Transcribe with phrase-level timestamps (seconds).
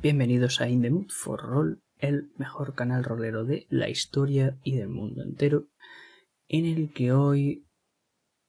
[0.00, 4.76] Bienvenidos a In the Mood for Roll, el mejor canal rolero de la historia y
[4.76, 5.64] del mundo entero,
[6.46, 7.66] en el que hoy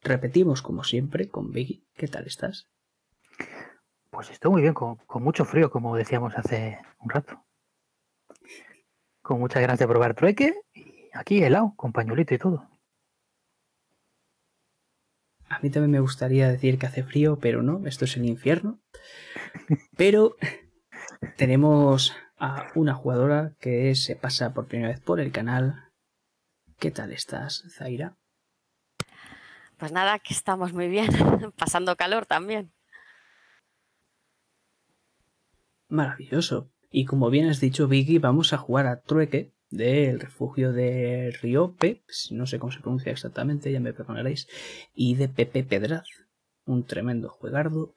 [0.04, 1.84] repetimos como siempre con Biggie.
[1.96, 2.70] ¿Qué tal estás?
[4.12, 7.44] Pues estoy muy bien, con, con mucho frío, como decíamos hace un rato.
[9.24, 12.70] Con muchas ganas de probar trueque y aquí helado, con pañuelito y todo.
[15.50, 18.80] A mí también me gustaría decir que hace frío, pero no, esto es el infierno.
[19.98, 20.36] Pero
[21.38, 25.90] tenemos a una jugadora que se pasa por primera vez por el canal.
[26.80, 28.18] ¿Qué tal estás, Zaira?
[29.78, 31.10] Pues nada, que estamos muy bien,
[31.58, 32.74] pasando calor también.
[35.88, 36.72] Maravilloso.
[36.92, 42.04] Y como bien has dicho, Vicky, vamos a jugar a trueque del refugio de Riope,
[42.32, 44.48] no sé cómo se pronuncia exactamente, ya me perdonaréis,
[44.94, 46.08] y de Pepe Pedraz,
[46.66, 47.94] un tremendo juegardo,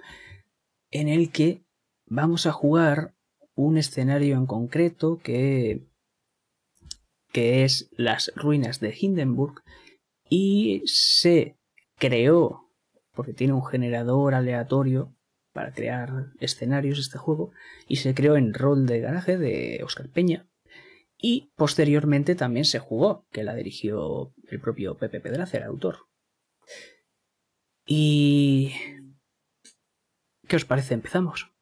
[0.90, 1.64] en el que
[2.12, 3.14] vamos a jugar
[3.54, 5.86] un escenario en concreto que,
[7.32, 9.62] que es las ruinas de Hindenburg
[10.28, 11.56] y se
[11.96, 12.70] creó,
[13.12, 15.14] porque tiene un generador aleatorio
[15.52, 17.52] para crear escenarios este juego,
[17.88, 20.46] y se creó en rol de garaje de Oscar Peña,
[21.18, 26.08] y posteriormente también se jugó, que la dirigió el propio Pepe Pedraz, el autor.
[27.86, 28.72] ¿Y
[30.48, 30.94] qué os parece?
[30.94, 31.52] ¿Empezamos?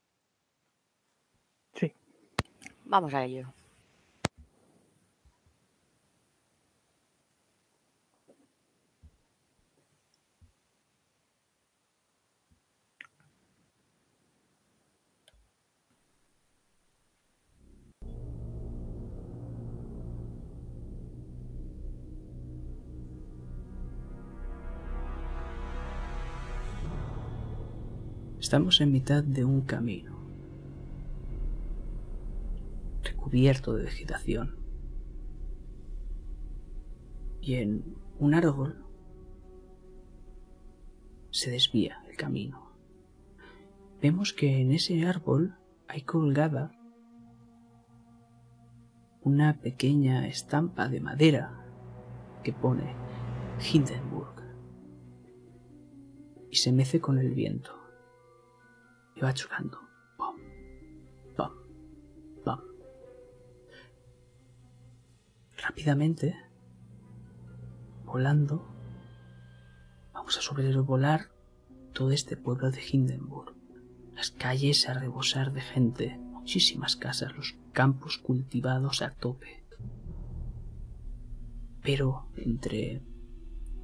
[1.74, 1.92] Sí.
[2.90, 3.46] Vamos a ello.
[28.40, 30.09] Estamos en mitad de un camino,
[33.20, 34.56] recubierto de vegetación.
[37.42, 38.84] Y en un árbol
[41.30, 42.72] se desvía el camino.
[44.00, 46.72] Vemos que en ese árbol hay colgada
[49.22, 51.62] una pequeña estampa de madera
[52.42, 52.94] que pone
[53.60, 54.34] Hindenburg
[56.50, 57.72] y se mece con el viento
[59.14, 59.89] y va chocando.
[65.70, 66.34] Rápidamente,
[68.04, 68.66] volando,
[70.12, 71.30] vamos a sobrevolar
[71.92, 73.54] todo este pueblo de Hindenburg.
[74.16, 79.62] Las calles a rebosar de gente, muchísimas casas, los campos cultivados a tope.
[81.82, 83.04] Pero entre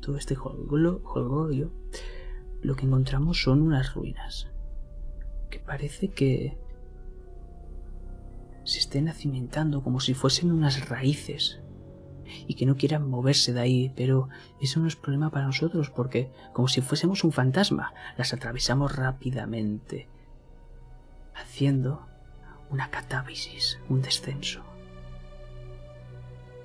[0.01, 1.73] todo este jolgorio,
[2.63, 4.51] lo que encontramos son unas ruinas
[5.51, 6.59] que parece que
[8.65, 11.61] se estén acimentando como si fuesen unas raíces
[12.47, 14.29] y que no quieran moverse de ahí, pero
[14.61, 20.09] eso no es problema para nosotros porque como si fuésemos un fantasma, las atravesamos rápidamente,
[21.35, 22.07] haciendo
[22.71, 24.63] una catábasis, un descenso.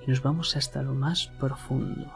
[0.06, 2.12] Y nos vamos hasta lo más profundo.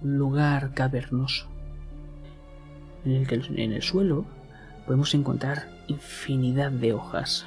[0.00, 1.48] Un lugar cavernoso
[3.04, 4.24] en el que en el suelo
[4.86, 7.46] podemos encontrar infinidad de hojas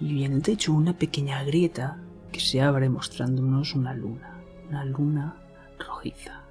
[0.00, 1.98] y en el techo una pequeña grieta
[2.32, 5.36] que se abre mostrándonos una luna, una luna
[5.78, 6.42] rojiza.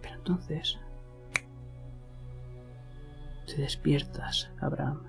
[0.00, 0.78] Pero entonces
[3.46, 5.02] te despiertas, Abraham.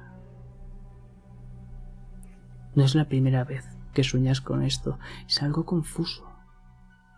[2.75, 4.97] No es la primera vez que sueñas con esto,
[5.27, 6.29] es algo confuso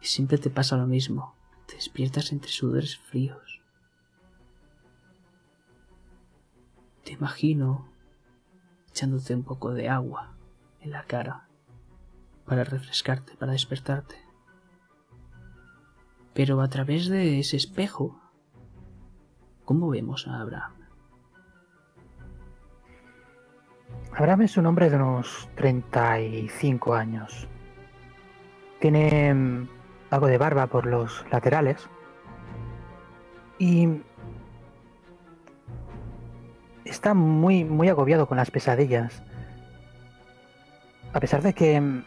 [0.01, 1.35] y siempre te pasa lo mismo.
[1.67, 3.50] Te despiertas entre sudores fríos.
[7.03, 7.87] Te imagino
[8.89, 10.35] echándote un poco de agua
[10.81, 11.47] en la cara
[12.45, 14.15] para refrescarte, para despertarte.
[16.33, 18.21] Pero a través de ese espejo,
[19.65, 20.73] ¿cómo vemos a Abraham?
[24.13, 27.47] Abraham es un hombre de unos 35 años.
[28.79, 29.67] Tiene
[30.09, 31.87] algo de barba por los laterales.
[33.57, 34.01] Y
[36.85, 39.21] está muy, muy agobiado con las pesadillas.
[41.13, 42.03] A pesar de que mm,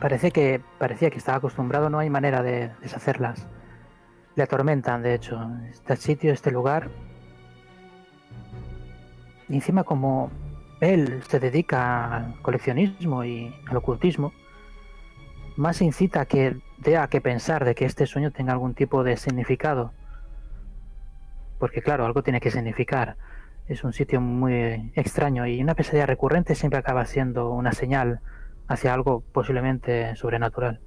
[0.00, 3.46] parece que parecía que estaba acostumbrado, no hay manera de deshacerlas.
[4.36, 6.90] Le atormentan, de hecho, este sitio, este lugar.
[9.48, 10.30] Y encima como
[10.80, 14.32] él se dedica al coleccionismo y al ocultismo,
[15.56, 19.04] más incita a que dé a que pensar de que este sueño tenga algún tipo
[19.04, 19.92] de significado.
[21.60, 23.16] Porque claro, algo tiene que significar.
[23.68, 28.20] Es un sitio muy extraño y una pesadilla recurrente siempre acaba siendo una señal
[28.66, 30.80] hacia algo posiblemente sobrenatural.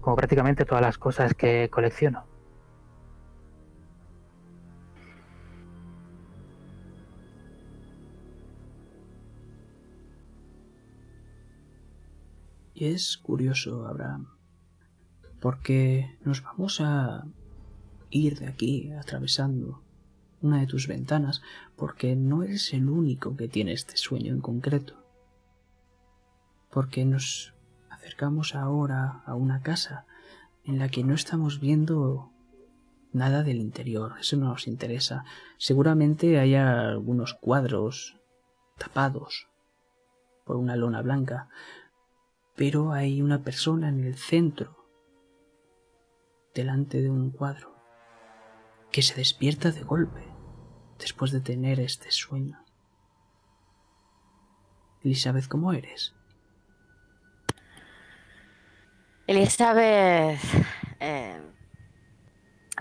[0.00, 2.24] Como prácticamente todas las cosas que colecciono.
[12.74, 14.26] Y es curioso, Abraham,
[15.40, 17.24] porque nos vamos a
[18.10, 19.82] ir de aquí atravesando
[20.42, 21.42] una de tus ventanas,
[21.76, 25.04] porque no eres el único que tiene este sueño en concreto.
[26.70, 27.54] Porque nos
[27.90, 30.06] acercamos ahora a una casa
[30.64, 32.30] en la que no estamos viendo
[33.12, 35.24] nada del interior, eso no nos interesa.
[35.58, 38.18] Seguramente haya algunos cuadros
[38.78, 39.48] tapados
[40.44, 41.48] por una lona blanca,
[42.56, 44.76] pero hay una persona en el centro,
[46.54, 47.79] delante de un cuadro,
[48.90, 50.22] que se despierta de golpe
[50.98, 52.62] después de tener este sueño.
[55.02, 56.14] Elizabeth, ¿cómo eres?
[59.26, 60.40] Elizabeth,
[60.98, 61.40] eh,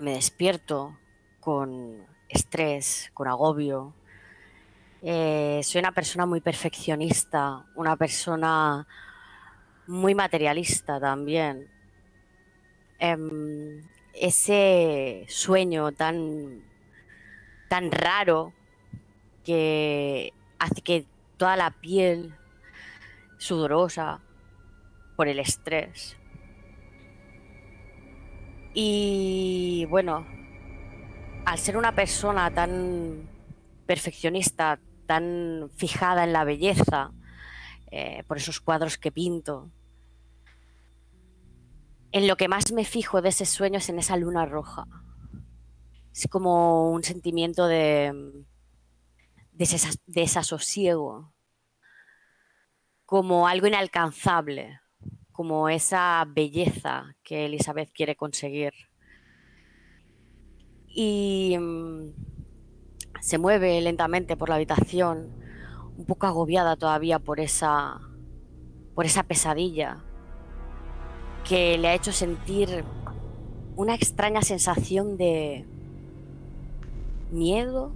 [0.01, 0.97] me despierto
[1.39, 3.93] con estrés, con agobio.
[5.01, 8.87] Eh, soy una persona muy perfeccionista, una persona
[9.87, 11.69] muy materialista también.
[12.99, 13.81] Em,
[14.13, 16.63] ese sueño tan,
[17.69, 18.53] tan raro
[19.43, 21.05] que hace que
[21.37, 22.35] toda la piel
[23.37, 24.19] sudorosa
[25.15, 26.17] por el estrés.
[28.73, 30.25] Y bueno,
[31.45, 33.27] al ser una persona tan
[33.85, 37.11] perfeccionista, tan fijada en la belleza,
[37.91, 39.71] eh, por esos cuadros que pinto,
[42.11, 44.85] en lo que más me fijo de ese sueño es en esa luna roja.
[46.13, 48.45] Es como un sentimiento de,
[49.51, 51.33] de desasosiego,
[53.05, 54.79] como algo inalcanzable,
[55.31, 58.73] como esa belleza que Elizabeth quiere conseguir.
[60.87, 62.09] Y mm,
[63.21, 65.31] se mueve lentamente por la habitación,
[65.95, 68.01] un poco agobiada todavía por esa,
[68.95, 70.03] por esa pesadilla
[71.49, 72.83] que le ha hecho sentir
[73.75, 75.65] una extraña sensación de
[77.31, 77.91] miedo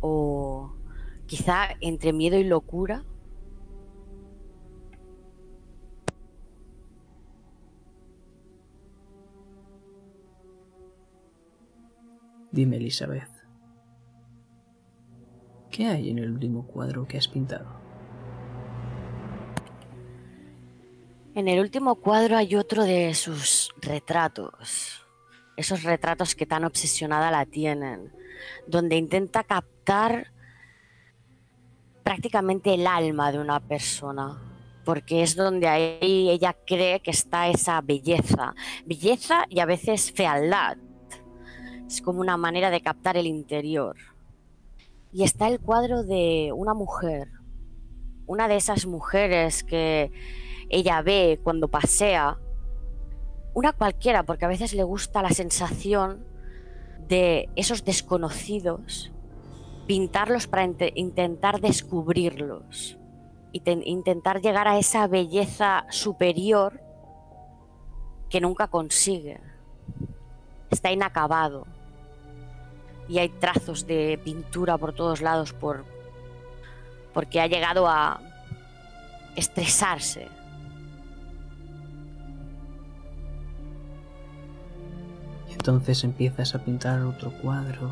[0.00, 0.70] o
[1.24, 3.06] quizá entre miedo y locura.
[12.52, 13.30] Dime, Elizabeth,
[15.70, 17.79] ¿qué hay en el último cuadro que has pintado?
[21.32, 25.06] En el último cuadro hay otro de sus retratos,
[25.56, 28.12] esos retratos que tan obsesionada la tienen,
[28.66, 30.32] donde intenta captar
[32.02, 34.42] prácticamente el alma de una persona,
[34.84, 40.78] porque es donde ahí ella cree que está esa belleza, belleza y a veces fealdad.
[41.86, 43.96] Es como una manera de captar el interior.
[45.12, 47.28] Y está el cuadro de una mujer,
[48.26, 50.10] una de esas mujeres que
[50.70, 52.38] ella ve cuando pasea,
[53.52, 56.24] una cualquiera, porque a veces le gusta la sensación
[57.08, 59.10] de esos desconocidos,
[59.86, 62.96] pintarlos para intentar descubrirlos,
[63.52, 66.80] y intentar llegar a esa belleza superior
[68.28, 69.40] que nunca consigue.
[70.70, 71.66] Está inacabado.
[73.08, 75.84] Y hay trazos de pintura por todos lados por,
[77.12, 78.20] porque ha llegado a
[79.34, 80.28] estresarse
[85.60, 87.90] Entonces empiezas a pintar otro cuadro.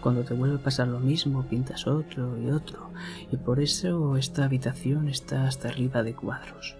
[0.00, 2.90] Cuando te vuelve a pasar lo mismo, pintas otro y otro.
[3.30, 6.74] Y por eso esta habitación está hasta arriba de cuadros.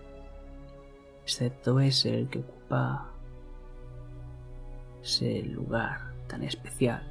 [1.22, 3.12] Excepto ese el que ocupa
[5.00, 7.04] ese lugar tan especial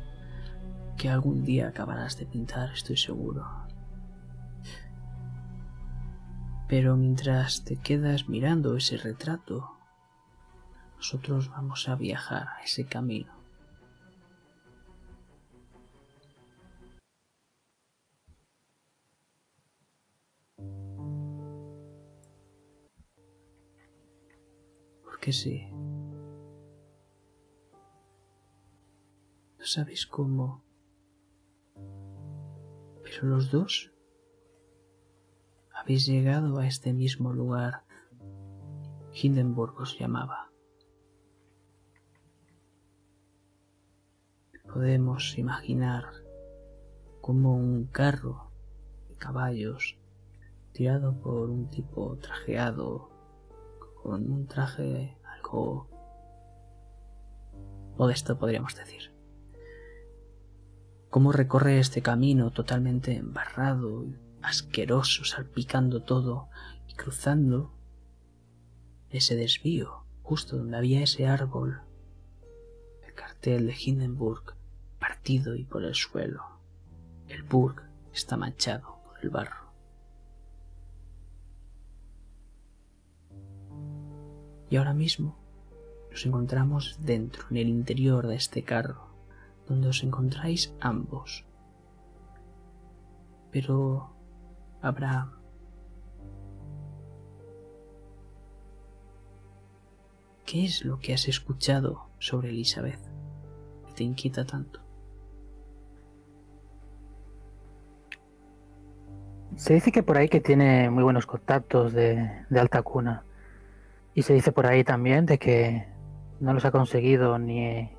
[0.98, 3.48] que algún día acabarás de pintar, estoy seguro.
[6.68, 9.72] Pero mientras te quedas mirando ese retrato,
[11.04, 13.34] nosotros vamos a viajar a ese camino.
[25.04, 25.68] Porque sí.
[29.60, 30.64] No sabéis cómo.
[33.04, 33.92] Pero los dos
[35.74, 37.84] habéis llegado a este mismo lugar.
[39.12, 40.43] Hindenburg os llamaba.
[44.74, 46.06] Podemos imaginar
[47.22, 48.50] como un carro
[49.08, 49.98] de caballos
[50.72, 53.12] tirado por un tipo trajeado
[54.02, 55.88] con un traje algo
[57.98, 59.14] modesto podríamos decir.
[61.12, 64.08] Cómo recorre este camino totalmente embarrado,
[64.42, 66.50] asqueroso, salpicando todo
[66.88, 67.72] y cruzando
[69.12, 71.82] ese desvío justo donde había ese árbol,
[73.06, 74.56] el cartel de Hindenburg
[75.26, 76.44] y por el suelo.
[77.30, 77.82] El Burg
[78.14, 79.64] está manchado por el barro.
[84.70, 85.38] Y ahora mismo
[86.12, 89.08] nos encontramos dentro, en el interior de este carro,
[89.68, 91.46] donde os encontráis ambos.
[93.52, 94.12] Pero,
[94.82, 95.32] Abraham,
[100.46, 103.00] ¿qué es lo que has escuchado sobre Elizabeth
[103.96, 104.83] te inquieta tanto?
[109.56, 113.24] Se dice que por ahí que tiene muy buenos contactos de, de alta cuna.
[114.16, 115.88] Y se dice por ahí también de que
[116.40, 117.90] no los ha conseguido ni,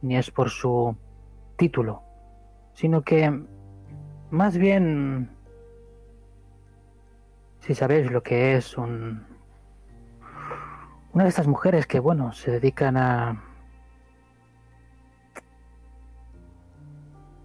[0.00, 0.96] ni es por su
[1.56, 2.02] título,
[2.74, 3.44] sino que
[4.30, 5.30] más bien,
[7.60, 9.26] si sabéis lo que es un,
[11.12, 13.42] una de estas mujeres que, bueno, se dedican a,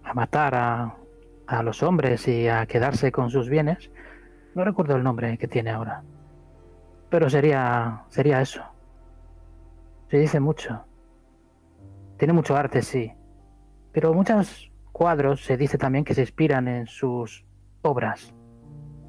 [0.02, 0.96] a matar a,
[1.48, 3.90] a los hombres y a quedarse con sus bienes,
[4.54, 6.04] no recuerdo el nombre que tiene ahora,
[7.08, 8.62] pero sería, sería eso.
[10.10, 10.84] Se dice mucho.
[12.18, 13.12] Tiene mucho arte, sí.
[13.92, 17.46] Pero muchos cuadros se dice también que se inspiran en sus
[17.82, 18.34] obras.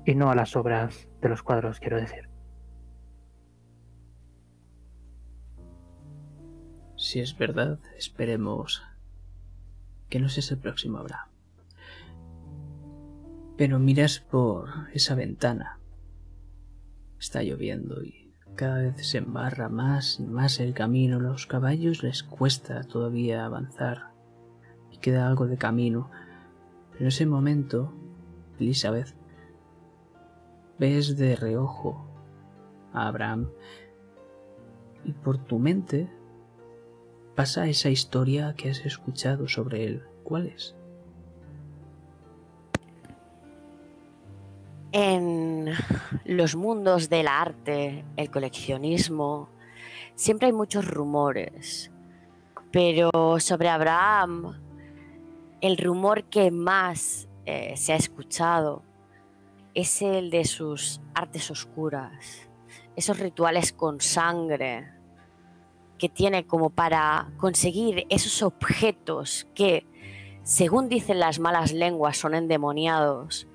[0.06, 2.30] Y no a las obras de los cuadros, quiero decir.
[6.96, 8.84] Si es verdad, esperemos
[10.10, 11.29] que no seas el próximo Abraham.
[13.60, 15.82] Pero miras por esa ventana.
[17.20, 21.20] Está lloviendo y cada vez se embarra más y más el camino.
[21.20, 24.14] Los caballos les cuesta todavía avanzar
[24.94, 26.10] y queda algo de camino.
[26.92, 27.94] Pero en ese momento,
[28.62, 29.14] Elizabeth,
[30.80, 32.08] ves de reojo
[32.94, 33.50] a Abraham
[35.04, 36.10] y por tu mente
[37.36, 40.04] pasa esa historia que has escuchado sobre él.
[40.24, 40.79] ¿Cuál es?
[44.92, 45.70] En
[46.26, 49.50] los mundos del arte, el coleccionismo,
[50.16, 51.92] siempre hay muchos rumores,
[52.72, 54.60] pero sobre Abraham,
[55.62, 58.82] el rumor que más eh, se ha escuchado
[59.76, 62.50] es el de sus artes oscuras,
[62.96, 64.92] esos rituales con sangre
[66.00, 69.86] que tiene como para conseguir esos objetos que,
[70.42, 73.49] según dicen las malas lenguas, son endemoniados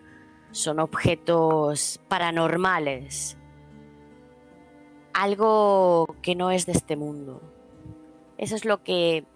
[0.54, 3.37] son objetos paranormales,
[5.12, 7.42] algo que no es de este mundo.
[8.38, 9.26] Eso es lo que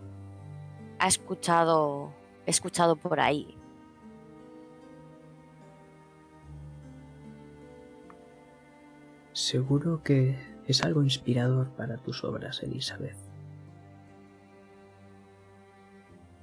[1.01, 2.13] ha escuchado,
[2.47, 3.57] he escuchado por ahí.
[9.33, 13.17] Seguro que es algo inspirador para tus obras, Elizabeth.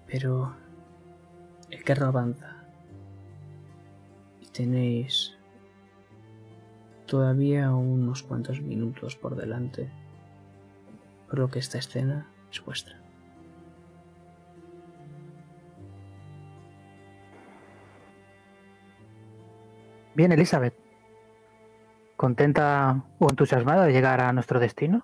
[0.05, 0.53] Pero
[1.69, 2.54] el carro avanza
[4.55, 5.35] Tenéis
[7.07, 9.89] todavía unos cuantos minutos por delante,
[11.27, 12.97] por lo que esta escena es vuestra.
[20.13, 20.73] Bien, Elizabeth.
[22.15, 25.03] ¿Contenta o entusiasmada de llegar a nuestro destino?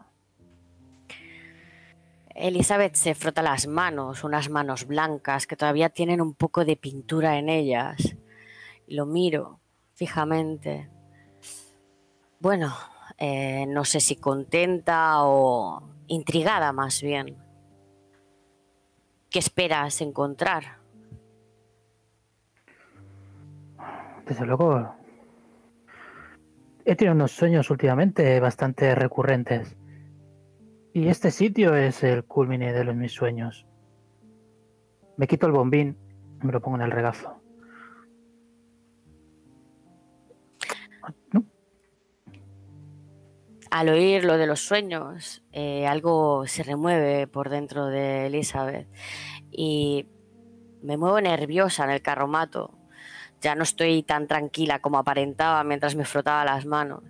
[2.34, 7.38] Elizabeth se frota las manos, unas manos blancas que todavía tienen un poco de pintura
[7.38, 8.15] en ellas
[8.91, 9.60] lo miro
[9.93, 10.89] fijamente.
[12.39, 12.74] Bueno,
[13.17, 17.38] eh, no sé si contenta o intrigada más bien.
[19.29, 20.79] ¿Qué esperas encontrar?
[24.25, 24.93] Desde luego,
[26.83, 29.77] he tenido unos sueños últimamente bastante recurrentes.
[30.93, 33.65] Y este sitio es el culmine de los mis sueños.
[35.15, 35.98] Me quito el bombín
[36.41, 37.40] y me lo pongo en el regazo.
[43.72, 48.88] Al oír lo de los sueños, eh, algo se remueve por dentro de Elizabeth
[49.50, 50.08] y
[50.81, 52.77] me muevo nerviosa en el carromato.
[53.39, 57.03] Ya no estoy tan tranquila como aparentaba mientras me frotaba las manos.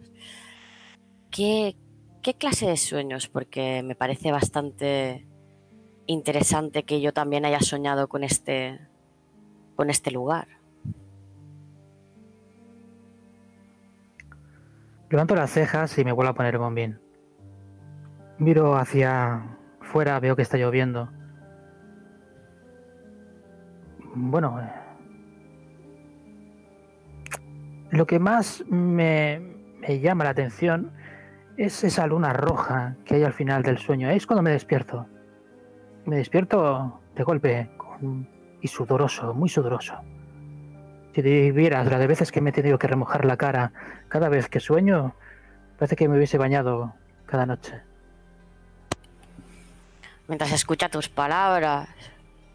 [1.31, 1.75] ¿Qué,
[2.21, 3.27] qué clase de sueños?
[3.27, 5.27] Porque me parece bastante
[6.05, 8.79] interesante que yo también haya soñado con este,
[9.75, 10.60] con este lugar.
[15.11, 16.97] Levanto las cejas y me vuelvo a poner el bombín.
[18.37, 21.11] Miro hacia fuera, veo que está lloviendo.
[24.15, 24.71] Bueno, eh,
[27.89, 29.41] lo que más me,
[29.81, 30.93] me llama la atención
[31.57, 34.09] es esa luna roja que hay al final del sueño.
[34.09, 35.07] Es cuando me despierto.
[36.05, 37.69] Me despierto de golpe
[38.61, 39.95] y sudoroso, muy sudoroso.
[41.13, 43.73] Si vieras la de veces que me he tenido que remojar la cara
[44.07, 45.13] cada vez que sueño,
[45.77, 46.93] parece que me hubiese bañado
[47.25, 47.81] cada noche.
[50.27, 51.89] Mientras escucha tus palabras,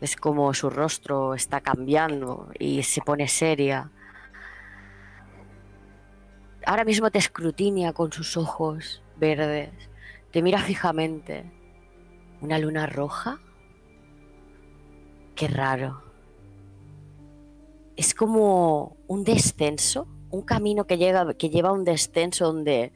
[0.01, 3.91] es como su rostro está cambiando y se pone seria.
[6.65, 9.71] Ahora mismo te escrutina con sus ojos verdes,
[10.33, 11.53] te mira fijamente.
[12.41, 13.39] ¿Una luna roja?
[15.35, 16.06] Qué raro.
[17.97, 20.99] Es como un descenso, un camino que,
[21.39, 22.93] que lleva a un descenso donde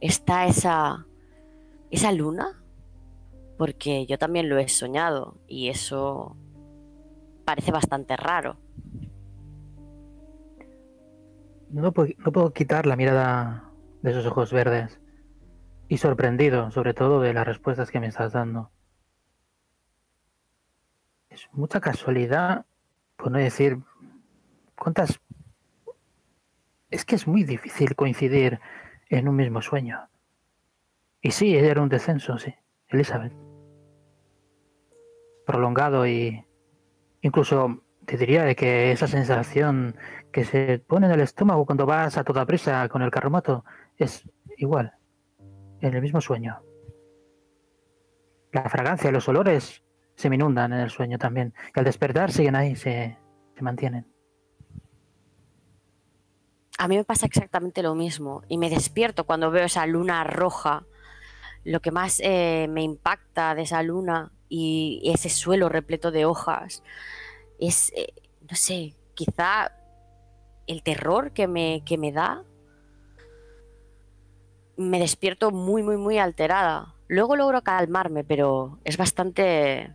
[0.00, 1.06] está esa,
[1.90, 2.62] esa luna,
[3.56, 6.36] porque yo también lo he soñado y eso
[7.44, 8.56] parece bastante raro.
[11.70, 13.70] No puedo, no puedo quitar la mirada
[14.02, 15.00] de esos ojos verdes
[15.88, 18.70] y sorprendido sobre todo de las respuestas que me estás dando.
[21.30, 22.66] Es mucha casualidad,
[23.16, 23.78] por no decir
[24.84, 25.18] cuántas...
[26.90, 28.60] Es que es muy difícil coincidir
[29.08, 30.08] en un mismo sueño.
[31.22, 32.54] Y sí, era un descenso, sí,
[32.88, 33.32] Elizabeth.
[35.46, 36.44] Prolongado y
[37.22, 39.96] incluso te diría de que esa sensación
[40.30, 43.64] que se pone en el estómago cuando vas a toda prisa con el carromato
[43.96, 44.92] es igual,
[45.80, 46.60] en el mismo sueño.
[48.52, 49.82] La fragancia, los olores
[50.14, 51.54] se me inundan en el sueño también.
[51.74, 53.18] Y al despertar siguen ahí, se,
[53.56, 54.13] se mantienen.
[56.84, 60.84] A mí me pasa exactamente lo mismo y me despierto cuando veo esa luna roja.
[61.64, 66.82] Lo que más eh, me impacta de esa luna y ese suelo repleto de hojas
[67.58, 68.12] es, eh,
[68.50, 69.72] no sé, quizá
[70.66, 72.44] el terror que me, que me da.
[74.76, 76.94] Me despierto muy, muy, muy alterada.
[77.08, 79.90] Luego logro calmarme, pero es bastante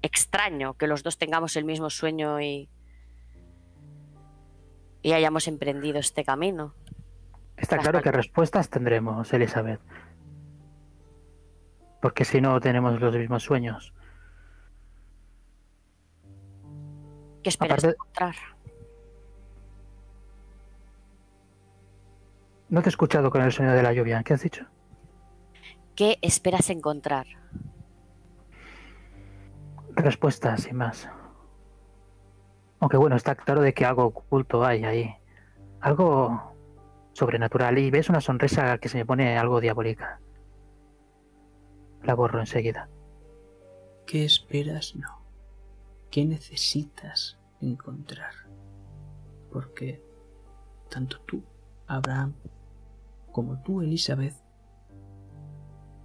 [0.00, 2.68] extraño que los dos tengamos el mismo sueño y,
[5.04, 6.74] y hayamos emprendido este camino.
[7.58, 9.80] Está claro que respuestas tendremos, Elizabeth.
[12.00, 13.92] Porque si no tenemos los mismos sueños.
[17.42, 18.34] ¿Qué esperas encontrar?
[22.70, 24.22] No te he escuchado con el sueño de la lluvia.
[24.22, 24.66] ¿Qué has dicho?
[25.94, 27.26] ¿Qué esperas encontrar?
[29.96, 31.10] Respuestas, sin más.
[32.84, 35.16] Aunque bueno, está claro de que algo oculto hay ahí.
[35.80, 36.54] Algo
[37.14, 37.78] sobrenatural.
[37.78, 40.20] Y ves una sonrisa que se me pone algo diabólica.
[42.02, 42.90] La borro enseguida.
[44.06, 44.96] ¿Qué esperas?
[44.96, 45.22] No.
[46.10, 48.34] ¿Qué necesitas encontrar?
[49.50, 50.04] Porque
[50.90, 51.42] tanto tú,
[51.86, 52.34] Abraham,
[53.32, 54.34] como tú, Elizabeth,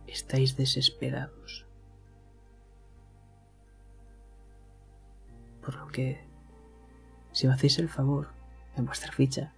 [0.08, 1.66] estáis desesperados.
[5.62, 6.29] Por lo que,
[7.32, 8.30] si me hacéis el favor,
[8.76, 9.54] en vuestra ficha,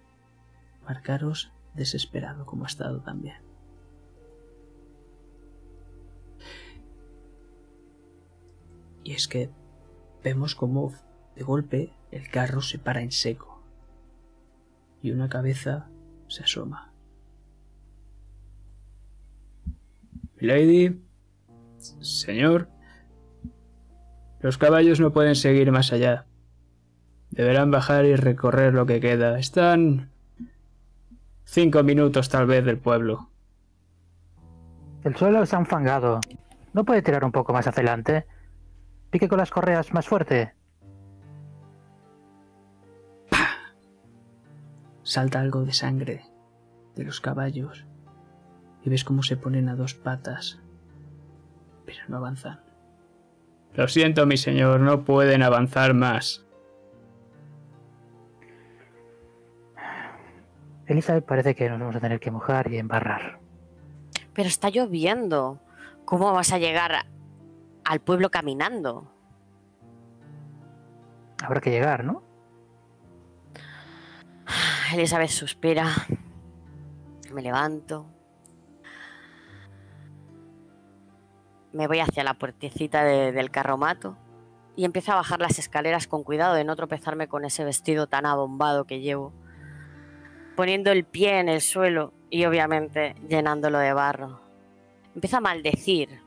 [0.84, 3.36] marcaros desesperado como ha estado también.
[9.04, 9.50] Y es que
[10.22, 10.92] vemos como
[11.34, 13.60] de golpe el carro se para en seco
[15.02, 15.88] y una cabeza
[16.28, 16.92] se asoma.
[20.38, 21.00] Lady,
[22.00, 22.68] señor,
[24.40, 26.26] los caballos no pueden seguir más allá.
[27.32, 29.38] Deberán bajar y recorrer lo que queda.
[29.38, 30.10] Están
[31.44, 33.30] cinco minutos tal vez del pueblo.
[35.02, 36.20] El suelo está enfangado.
[36.74, 38.26] ¿No puede tirar un poco más adelante?
[39.10, 40.52] Pique con las correas más fuerte.
[45.02, 46.24] Salta algo de sangre
[46.94, 47.86] de los caballos
[48.84, 50.60] y ves cómo se ponen a dos patas,
[51.84, 52.60] pero no avanzan.
[53.74, 56.44] Lo siento, mi señor, no pueden avanzar más.
[60.86, 63.38] Elizabeth parece que nos vamos a tener que mojar y embarrar.
[64.34, 65.60] Pero está lloviendo.
[66.04, 67.06] ¿Cómo vas a llegar
[67.84, 69.10] al pueblo caminando?
[71.42, 72.22] Habrá que llegar, ¿no?
[74.94, 75.86] Elizabeth suspira.
[77.32, 78.06] Me levanto.
[81.74, 84.18] me voy hacia la puertecita de- del carromato
[84.76, 88.26] y empiezo a bajar las escaleras con cuidado de no tropezarme con ese vestido tan
[88.26, 89.32] abombado que llevo,
[90.56, 94.40] poniendo el pie en el suelo y obviamente llenándolo de barro.
[95.14, 96.20] Empiezo a maldecir,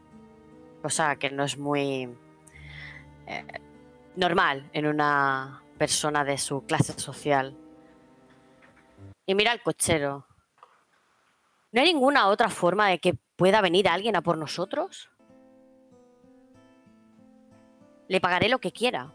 [0.82, 2.10] cosa que no es muy
[3.28, 3.46] eh,
[4.16, 7.56] normal en una persona de su clase social.
[9.26, 10.26] Y mira al cochero.
[11.72, 15.10] ¿No hay ninguna otra forma de que pueda venir alguien a por nosotros?
[18.08, 19.12] Le pagaré lo que quiera.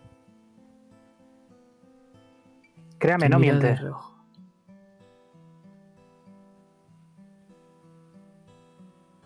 [2.99, 4.10] Créame, no mira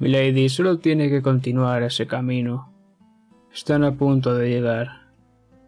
[0.05, 2.71] Milady solo tiene que continuar ese camino.
[3.51, 5.09] Están a punto de llegar.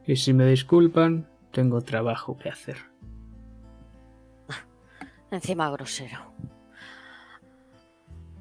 [0.07, 2.77] Y si me disculpan, tengo trabajo que hacer.
[5.31, 6.19] Encima grosero.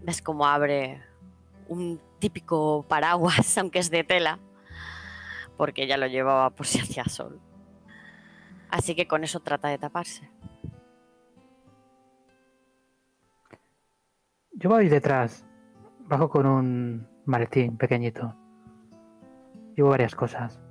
[0.01, 1.01] ¿Ves cómo abre
[1.69, 4.39] un típico paraguas, aunque es de tela?
[5.55, 7.39] Porque ya lo llevaba por si hacía sol.
[8.69, 10.29] Así que con eso trata de taparse.
[14.51, 15.45] Yo voy detrás,
[16.07, 18.35] bajo con un maletín pequeñito.
[19.75, 20.61] Llevo varias cosas.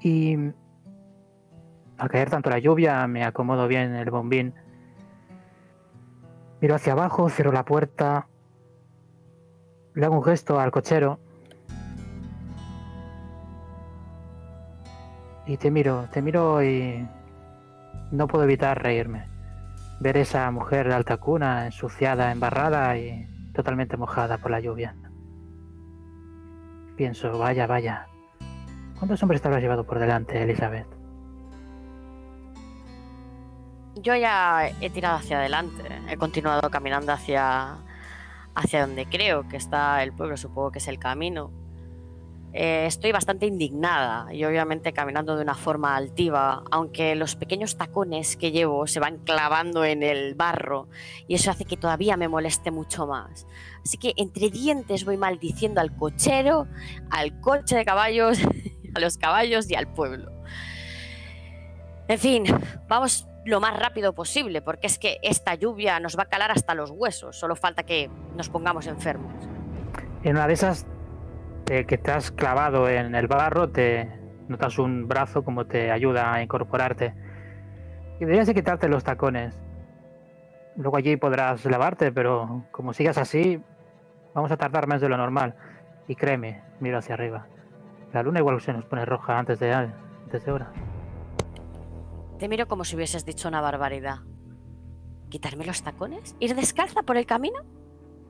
[0.00, 0.36] Y
[1.98, 4.54] al caer tanto la lluvia, me acomodo bien en el bombín.
[6.60, 8.28] Miro hacia abajo, cierro la puerta.
[9.94, 11.20] Le hago un gesto al cochero.
[15.46, 17.06] Y te miro, te miro y
[18.12, 19.32] no puedo evitar reírme
[20.02, 24.94] ver esa mujer de alta cuna, ensuciada, embarrada y totalmente mojada por la lluvia.
[26.96, 28.06] Pienso, vaya, vaya.
[28.98, 30.86] ¿Cuántos hombres te habrás llevado por delante, Elizabeth?
[33.96, 35.82] Yo ya he tirado hacia adelante.
[36.08, 37.78] He continuado caminando hacia,
[38.54, 41.50] hacia donde creo que está el pueblo, supongo que es el camino.
[42.54, 48.36] Eh, estoy bastante indignada y obviamente caminando de una forma altiva, aunque los pequeños tacones
[48.36, 50.88] que llevo se van clavando en el barro
[51.26, 53.46] y eso hace que todavía me moleste mucho más.
[53.82, 56.66] Así que entre dientes voy maldiciendo al cochero,
[57.10, 58.38] al coche de caballos,
[58.94, 60.30] a los caballos y al pueblo.
[62.08, 62.44] En fin,
[62.86, 66.74] vamos lo más rápido posible, porque es que esta lluvia nos va a calar hasta
[66.74, 69.32] los huesos, solo falta que nos pongamos enfermos.
[70.22, 70.86] En una de esas
[71.72, 74.06] que has clavado en el barro, te
[74.46, 77.14] notas un brazo como te ayuda a incorporarte.
[78.16, 79.58] Y deberías de quitarte los tacones.
[80.76, 83.58] Luego allí podrás lavarte, pero como sigas así,
[84.34, 85.54] vamos a tardar más de lo normal.
[86.08, 87.46] Y créeme, miro hacia arriba.
[88.12, 90.70] La luna igual se nos pone roja antes de, antes de hora.
[92.38, 94.18] Te miro como si hubieses dicho una barbaridad.
[95.30, 96.36] ¿Quitarme los tacones?
[96.38, 97.60] ¿Ir descalza por el camino?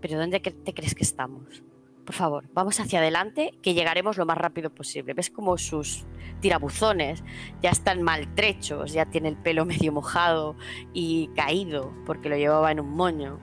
[0.01, 1.65] ¿Pero dónde te crees que estamos?
[2.05, 5.15] Por favor, vamos hacia adelante, que llegaremos lo más rápido posible.
[5.15, 6.05] ¿Ves como sus
[6.41, 7.23] tirabuzones
[7.63, 10.57] ya están maltrechos, ya tiene el pelo medio mojado
[10.93, 13.39] y caído porque lo llevaba en un moño?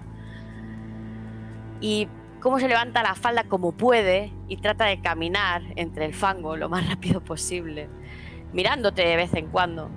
[1.80, 2.10] Y
[2.42, 6.68] cómo se levanta la falda como puede y trata de caminar entre el fango lo
[6.68, 7.90] más rápido posible,
[8.52, 9.90] mirándote de vez en cuando,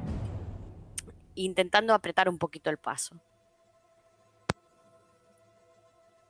[1.34, 3.20] intentando apretar un poquito el paso.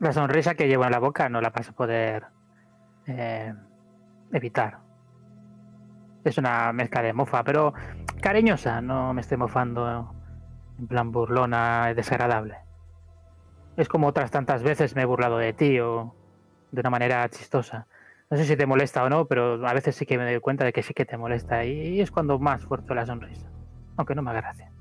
[0.02, 2.24] La sonrisa que llevo en la boca no la vas a poder
[3.06, 3.54] eh,
[4.32, 4.78] evitar.
[6.24, 7.72] Es una mezcla de mofa, pero
[8.20, 8.80] cariñosa.
[8.80, 10.12] No me estoy mofando
[10.76, 12.56] en plan burlona, desagradable.
[13.76, 16.12] Es como otras tantas veces me he burlado de ti o
[16.72, 17.86] de una manera chistosa.
[18.28, 20.64] No sé si te molesta o no, pero a veces sí que me doy cuenta
[20.64, 23.48] de que sí que te molesta y es cuando más fuerzo la sonrisa.
[23.96, 24.71] Aunque no me haga gracia.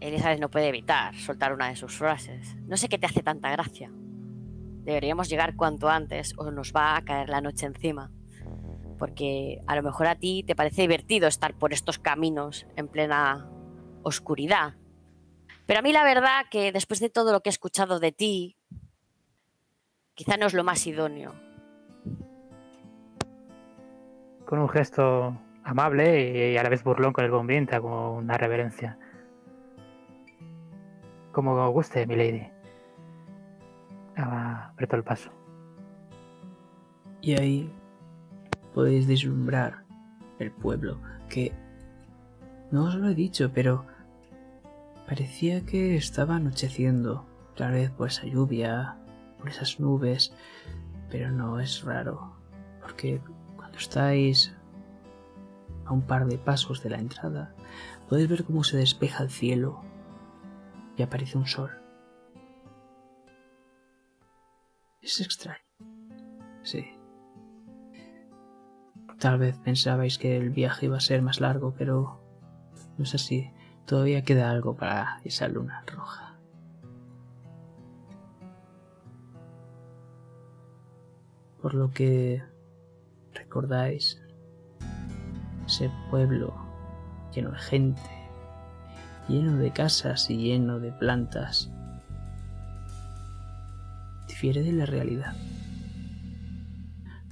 [0.00, 2.56] Elizabeth no puede evitar soltar una de sus frases.
[2.66, 3.90] No sé qué te hace tanta gracia.
[4.84, 8.10] Deberíamos llegar cuanto antes o nos va a caer la noche encima.
[8.98, 13.50] Porque a lo mejor a ti te parece divertido estar por estos caminos en plena
[14.02, 14.74] oscuridad.
[15.66, 18.56] Pero a mí la verdad que después de todo lo que he escuchado de ti,
[20.14, 21.34] quizá no es lo más idóneo.
[24.46, 28.98] Con un gesto amable y a la vez burlón con el bombín, hago una reverencia.
[31.36, 32.48] Como guste, mi lady.
[34.16, 35.30] Ah, Aprieto el paso.
[37.20, 37.70] Y ahí
[38.72, 39.84] podéis vislumbrar
[40.38, 40.96] el pueblo,
[41.28, 41.52] que
[42.70, 43.84] no os lo he dicho, pero
[45.06, 48.96] parecía que estaba anocheciendo, tal vez por esa lluvia,
[49.36, 50.32] por esas nubes,
[51.10, 52.32] pero no es raro,
[52.80, 53.20] porque
[53.56, 54.56] cuando estáis
[55.84, 57.54] a un par de pasos de la entrada,
[58.08, 59.82] podéis ver cómo se despeja el cielo
[60.96, 61.70] y aparece un sol.
[65.00, 65.60] Es extraño.
[66.62, 66.84] Sí.
[69.18, 72.20] Tal vez pensabais que el viaje iba a ser más largo, pero
[72.98, 73.50] no es así.
[73.84, 76.38] Todavía queda algo para esa luna roja.
[81.62, 82.42] Por lo que
[83.32, 84.20] recordáis
[85.66, 86.54] ese pueblo
[87.32, 88.15] lleno de gente,
[89.28, 91.70] lleno de casas y lleno de plantas,
[94.28, 95.34] difiere de la realidad.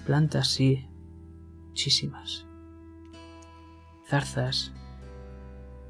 [0.06, 0.86] Plantas sí,
[1.68, 2.46] muchísimas.
[4.08, 4.72] Zarzas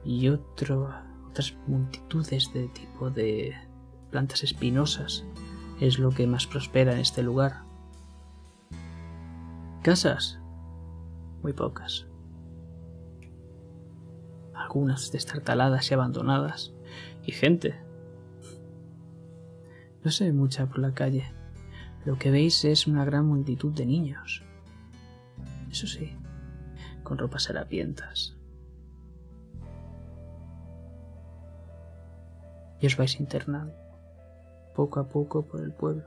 [0.05, 0.95] y otro,
[1.29, 3.55] otras multitudes de tipo de
[4.11, 5.25] plantas espinosas
[5.81, 7.63] es lo que más prospera en este lugar.
[9.83, 10.39] Casas,
[11.43, 12.07] muy pocas.
[14.65, 16.73] Algunas destartaladas y abandonadas.
[17.27, 17.75] Y gente.
[20.03, 21.25] No se ve mucha por la calle.
[22.07, 24.43] Lo que veis es una gran multitud de niños.
[25.71, 26.17] Eso sí,
[27.03, 28.37] con ropas harapientas.
[32.81, 33.75] Y os vais internando,
[34.75, 36.05] poco a poco por el pueblo.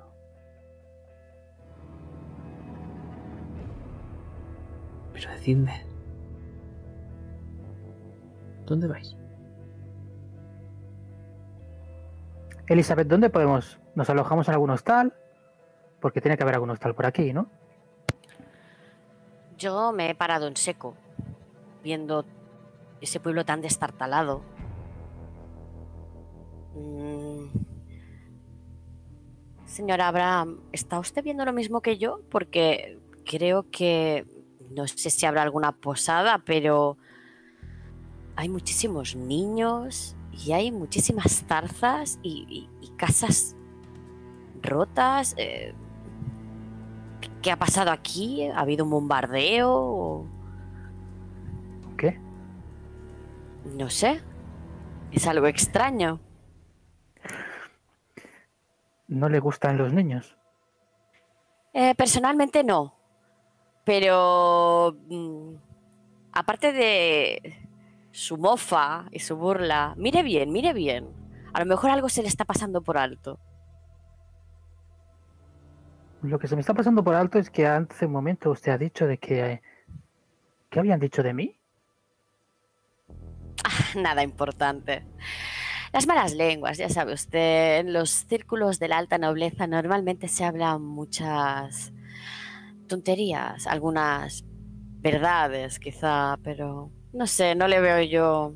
[5.13, 5.83] Pero decidme,
[8.67, 9.15] ¿dónde vais?
[12.67, 13.79] Elizabeth, ¿dónde podemos?
[13.95, 15.13] ¿Nos alojamos en algún hostal?
[16.01, 17.49] Porque tiene que haber algún hostal por aquí, ¿no?
[19.57, 20.95] Yo me he parado en seco,
[21.83, 22.25] viendo
[23.01, 24.41] ese pueblo tan destartalado.
[26.75, 27.47] Mm.
[29.65, 32.21] Señora Abraham, ¿está usted viendo lo mismo que yo?
[32.29, 34.25] Porque creo que
[34.69, 36.97] no sé si habrá alguna posada, pero
[38.37, 42.45] hay muchísimos niños y hay muchísimas zarzas y,
[42.81, 43.55] y- y casas
[44.61, 45.33] rotas.
[45.37, 45.73] eh,
[47.19, 48.47] ¿qué- ¿Qué ha pasado aquí?
[48.47, 49.71] ¿Ha habido un bombardeo?
[49.73, 50.25] o-
[51.97, 52.19] ¿Qué?
[53.75, 54.21] No sé.
[55.11, 56.19] Es algo extraño.
[59.07, 60.37] ¿No le gustan los niños?
[61.73, 62.93] Eh, personalmente no.
[63.85, 65.53] Pero mm,
[66.33, 67.66] aparte de
[68.17, 71.07] su mofa y su burla, mire bien, mire bien.
[71.53, 73.39] A lo mejor algo se le está pasando por alto.
[76.23, 78.77] Lo que se me está pasando por alto es que hace un momento usted ha
[78.79, 79.61] dicho de que...
[80.71, 81.59] ¿Qué habían dicho de mí?
[83.95, 85.05] Nada importante.
[85.93, 90.43] Las malas lenguas, ya sabe usted, en los círculos de la alta nobleza normalmente se
[90.43, 91.93] hablan muchas
[92.87, 94.43] tonterías, algunas
[95.01, 98.53] verdades quizá, pero no sé, no le veo yo...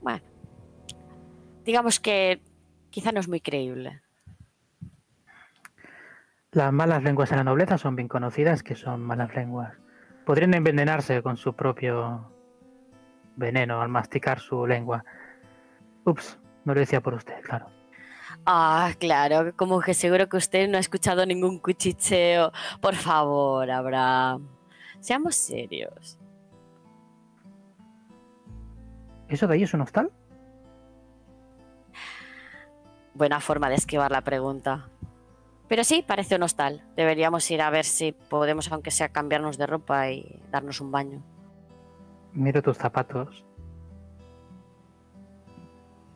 [0.00, 0.22] Bueno,
[1.64, 2.40] digamos que
[2.90, 4.00] quizá no es muy creíble.
[6.52, 9.74] Las malas lenguas en la nobleza son bien conocidas que son malas lenguas.
[10.24, 12.32] Podrían envenenarse con su propio
[13.34, 15.04] veneno al masticar su lengua.
[16.04, 17.66] Ups, no lo decía por usted, claro.
[18.46, 22.52] Ah, claro, como que seguro que usted no ha escuchado ningún cuchicheo.
[22.80, 24.48] Por favor, Abraham,
[25.00, 26.18] seamos serios.
[29.28, 30.10] ¿Eso de ahí es un hostal?
[33.14, 34.88] Buena forma de esquivar la pregunta.
[35.68, 36.82] Pero sí, parece un hostal.
[36.96, 41.22] Deberíamos ir a ver si podemos, aunque sea, cambiarnos de ropa y darnos un baño.
[42.32, 43.44] Miro tus zapatos.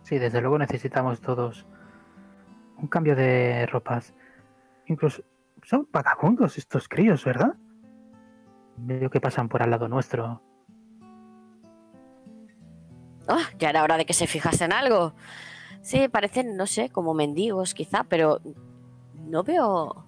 [0.05, 1.67] Sí, desde luego necesitamos todos
[2.79, 4.15] un cambio de ropas.
[4.87, 5.23] Incluso
[5.65, 7.55] son vagabundos estos críos, ¿verdad?
[8.77, 10.43] Veo que pasan por al lado nuestro.
[13.29, 15.15] Ah, ya era hora de que se fijase en algo.
[15.81, 18.41] Sí, parecen, no sé, como mendigos quizá, pero
[19.15, 20.07] no veo.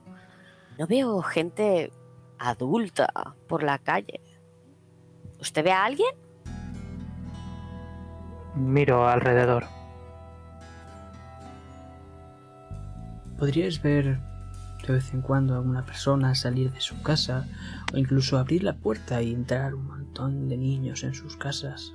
[0.78, 1.92] No veo gente
[2.38, 3.08] adulta
[3.48, 4.20] por la calle.
[5.40, 6.14] ¿Usted ve a alguien?
[8.54, 9.64] Miro alrededor.
[13.38, 14.18] Podríais ver
[14.86, 17.46] de vez en cuando a alguna persona salir de su casa
[17.92, 21.94] o incluso abrir la puerta y entrar un montón de niños en sus casas.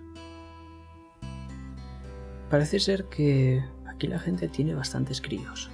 [2.50, 5.70] Parece ser que aquí la gente tiene bastantes críos.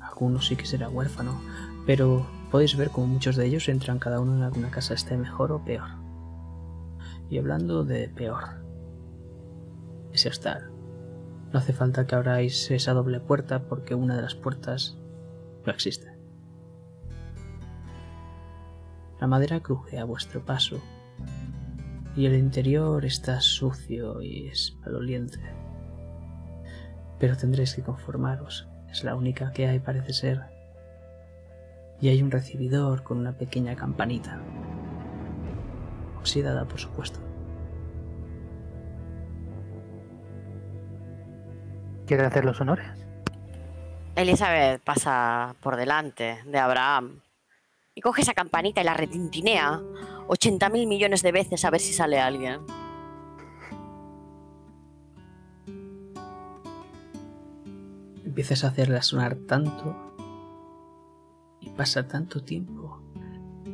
[0.00, 1.40] Algunos sí que será huérfano,
[1.86, 5.52] pero podéis ver como muchos de ellos entran cada uno en alguna casa, esté mejor
[5.52, 5.88] o peor.
[7.30, 8.64] Y hablando de peor,
[10.12, 10.72] ese hostal.
[11.52, 14.97] No hace falta que abráis esa doble puerta porque una de las puertas
[15.64, 16.18] no existe.
[19.20, 20.80] La madera cruje a vuestro paso
[22.16, 25.38] y el interior está sucio y es maloliente.
[27.18, 28.68] Pero tendréis que conformaros.
[28.90, 30.42] Es la única que hay, parece ser.
[32.00, 34.40] Y hay un recibidor con una pequeña campanita.
[36.18, 37.20] Oxidada, por supuesto.
[42.06, 43.07] ¿Quiere hacer los honores?
[44.18, 47.20] Elizabeth pasa por delante de Abraham
[47.94, 49.80] y coge esa campanita y la retintinea
[50.26, 52.58] 80 mil millones de veces a ver si sale alguien.
[58.24, 59.96] Empiezas a hacerla sonar tanto
[61.60, 63.00] y pasa tanto tiempo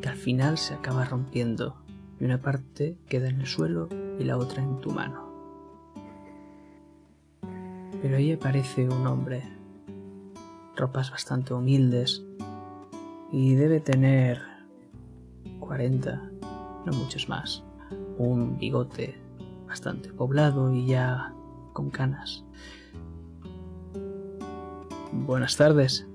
[0.02, 1.83] que al final se acaba rompiendo
[2.20, 5.24] y una parte queda en el suelo y la otra en tu mano.
[8.02, 9.54] Pero ahí aparece un hombre,
[10.76, 12.22] ropas bastante humildes
[13.32, 14.40] y debe tener
[15.60, 16.30] 40,
[16.84, 17.64] no muchos más,
[18.18, 19.20] un bigote
[19.66, 21.32] bastante poblado y ya
[21.72, 22.44] con canas.
[25.12, 26.06] Buenas tardes.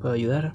[0.00, 0.52] ¿Puedo ayudar?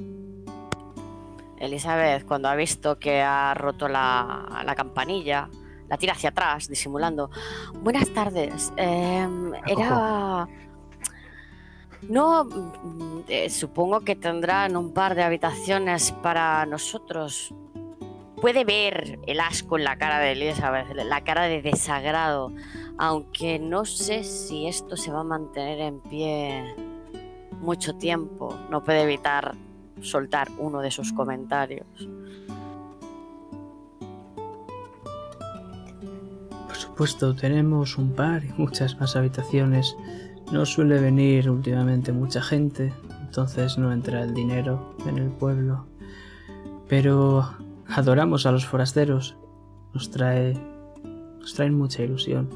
[1.58, 5.50] Elizabeth, cuando ha visto que ha roto la, la campanilla,
[5.90, 7.30] la tira hacia atrás, disimulando.
[7.82, 8.74] Buenas tardes.
[8.78, 10.48] em, era.
[12.10, 17.54] No, mm, eh, supongo que tendrán un par de habitaciones para nosotros.
[18.42, 22.52] Puede ver el asco en la cara de Elizabeth, la cara de desagrado,
[22.98, 26.76] aunque no sé si esto se va a mantener en pie
[27.62, 28.54] mucho tiempo.
[28.70, 29.56] No puede evitar
[30.02, 31.88] soltar uno de sus comentarios.
[36.68, 39.96] Por supuesto, tenemos un par y muchas más habitaciones.
[40.52, 45.88] No suele venir últimamente mucha gente, entonces no entra el dinero en el pueblo.
[46.88, 47.50] Pero
[47.88, 49.36] adoramos a los forasteros.
[49.94, 50.54] Nos trae.
[51.40, 52.50] nos traen mucha ilusión.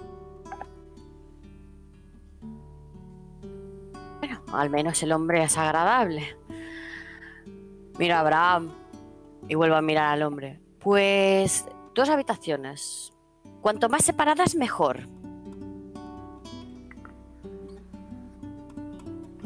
[4.20, 6.36] Bueno, al menos el hombre es agradable.
[7.98, 8.70] Mira Abraham
[9.48, 10.60] y vuelvo a mirar al hombre.
[10.80, 13.14] Pues dos habitaciones.
[13.62, 15.08] Cuanto más separadas, mejor.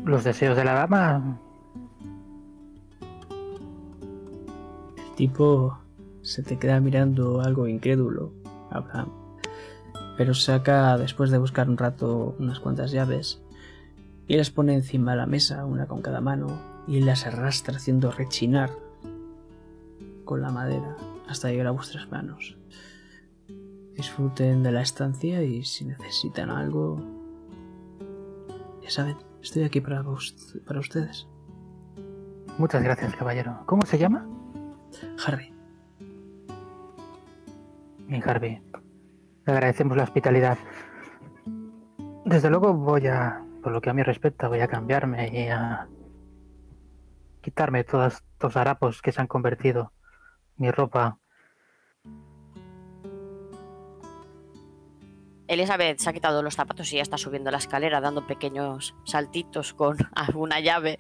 [0.04, 1.40] Los deseos de la dama.
[4.98, 5.78] El tipo
[6.22, 8.34] se te queda mirando algo incrédulo,
[8.70, 9.10] Abraham.
[10.18, 13.42] Pero saca, después de buscar un rato, unas cuantas llaves
[14.28, 16.48] y las pone encima de la mesa, una con cada mano,
[16.88, 18.72] y las arrastra haciendo rechinar
[20.26, 20.96] con la madera
[21.28, 22.58] hasta llegar a vuestras manos.
[23.96, 27.02] Disfruten de la estancia y si necesitan algo,
[28.82, 30.02] ya saben, estoy aquí para,
[30.80, 31.28] ustedes.
[32.58, 33.64] Muchas gracias, caballero.
[33.66, 34.28] ¿Cómo se llama?
[35.26, 35.54] Harry,
[38.08, 38.62] Mi Harvey.
[39.46, 40.58] Le agradecemos la hospitalidad.
[42.26, 45.88] Desde luego voy a, por lo que a mí respecta, voy a cambiarme y a
[47.42, 49.92] quitarme todos estos harapos que se han convertido
[50.58, 51.21] mi ropa.
[55.52, 59.74] Elizabeth se ha quitado los zapatos y ya está subiendo la escalera dando pequeños saltitos
[59.74, 60.98] con alguna llave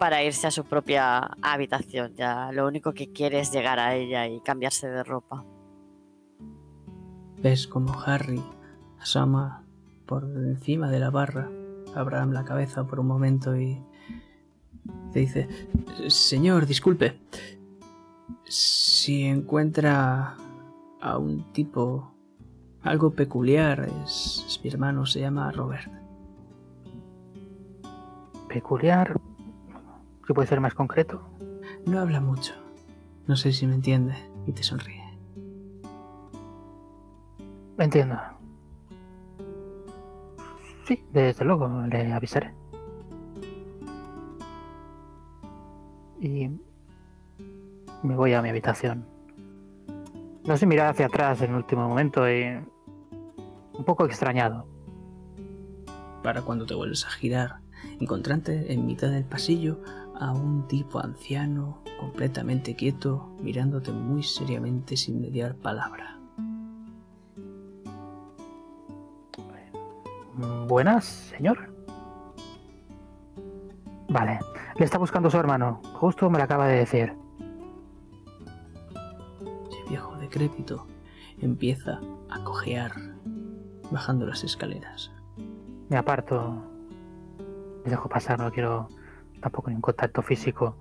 [0.00, 2.12] para irse a su propia habitación.
[2.16, 5.44] Ya lo único que quiere es llegar a ella y cambiarse de ropa.
[7.38, 8.42] ves como Harry
[8.98, 9.62] asoma
[10.04, 11.48] por encima de la barra,
[11.94, 13.80] Abraham la cabeza por un momento y
[15.12, 15.48] te dice,
[16.08, 17.20] Señor, disculpe,
[18.42, 20.36] si encuentra
[21.00, 22.15] a un tipo
[22.86, 25.90] algo peculiar, es, es mi hermano, se llama Robert.
[28.48, 29.20] Peculiar.
[30.26, 31.20] ¿Se puede ser más concreto?
[31.84, 32.54] No habla mucho,
[33.26, 34.14] no sé si me entiende
[34.46, 35.04] y te sonríe.
[37.78, 38.18] Entiendo.
[40.86, 42.54] Sí, desde luego, le avisaré.
[46.20, 46.48] Y
[48.02, 49.06] me voy a mi habitación.
[50.44, 52.56] No sé mirar hacia atrás en el último momento y
[53.78, 54.66] un poco extrañado.
[56.22, 57.60] Para cuando te vuelves a girar,
[58.00, 59.80] encontrarte en mitad del pasillo
[60.18, 66.18] a un tipo anciano, completamente quieto, mirándote muy seriamente sin mediar palabra.
[70.36, 71.74] Mm, Buenas, señor.
[74.08, 74.38] Vale,
[74.78, 75.80] le está buscando su hermano.
[75.94, 77.14] Justo me lo acaba de decir.
[79.82, 80.86] El viejo decrépito
[81.40, 82.00] empieza
[82.30, 82.92] a cojear,
[83.90, 85.10] bajando las escaleras.
[85.88, 86.62] Me aparto.
[87.84, 88.88] Me dejo pasar, no quiero
[89.40, 90.76] tampoco ningún contacto físico.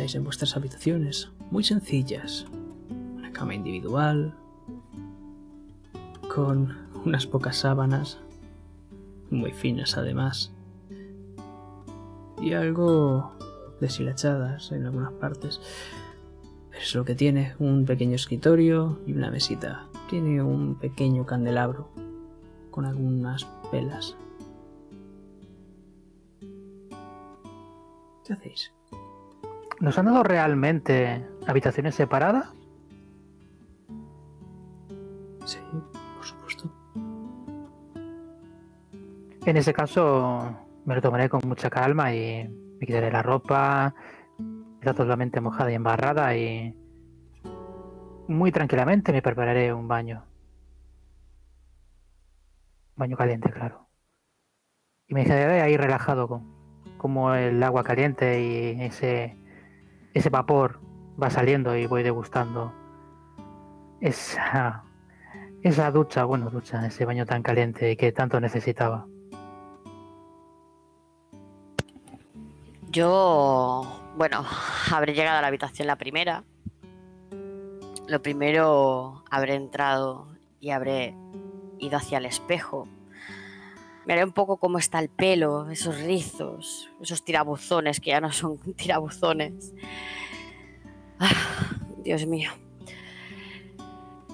[0.00, 2.46] tenéis en vuestras habitaciones, muy sencillas.
[3.16, 4.34] Una cama individual,
[6.34, 6.74] con
[7.04, 8.18] unas pocas sábanas,
[9.30, 10.52] muy finas además,
[12.40, 13.32] y algo
[13.80, 15.60] deshilachadas en algunas partes.
[16.70, 19.86] Pero es lo que tiene, un pequeño escritorio y una mesita.
[20.08, 21.88] Tiene un pequeño candelabro
[22.70, 24.16] con algunas velas.
[28.24, 28.72] ¿Qué hacéis?
[29.80, 32.50] ¿Nos han dado realmente habitaciones separadas?
[35.44, 35.58] Sí,
[39.46, 43.94] En ese caso, me lo tomaré con mucha calma y me quitaré la ropa,
[44.80, 46.74] está totalmente mojada y embarrada y
[48.28, 50.24] muy tranquilamente me prepararé un baño.
[52.96, 53.88] Baño caliente, claro.
[55.08, 56.60] Y me quedaré ahí relajado con
[56.98, 59.38] como el agua caliente y ese
[60.12, 60.80] ese vapor
[61.20, 62.74] va saliendo y voy degustando
[64.00, 64.84] esa
[65.62, 69.06] esa ducha, bueno, ducha, ese baño tan caliente que tanto necesitaba.
[72.90, 73.86] Yo,
[74.16, 74.44] bueno,
[74.90, 76.42] habré llegado a la habitación la primera.
[78.08, 80.26] Lo primero, habré entrado
[80.60, 81.14] y habré
[81.78, 82.88] ido hacia el espejo.
[84.06, 88.58] Miraré un poco cómo está el pelo, esos rizos, esos tirabuzones que ya no son
[88.76, 89.72] tirabuzones.
[91.20, 91.30] Ah,
[92.02, 92.50] Dios mío.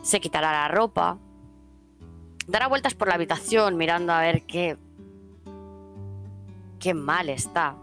[0.01, 1.19] Se quitará la ropa.
[2.47, 4.79] Dará vueltas por la habitación mirando a ver qué.
[6.79, 7.77] qué mal está.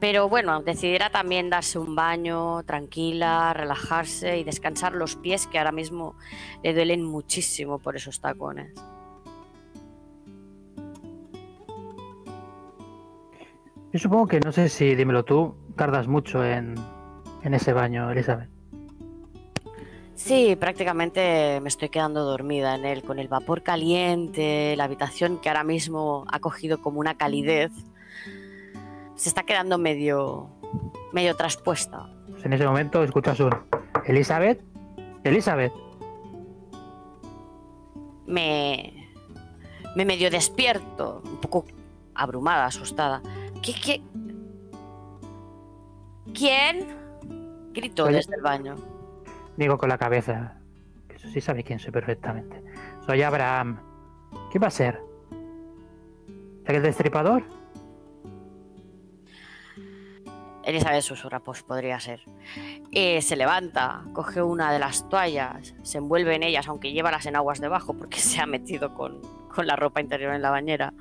[0.00, 5.72] Pero bueno, decidirá también darse un baño tranquila, relajarse y descansar los pies que ahora
[5.72, 6.14] mismo
[6.62, 8.74] le duelen muchísimo por esos tacones.
[13.92, 16.74] Yo supongo que no sé si, dímelo tú, tardas mucho en,
[17.44, 18.50] en ese baño, Elizabeth.
[20.16, 25.48] Sí, prácticamente me estoy quedando dormida en él, con el vapor caliente, la habitación que
[25.48, 27.72] ahora mismo ha cogido como una calidez.
[29.16, 30.50] Se está quedando medio,
[31.12, 32.08] medio traspuesta.
[32.30, 33.54] Pues en ese momento escuchas un
[34.06, 34.60] Elizabeth,
[35.22, 35.72] Elizabeth.
[38.26, 39.10] Me,
[39.96, 41.64] me medio despierto, un poco
[42.14, 43.22] abrumada, asustada.
[43.62, 44.02] ¿Qué, qué?
[46.32, 46.96] ¿Quién?
[47.72, 48.16] Gritó Oye.
[48.16, 48.76] desde el baño.
[49.56, 50.56] Digo con la cabeza.
[51.08, 52.62] Que eso sí sabe quién soy perfectamente.
[53.06, 53.78] Soy Abraham.
[54.50, 55.00] ¿Qué va a ser?
[56.64, 57.44] ¿El destripador?
[60.66, 62.20] Elizabeth susurra, pues podría ser.
[62.92, 67.26] Eh, se levanta, coge una de las toallas, se envuelve en ellas, aunque lleva las
[67.26, 69.20] enaguas debajo porque se ha metido con,
[69.54, 70.92] con la ropa interior en la bañera.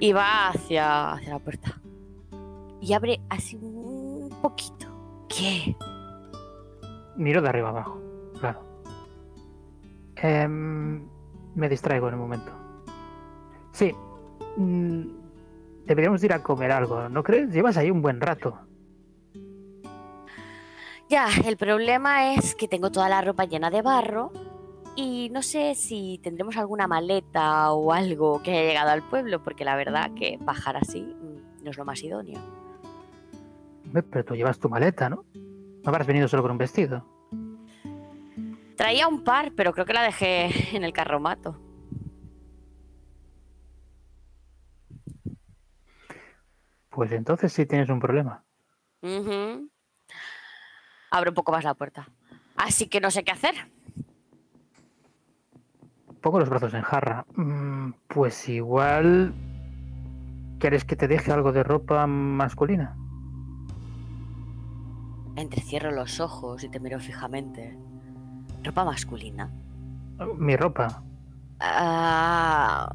[0.00, 1.80] Y va hacia, hacia la puerta.
[2.80, 5.26] Y abre así un poquito.
[5.28, 5.76] ¿Qué?
[7.16, 8.00] Miro de arriba abajo,
[8.40, 8.60] claro.
[10.16, 11.06] Em,
[11.54, 12.52] me distraigo en un momento.
[13.72, 13.94] Sí.
[14.56, 15.21] mm,
[15.86, 17.52] deberíamos ir a comer algo, ¿no crees?
[17.52, 18.58] Llevas ahí un buen rato.
[21.08, 24.32] Ya, el problema es que tengo toda la ropa llena de barro
[24.96, 29.64] y no sé si tendremos alguna maleta o algo que haya llegado al pueblo, porque
[29.64, 32.40] la verdad que bajar así mm, no es lo más idóneo.
[33.92, 35.24] Pero tú llevas tu maleta, ¿no?
[35.34, 37.04] No habrás venido solo con un vestido.
[38.76, 41.58] Traía un par, pero creo que la dejé en el carromato.
[46.92, 48.44] Pues entonces sí tienes un problema.
[51.10, 52.08] Abro un poco más la puerta.
[52.56, 53.54] Así que no sé qué hacer.
[56.20, 57.24] Pongo los brazos en jarra.
[57.34, 59.34] Mm, pues igual...
[60.60, 62.94] ¿Quieres que te deje algo de ropa masculina?
[65.34, 67.76] Entrecierro los ojos y te miro fijamente.
[68.62, 69.50] Ropa masculina.
[70.36, 71.02] Mi ropa.
[71.58, 72.88] Ah,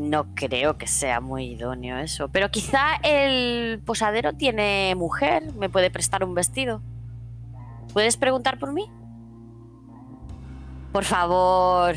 [0.00, 5.90] no creo que sea muy idóneo eso, pero quizá el posadero tiene mujer, me puede
[5.90, 6.80] prestar un vestido.
[7.92, 8.90] ¿Puedes preguntar por mí?
[10.92, 11.96] Por favor.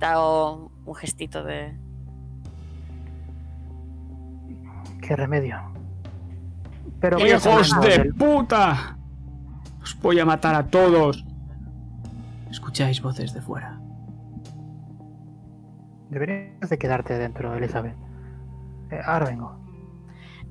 [0.00, 1.74] Te hago un gestito de...
[5.02, 5.60] ¿Qué remedio?
[7.00, 8.96] Pero ¡Hijos de del- puta!
[9.82, 11.24] Os voy a matar a todos.
[12.50, 13.77] Escucháis voces de fuera.
[16.10, 17.96] Deberías de quedarte dentro, Elizabeth.
[18.90, 19.58] Eh, ahora vengo.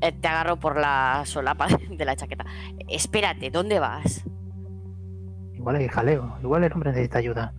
[0.02, 2.46] Eh, te agarro por la solapa de la chaqueta.
[2.88, 4.24] Espérate, ¿dónde vas?
[5.54, 6.38] Igual hay jaleo.
[6.42, 7.54] Igual el hombre necesita ayuda.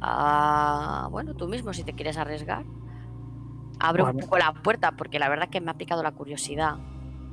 [0.00, 2.64] Ah, bueno, tú mismo si te quieres arriesgar.
[3.80, 6.76] Abro un poco la puerta porque la verdad que me ha picado la curiosidad.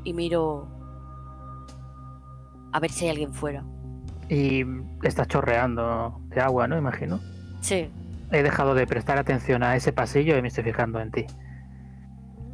[0.03, 0.67] Y miro
[2.73, 3.63] a ver si hay alguien fuera.
[4.29, 4.65] Y
[5.03, 6.77] está chorreando de agua, ¿no?
[6.77, 7.19] Imagino.
[7.59, 7.89] Sí,
[8.31, 11.25] He dejado de prestar atención a ese pasillo y me estoy fijando en ti.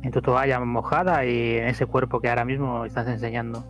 [0.01, 3.63] En tu toalla mojada y en ese cuerpo que ahora mismo estás enseñando.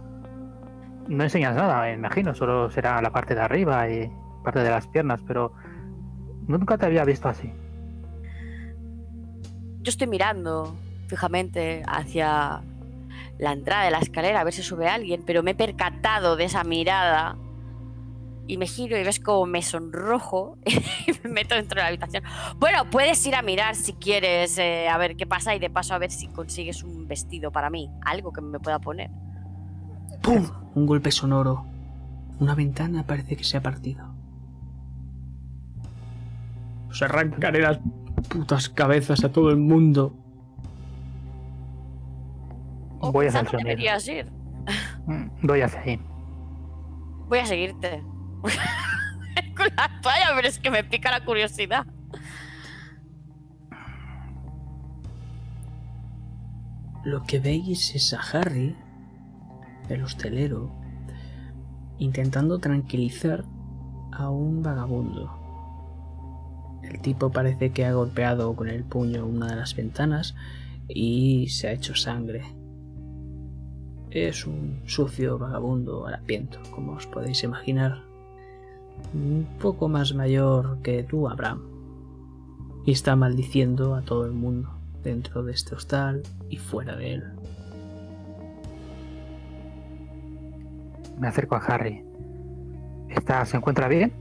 [1.08, 4.12] No enseñas nada, me imagino, solo será la parte de arriba y
[4.44, 5.54] parte de las piernas, pero
[6.48, 7.52] nunca te había visto así.
[9.88, 10.76] yo estoy mirando
[11.08, 12.62] fijamente hacia
[13.40, 16.44] la entrada de la escalera a ver si sube alguien, pero me he percatado de
[16.44, 17.38] esa mirada
[18.48, 22.24] y me giro y ves como me sonrojo y me meto dentro de la habitación.
[22.58, 25.94] Bueno, puedes ir a mirar si quieres eh, a ver qué pasa y de paso
[25.94, 29.12] a ver si consigues un vestido para mí, algo que me pueda poner.
[30.22, 30.48] ¡Pum!
[30.76, 31.66] Un golpe sonoro.
[32.40, 34.14] Una ventana parece que se ha partido.
[36.90, 37.80] Os arrancaré las
[38.30, 40.16] putas cabezas a todo el mundo.
[43.00, 43.70] Voy hacia el sonido.
[43.70, 44.32] deberías ir.
[45.42, 46.00] Voy hacia ahí.
[47.28, 48.04] Voy a seguirte.
[49.56, 51.86] Con la toalla, pero es que me pica la curiosidad.
[57.04, 58.76] Lo que veis es a Harry,
[59.88, 60.72] el hostelero,
[62.00, 63.46] intentando tranquilizar
[64.12, 65.32] a un vagabundo.
[66.84, 70.36] El tipo parece que ha golpeado con el puño una de las ventanas
[70.88, 72.44] y se ha hecho sangre.
[74.10, 78.07] Es un sucio vagabundo harapiento, como os podéis imaginar.
[79.14, 81.62] Un poco más mayor que tú, Abraham.
[82.86, 84.70] Y está maldiciendo a todo el mundo
[85.04, 87.24] dentro de este hostal y fuera de él.
[91.20, 92.04] Me acerco a Harry.
[93.10, 94.14] ¿Está, ¿Se encuentra bien?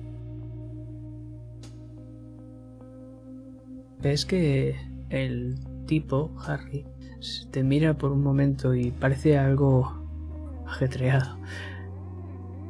[4.03, 4.77] Ves que
[5.11, 5.57] el
[5.87, 6.85] tipo, Harry,
[7.51, 9.93] te mira por un momento y parece algo
[10.67, 11.37] ajetreado.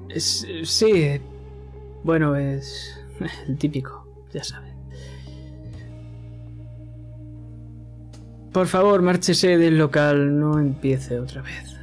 [0.08, 1.20] Es- sí,
[2.06, 3.04] bueno, es
[3.48, 4.72] el típico, ya sabe.
[8.52, 11.76] Por favor, márchese del local, no empiece otra vez.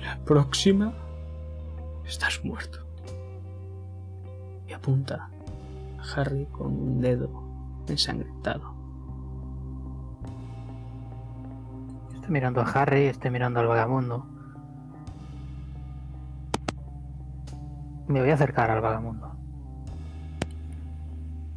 [0.00, 0.92] La próxima
[2.06, 2.86] estás muerto.
[4.68, 5.30] Y apunta
[5.98, 7.42] a Harry con un dedo
[7.88, 8.74] ensangrentado.
[12.14, 14.39] Estoy mirando a Harry, estoy mirando al vagabundo.
[18.10, 19.30] Me voy a acercar al vagabundo.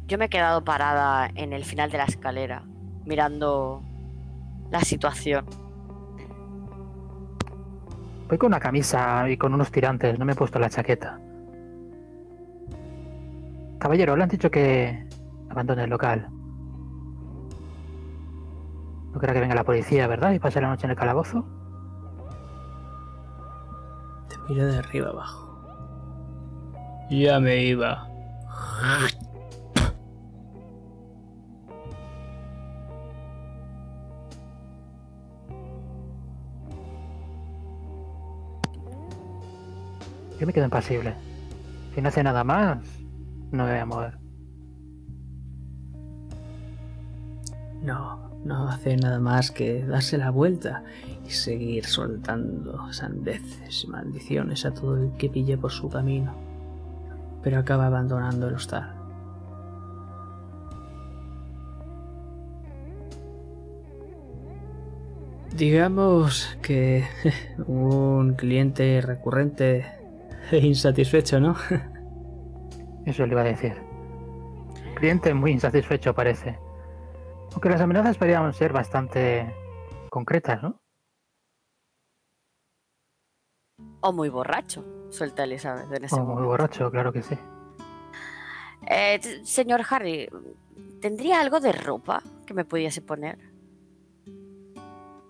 [0.06, 2.62] Yo me he quedado parada en el final de la escalera,
[3.04, 3.82] mirando
[4.70, 5.46] la situación.
[8.28, 11.18] Voy con una camisa y con unos tirantes, no me he puesto la chaqueta.
[13.80, 15.08] Caballero, le han dicho que
[15.50, 16.28] abandone el local.
[19.12, 20.30] No querrá que venga la policía, ¿verdad?
[20.30, 21.44] Y pase la noche en el calabozo.
[24.28, 25.43] Te mira de arriba abajo.
[27.10, 28.08] Ya me iba.
[40.40, 41.14] Yo me quedo impasible.
[41.94, 42.78] Si no hace nada más,
[43.52, 44.18] no me voy a mover.
[47.82, 50.82] No, no hace nada más que darse la vuelta
[51.24, 56.53] y seguir soltando sandeces y maldiciones a todo el que pille por su camino.
[57.44, 58.94] Pero acaba abandonando el hostal.
[65.54, 67.04] Digamos que
[67.68, 69.86] un cliente recurrente
[70.50, 71.54] e insatisfecho, ¿no?
[73.06, 73.74] Eso le iba a decir.
[74.96, 76.58] Cliente muy insatisfecho parece.
[77.52, 79.54] Aunque las amenazas podrían ser bastante
[80.10, 80.83] concretas, ¿no?
[84.06, 86.46] O muy borracho, suelta Elizabeth en ese O muy momento.
[86.48, 87.34] borracho, claro que sí.
[88.86, 90.28] Eh, señor Harry,
[91.00, 93.38] ¿tendría algo de ropa que me pudiese poner?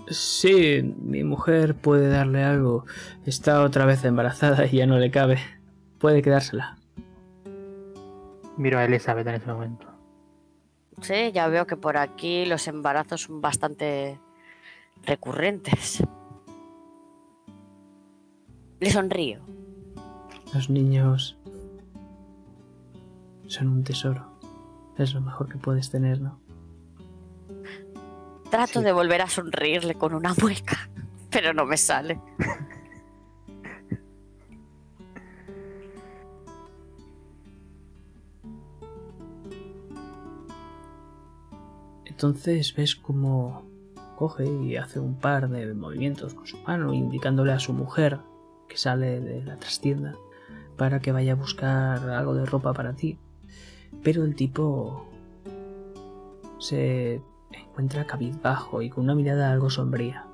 [0.08, 2.84] Sí, mi mujer puede darle algo.
[3.24, 5.38] Está otra vez embarazada y ya no le cabe.
[6.00, 6.76] Puede quedársela.
[8.56, 9.86] Miro a Elizabeth en ese momento.
[11.00, 14.18] Sí, ya veo que por aquí los embarazos son bastante
[15.04, 16.02] recurrentes.
[18.84, 19.40] Le sonrío.
[20.52, 21.38] Los niños
[23.46, 24.26] son un tesoro.
[24.98, 26.38] Es lo mejor que puedes tener, ¿no?
[28.50, 28.84] Trato Sí.
[28.84, 30.90] de volver a sonreírle con una mueca,
[31.30, 32.20] pero no me sale.
[42.04, 43.62] Entonces ves cómo
[44.16, 48.20] coge y hace un par de movimientos con su mano, indicándole a su mujer
[48.68, 50.14] que sale de la trastienda
[50.76, 53.18] para que vaya a buscar algo de ropa para ti.
[54.02, 55.06] Pero el tipo
[56.58, 60.26] se encuentra cabizbajo y con una mirada algo sombría.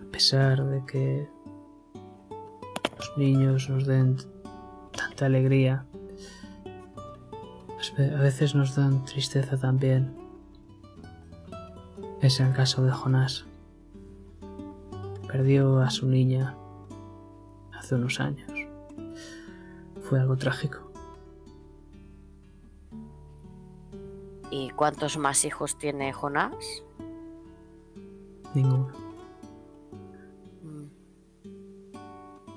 [0.00, 1.28] A pesar de que
[2.96, 4.16] los niños nos den
[4.96, 5.86] tanta alegría,
[7.98, 10.16] a veces nos dan tristeza también.
[12.20, 13.46] Es el caso de Jonás.
[15.32, 16.54] Perdió a su niña
[17.72, 18.50] hace unos años.
[20.02, 20.92] Fue algo trágico.
[24.50, 26.84] ¿Y cuántos más hijos tiene Jonás?
[28.54, 28.88] Ninguno.
[30.62, 30.84] Mm,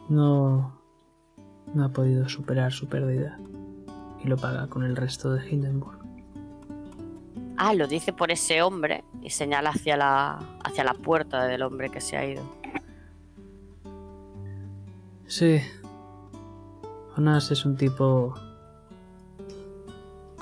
[0.10, 0.78] No,
[1.74, 3.40] no ha podido superar su pérdida
[4.22, 6.00] y lo paga con el resto de Hindenburg.
[7.56, 11.90] Ah, lo dice por ese hombre y señala hacia la, hacia la puerta del hombre
[11.90, 12.44] que se ha ido.
[15.28, 15.60] Sí.
[17.16, 18.36] Jonas es un tipo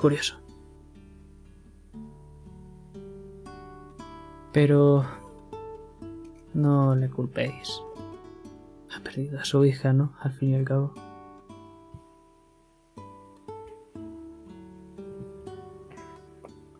[0.00, 0.36] curioso.
[4.52, 5.04] Pero
[6.52, 7.80] no le culpéis.
[8.94, 10.12] Ha perdido a su hija, ¿no?
[10.20, 10.94] Al fin y al cabo.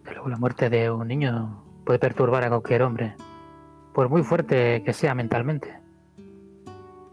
[0.04, 3.16] Pero la muerte de un niño puede perturbar a cualquier hombre,
[3.92, 5.83] por muy fuerte que sea mentalmente.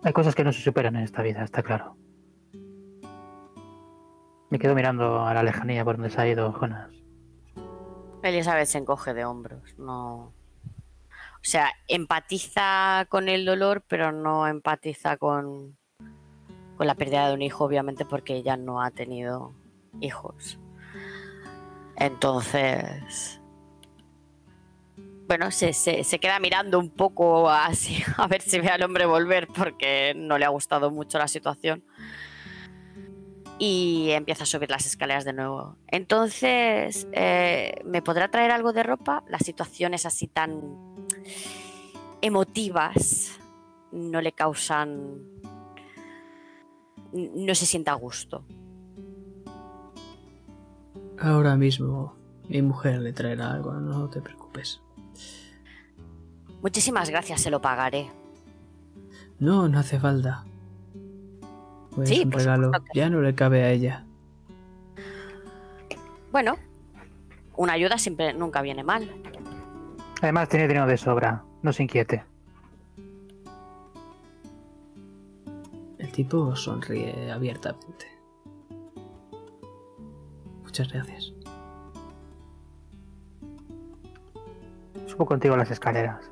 [0.04, 1.96] Hay cosas que no se superan en esta vida, está claro.
[4.50, 6.90] Me quedo mirando a la lejanía por donde se ha ido Jonas.
[8.24, 10.34] Elizabeth se encoge de hombros, no.
[11.42, 15.78] O sea, empatiza con el dolor, pero no empatiza con,
[16.78, 19.54] con la pérdida de un hijo, obviamente, porque ella no ha tenido
[20.02, 20.60] hijos.
[21.96, 23.41] Entonces.
[25.32, 29.48] Bueno, se, se- queda mirando un poco así a ver si ve al hombre volver
[29.48, 31.86] porque no le ha gustado mucho la situación.
[33.58, 35.78] Y empieza a subir las escaleras de nuevo.
[35.88, 39.24] Entonces, eh, ¿me podrá traer algo de ropa?
[39.30, 40.60] Las situaciones así tan
[42.22, 43.40] emotivas
[43.94, 45.18] no le causan...
[47.14, 48.44] No se sienta a gusto.
[51.18, 52.18] Ahora mismo
[52.50, 54.82] mi mujer le traerá algo, no te preocupes.
[56.62, 58.10] Muchísimas gracias, se lo pagaré.
[59.40, 60.46] No, no hace falta.
[61.96, 64.06] Pues Sí, un regalo que ya no le cabe a ella.
[66.32, 66.56] Bueno,
[67.58, 69.12] una ayuda siempre nunca viene mal.
[70.22, 72.24] Además tiene dinero de sobra, no se inquiete.
[75.98, 78.06] El tipo sonríe abiertamente.
[80.64, 81.34] Muchas gracias.
[85.08, 86.32] Subo contigo las escaleras.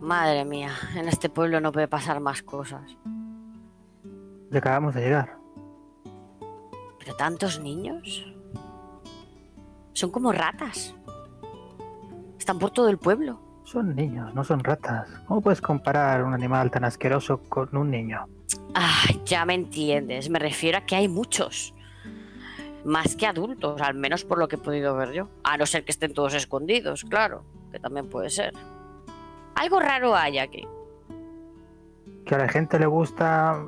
[0.00, 2.96] Madre mía, en este pueblo no puede pasar más cosas.
[4.50, 5.36] Ya acabamos de llegar.
[6.98, 8.26] ¿Pero tantos niños?
[9.92, 10.94] Son como ratas.
[12.38, 13.38] Están por todo el pueblo.
[13.64, 15.08] Son niños, no son ratas.
[15.26, 18.26] ¿Cómo puedes comparar un animal tan asqueroso con un niño?
[18.74, 20.30] Ah, ya me entiendes.
[20.30, 21.74] Me refiero a que hay muchos.
[22.84, 25.28] Más que adultos, al menos por lo que he podido ver yo.
[25.44, 27.44] A no ser que estén todos escondidos, claro.
[27.70, 28.54] Que también puede ser.
[29.60, 30.66] Algo raro hay aquí.
[32.24, 33.62] Que a la gente le gusta...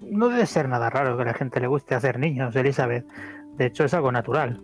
[0.00, 3.04] No debe ser nada raro que a la gente le guste hacer niños, Elizabeth.
[3.56, 4.60] De hecho, es algo natural.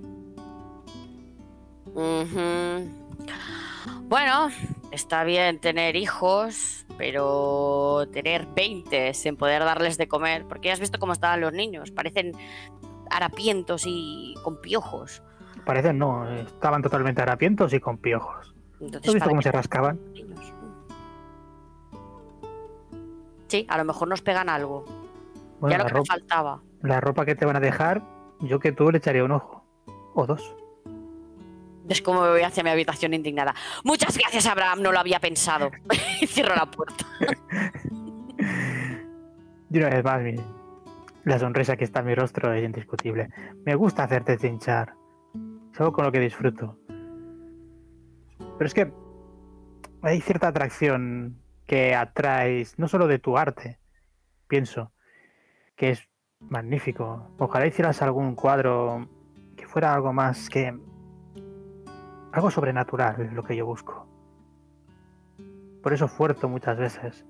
[4.03, 4.49] Bueno,
[4.93, 10.81] está bien tener hijos, pero tener 20 sin poder darles de comer, porque ya has
[10.81, 12.31] visto cómo estaban los niños, parecen
[13.11, 15.21] harapientos y con piojos.
[15.65, 18.52] Parecen no, estaban totalmente harapientos y con piojos.
[18.83, 20.01] Entonces, ¿Has visto ¿para cómo se rascaban?
[20.13, 20.53] niños?
[23.49, 24.85] Sí, a lo mejor nos pegan algo.
[25.61, 26.63] Bueno, ya lo que me ropa, faltaba.
[26.83, 28.03] la ropa que te van a dejar,
[28.41, 29.65] yo que tú le echaría un ojo.
[30.15, 30.57] O dos.
[31.89, 33.55] Es como me voy hacia mi habitación indignada.
[33.85, 35.71] Muchas gracias, Abraham, no lo había pensado.
[36.21, 37.05] y cierro la puerta.
[39.71, 40.43] Y una vez más, mire,
[41.25, 43.29] la sonrisa que está en mi rostro es indiscutible.
[43.65, 44.95] Me gusta hacerte chinchar.
[45.73, 46.79] Es algo con lo que disfruto.
[48.59, 48.93] Pero es que
[50.03, 53.79] hay cierta atracción que atraes, no solo de tu arte,
[54.49, 54.93] pienso,
[55.77, 56.09] que es
[56.41, 57.31] magnífico.
[57.39, 59.09] Ojalá hicieras algún cuadro
[59.57, 60.77] que fuera algo más que...
[62.33, 64.07] algo sobrenatural, es lo que yo busco.
[65.83, 67.25] Por eso fuerzo muchas veces.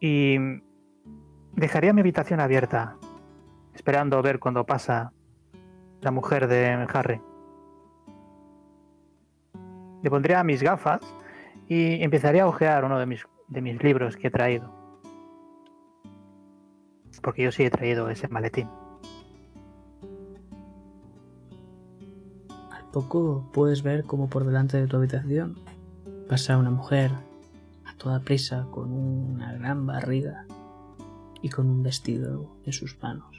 [0.00, 0.38] Y
[1.54, 2.96] dejaría mi habitación abierta,
[3.74, 5.12] esperando ver cuando pasa
[6.00, 7.20] la mujer de Harry.
[10.02, 11.00] Le pondría mis gafas
[11.66, 14.72] y empezaría a hojear uno de mis, de mis libros que he traído.
[17.22, 18.68] Porque yo sí he traído ese maletín.
[22.70, 25.56] Al poco puedes ver como por delante de tu habitación
[26.28, 27.10] pasa una mujer
[27.86, 30.46] a toda prisa con una gran barriga
[31.42, 33.37] y con un vestido en sus manos.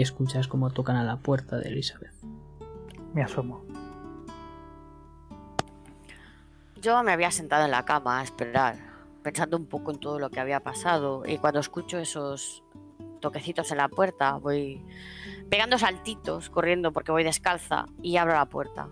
[0.00, 2.14] Y escuchas como tocan a la puerta de Elizabeth.
[3.12, 3.66] Me asomo.
[6.80, 8.78] Yo me había sentado en la cama a esperar,
[9.22, 12.62] pensando un poco en todo lo que había pasado, y cuando escucho esos
[13.20, 14.82] toquecitos en la puerta, voy
[15.50, 18.88] pegando saltitos, corriendo porque voy descalza, y abro la puerta.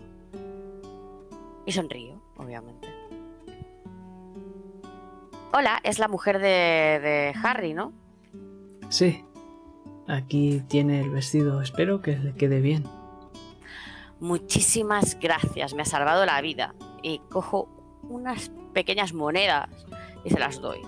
[1.65, 2.87] Y sonrío, obviamente.
[5.53, 7.93] Hola, es la mujer de, de Harry, ¿no?
[8.89, 9.25] Sí,
[10.09, 11.61] aquí tiene el vestido.
[11.61, 12.83] Espero que le quede bien.
[14.19, 16.75] Muchísimas gracias, me ha salvado la vida.
[17.01, 17.69] Y cojo
[18.03, 19.69] unas pequeñas monedas
[20.25, 20.79] y se las doy.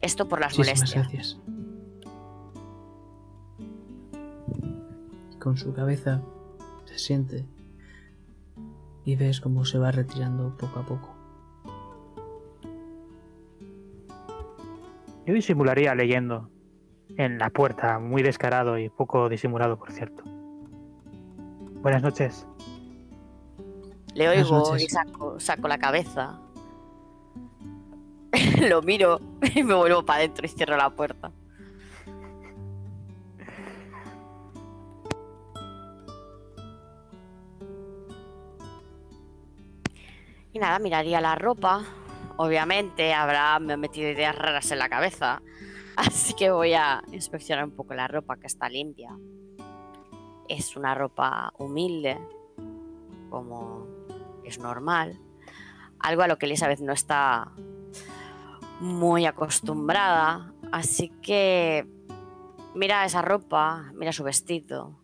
[0.00, 1.38] Esto por las Muchísimas molestias.
[1.38, 1.40] gracias.
[5.38, 6.22] Con su cabeza
[6.86, 7.44] se siente
[9.04, 11.14] y ves cómo se va retirando poco a poco.
[15.26, 16.50] Yo disimularía leyendo
[17.16, 20.24] en la puerta, muy descarado y poco disimulado, por cierto.
[21.82, 22.46] Buenas noches.
[24.14, 24.84] Le oigo noches.
[24.84, 26.40] y saco, saco la cabeza.
[28.68, 29.20] Lo miro
[29.54, 31.30] y me vuelvo para adentro y cierro la puerta.
[40.52, 41.82] Y nada, miraría la ropa.
[42.36, 45.42] Obviamente habrá me ha metido ideas raras en la cabeza.
[45.96, 49.16] Así que voy a inspeccionar un poco la ropa que está limpia.
[50.48, 52.18] Es una ropa humilde,
[53.30, 53.86] como
[54.44, 55.18] es normal.
[56.00, 57.52] Algo a lo que Elizabeth no está
[58.80, 60.52] muy acostumbrada.
[60.72, 61.86] Así que
[62.74, 64.98] mira esa ropa, mira su vestido.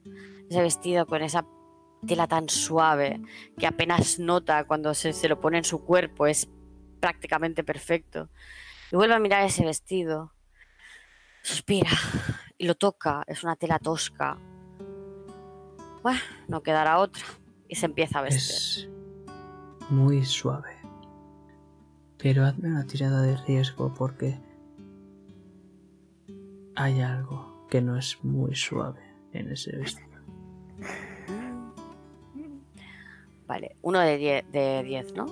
[0.48, 1.46] Ese vestido con esa
[2.06, 3.20] tela tan suave
[3.58, 6.26] que apenas nota cuando se, lo pone en su cuerpo.
[6.26, 6.48] Es
[7.00, 8.28] prácticamente perfecto.
[8.92, 10.32] Y vuelve a mirar ese vestido.
[11.42, 11.90] Suspira
[12.58, 13.24] y lo toca.
[13.26, 14.38] Es una tela tosca.
[16.02, 17.24] Bueno, no quedará otra.
[17.68, 18.90] Y se empieza a vestir.
[19.80, 20.76] Es muy suave.
[22.18, 24.38] Pero hazme una tirada de riesgo porque
[26.76, 29.00] hay algo que no es muy suave
[29.32, 30.10] en ese vestido.
[33.46, 35.26] Vale, uno de 10, de 10, ¿no?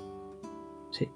[0.90, 1.08] Sí.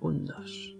[0.00, 0.76] Un 2.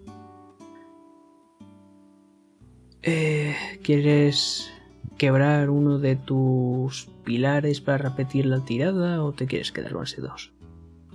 [3.03, 4.71] Eh, ¿Quieres
[5.17, 10.21] quebrar uno de tus pilares para repetir la tirada o te quieres quedar con ese
[10.21, 10.51] 2?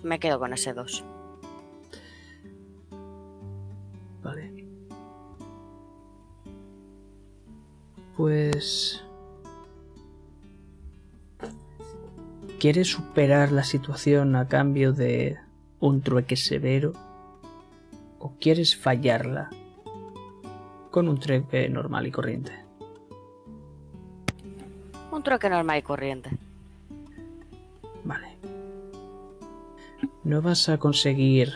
[0.03, 1.05] Me quedo con ese 2.
[4.23, 4.65] Vale.
[8.17, 9.03] Pues...
[12.59, 15.37] ¿Quieres superar la situación a cambio de
[15.79, 16.95] un trueque severo?
[18.19, 19.51] ¿O quieres fallarla
[20.91, 22.53] con un trueque normal y corriente?
[25.13, 26.31] Un troque normal y corriente.
[28.05, 28.37] Vale.
[30.25, 31.53] No vas a conseguir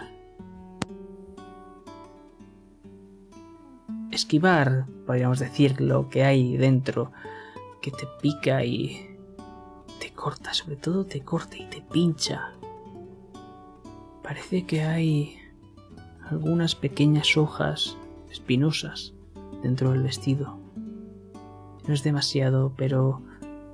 [4.11, 7.13] esquivar, podríamos decir, lo que hay dentro
[7.81, 9.17] que te pica y
[9.99, 12.53] te corta, sobre todo te corta y te pincha.
[14.23, 15.40] Parece que hay
[16.31, 17.97] algunas pequeñas hojas
[18.31, 19.15] espinosas
[19.63, 20.59] dentro del vestido.
[21.87, 23.23] No es demasiado, pero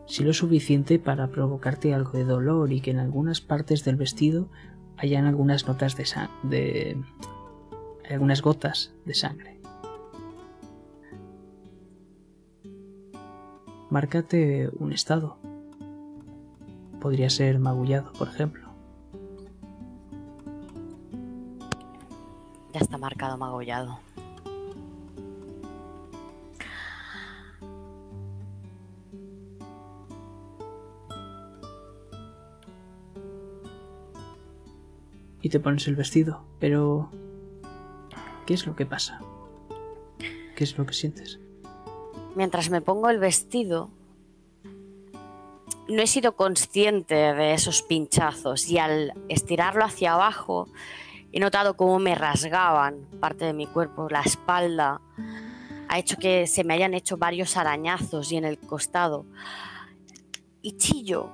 [0.07, 4.49] sí lo suficiente para provocarte algo de dolor y que en algunas partes del vestido
[4.97, 6.05] hayan algunas notas de
[6.45, 9.61] de algunas gotas de sangre.
[13.91, 15.39] Márcate un estado.
[17.01, 18.66] Podría ser magullado, por ejemplo.
[22.97, 23.99] Está marcado magollado.
[35.43, 37.11] Y te pones el vestido, pero
[38.47, 39.21] ¿qué es lo que pasa?
[40.57, 41.39] ¿Qué es lo que sientes?
[42.35, 43.91] Mientras me pongo el vestido,
[45.89, 50.69] no he sido consciente de esos pinchazos y al estirarlo hacia abajo
[51.37, 55.03] he notado cómo me rasgaban parte de mi cuerpo, la espalda.
[55.87, 59.27] Ha hecho que se me hayan hecho varios arañazos y en el costado.
[60.63, 61.31] Y chillo,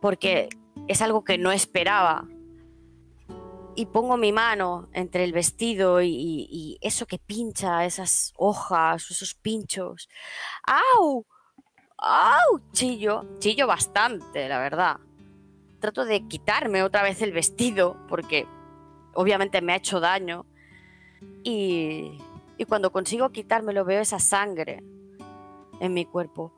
[0.00, 0.48] porque
[0.88, 2.26] es algo que no esperaba.
[3.76, 10.08] Y pongo mi mano entre el vestido y, eso que pincha, esas hojas, esos pinchos.
[10.66, 11.24] ¡Au!
[11.98, 12.60] ¡Au!
[12.72, 14.96] Chillo, chillo bastante, la verdad.
[15.78, 18.48] Trato de quitarme otra vez el vestido porque
[19.18, 20.46] obviamente me ha hecho daño.
[21.42, 22.18] Y,
[22.56, 24.82] y cuando consigo quitármelo veo esa sangre
[25.80, 26.52] en mi cuerpo.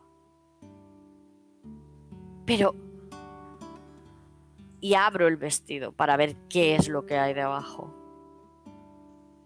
[2.45, 2.75] Pero...
[4.83, 7.95] Y abro el vestido para ver qué es lo que hay debajo.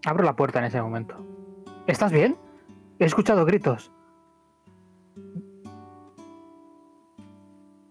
[0.05, 1.15] Abro la puerta en ese momento.
[1.87, 2.37] ¿Estás bien?
[2.99, 3.91] He escuchado gritos.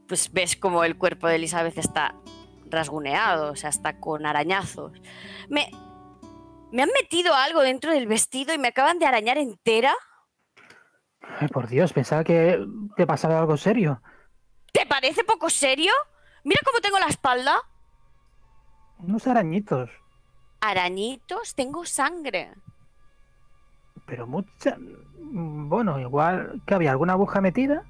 [0.07, 2.15] pues ves como el cuerpo de Elizabeth está
[2.75, 4.93] rasguneado, o sea, está con arañazos.
[5.49, 5.71] Me,
[6.73, 9.95] me han metido algo dentro del vestido y me acaban de arañar entera.
[11.41, 12.65] Ay, por Dios, pensaba que
[12.97, 14.03] te pasaba algo serio.
[14.73, 15.93] ¿Te parece poco serio?
[16.43, 17.57] Mira cómo tengo la espalda.
[18.99, 19.91] Unos arañitos.
[20.61, 21.55] ¿Arañitos?
[21.55, 22.53] Tengo sangre.
[24.07, 24.77] Pero mucha...
[25.17, 27.85] Bueno, igual que había alguna aguja metida.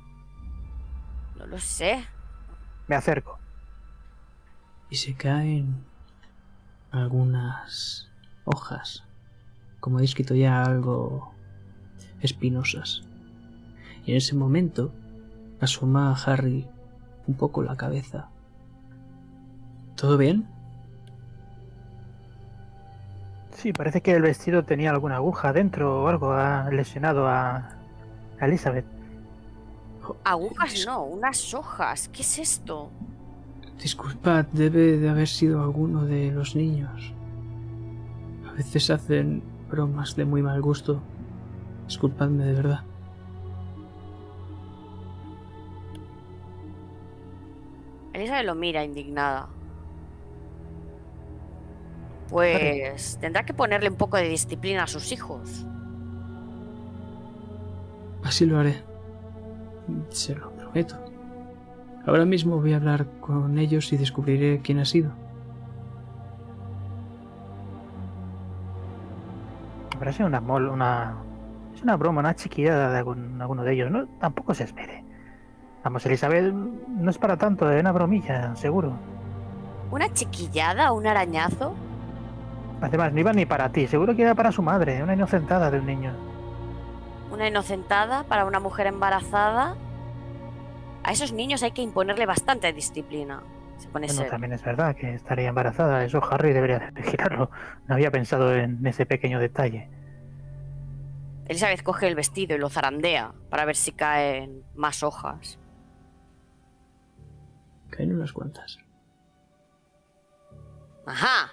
[1.37, 2.07] No lo sé.
[2.87, 3.39] Me acerco.
[4.91, 5.85] Y se caen
[6.91, 8.09] algunas
[8.45, 9.05] hojas,
[9.81, 11.35] como he descrito ya, algo
[12.21, 13.03] espinosas.
[14.07, 14.93] Y en ese momento
[15.61, 16.69] asoma a Harry
[17.27, 18.29] un poco la cabeza.
[19.97, 20.47] ¿Todo bien?
[23.53, 26.33] Sí, parece que el vestido tenía alguna aguja dentro o algo.
[26.33, 27.79] Ha lesionado a,
[28.39, 28.85] a Elizabeth.
[30.25, 32.09] Agujas no, unas hojas.
[32.09, 32.91] ¿Qué es esto?
[33.81, 37.13] Disculpad, debe de haber sido alguno de los niños.
[38.49, 41.03] A veces hacen bromas de muy mal gusto.
[41.87, 42.81] Disculpadme de verdad.
[48.15, 49.49] Elizabeth lo mira indignada.
[52.31, 55.67] Pues tendrá que ponerle un poco de disciplina a sus hijos.
[58.23, 58.83] Así lo haré.
[60.09, 61.04] Se lo prometo.
[62.07, 65.11] Ahora mismo voy a hablar con ellos y descubriré quién ha sido.
[69.93, 71.15] Me parece una mol, una.
[71.75, 73.91] Es una broma, una chiquillada de algún- alguno de ellos.
[73.91, 75.05] No, tampoco se espere.
[75.83, 78.93] Vamos, Elizabeth, no es para tanto, es una bromilla, seguro.
[79.91, 80.93] ¿Una chiquillada?
[80.93, 81.75] ¿Un arañazo?
[82.81, 85.79] Además, no iba ni para ti, seguro que era para su madre, una inocentada de
[85.79, 86.13] un niño.
[87.33, 89.75] ¿Una inocentada para una mujer embarazada?
[91.05, 93.43] A esos niños hay que imponerle bastante disciplina.
[93.77, 97.51] Se pone Bueno, también es verdad que estaría embarazada, eso Harry debería de vigilarlo.
[97.87, 99.91] No había pensado en ese pequeño detalle.
[101.47, 105.59] Elizabeth coge el vestido y lo zarandea para ver si caen más hojas.
[107.91, 108.79] Caen unas cuantas.
[111.05, 111.53] Ajá.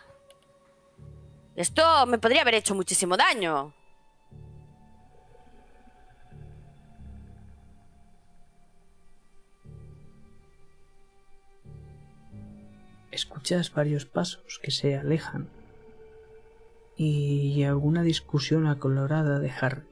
[1.55, 3.73] Esto me podría haber hecho muchísimo daño.
[13.11, 15.49] Escuchas varios pasos que se alejan
[16.95, 19.83] y alguna discusión acolorada de Harry.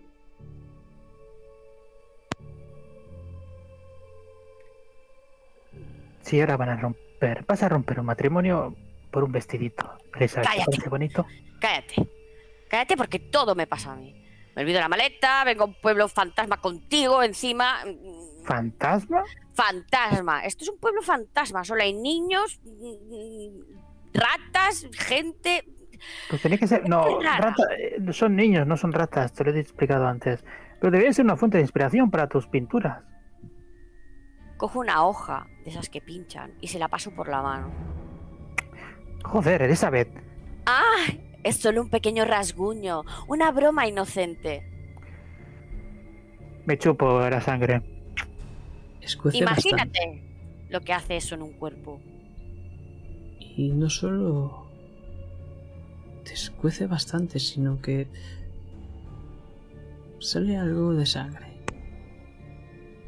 [6.22, 8.76] Si ahora van a romper, vas a romper un matrimonio
[9.12, 9.98] por un vestidito.
[10.16, 10.72] Elizabeth, ¿te Cállate.
[10.72, 11.26] parece bonito?
[11.60, 12.08] Cállate.
[12.70, 14.16] Cállate porque todo me pasa a mí.
[14.56, 17.80] Me olvido la maleta, vengo a un pueblo fantasma contigo encima.
[18.50, 19.24] Mm, ¿Fantasma?
[19.54, 20.46] Fantasma.
[20.46, 21.64] Esto es un pueblo fantasma.
[21.64, 23.60] Solo hay niños, mm,
[24.14, 25.66] ratas, gente.
[26.30, 26.88] Pues tenía que ser.
[26.90, 30.44] No, rata- eh, son niños, no son ratas, te lo he explicado antes.
[30.80, 33.04] Pero debería ser una fuente de inspiración para tus pinturas.
[34.58, 37.72] Cojo una hoja de esas que pinchan y se la paso por la mano.
[39.24, 40.10] Joder, Elizabeth.
[40.66, 41.06] ¡Ah!
[41.44, 44.66] Es solo un pequeño rasguño, una broma inocente.
[46.66, 47.82] Me chupo la sangre.
[49.10, 49.70] Escuece bastante.
[49.70, 50.24] Imagínate
[50.70, 52.00] lo que hace eso en un cuerpo.
[53.40, 54.68] Y no solo
[56.24, 58.08] te escuece bastante, sino que
[60.20, 61.48] sale algo de sangre.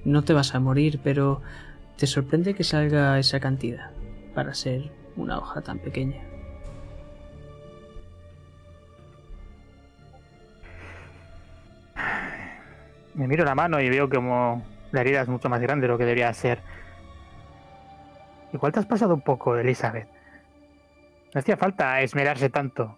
[0.04, 1.44] No te vas a morir, pero
[1.98, 3.92] te sorprende que salga esa cantidad
[4.34, 6.24] para ser una hoja tan pequeña.
[13.14, 15.98] Me miro la mano y veo como la herida es mucho más grande de lo
[15.98, 16.62] que debería ser.
[18.54, 20.08] Igual te has pasado un poco, Elizabeth.
[21.34, 22.98] No hacía falta esmerarse tanto.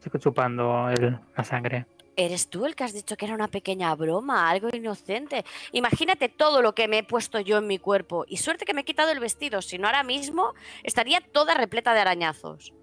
[0.00, 1.86] Sigo chupando el- la sangre.
[2.16, 5.44] Eres tú el que has dicho que era una pequeña broma, algo inocente.
[5.72, 8.24] Imagínate todo lo que me he puesto yo en mi cuerpo.
[8.26, 10.52] Y suerte que me he quitado el vestido, si no ahora mismo
[10.82, 12.74] estaría toda repleta de arañazos.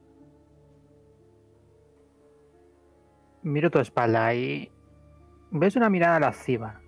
[3.44, 4.72] Miro tu espalda y
[5.52, 6.82] ves una mirada lasciva.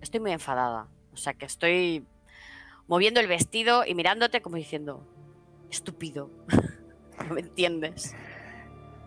[0.00, 0.88] Estoy muy enfadada.
[1.12, 2.06] O sea que estoy
[2.88, 5.06] moviendo el vestido y mirándote como diciendo,
[5.70, 6.30] estúpido.
[7.28, 8.14] no me entiendes.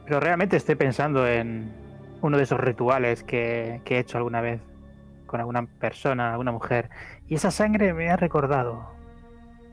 [0.06, 1.74] Pero realmente estoy pensando en
[2.22, 4.62] uno de esos rituales que, que he hecho alguna vez
[5.26, 6.90] con alguna persona, alguna mujer.
[7.28, 8.92] Y esa sangre me ha recordado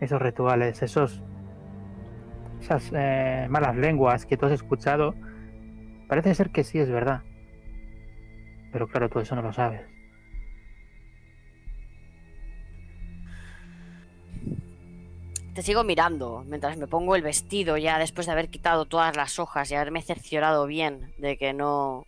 [0.00, 1.22] esos rituales, esos
[2.62, 5.14] esas eh, malas lenguas que tú has escuchado.
[6.12, 7.22] Parece ser que sí es verdad.
[8.70, 9.80] Pero claro, tú eso no lo sabes.
[15.54, 19.38] Te sigo mirando mientras me pongo el vestido ya después de haber quitado todas las
[19.38, 22.04] hojas y haberme cerciorado bien de que no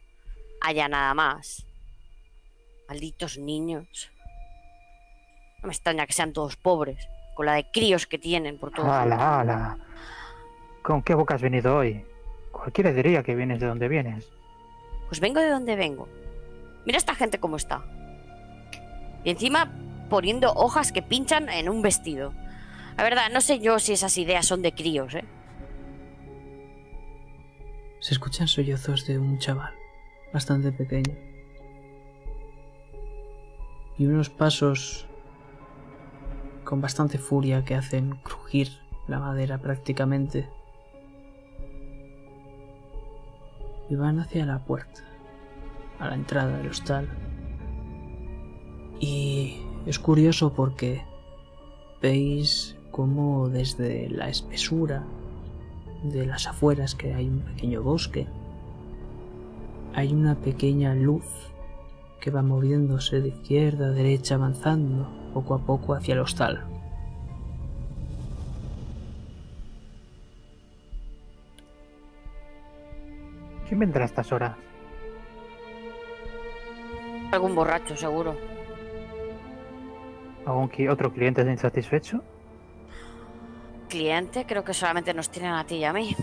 [0.61, 1.65] haya nada más.
[2.91, 4.13] Malditos niños.
[5.63, 8.85] No me extraña que sean todos pobres, con la de críos que tienen por todo.
[8.85, 9.79] ¡Hala, hala!
[10.83, 12.05] ¿Con qué boca has venido hoy?
[12.55, 14.31] Cualquiera diría que vienes de donde vienes.
[15.09, 16.09] Pues vengo de donde vengo.
[16.87, 17.85] Mira esta gente cómo está.
[19.25, 19.73] Y encima
[20.09, 22.33] poniendo hojas que pinchan en un vestido.
[22.97, 25.25] La verdad, no sé yo si esas ideas son de críos, ¿eh?
[28.01, 29.75] Se escuchan sollozos de un chaval,
[30.33, 31.15] bastante pequeño.
[33.99, 35.07] Y unos pasos
[36.65, 38.69] con bastante furia que hacen crujir
[39.09, 40.49] la madera prácticamente.
[43.89, 45.03] Y van hacia la puerta,
[45.99, 47.09] a la entrada del hostal.
[49.01, 51.03] Y es curioso porque
[52.01, 55.05] veis como desde la espesura
[56.03, 58.27] de las afueras, que hay un pequeño bosque,
[59.95, 61.25] hay una pequeña luz
[62.21, 66.74] que va moviéndose de izquierda a derecha, avanzando poco a poco hacia el hostal.
[73.67, 74.57] ¿Quién vendrá a estas horas?
[77.33, 78.37] Algún borracho, seguro.
[80.47, 82.23] ¿Algún otro cliente insatisfecho?
[83.89, 86.15] Cliente, creo que solamente nos tienen a ti y a mí.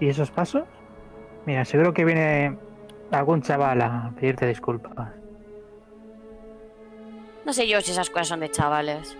[0.00, 0.64] ¿Y esos pasos?
[1.46, 2.58] Mira, seguro que viene
[3.10, 5.12] algún chaval a pedirte disculpas.
[7.44, 9.16] No sé yo si esas cosas son de chavales.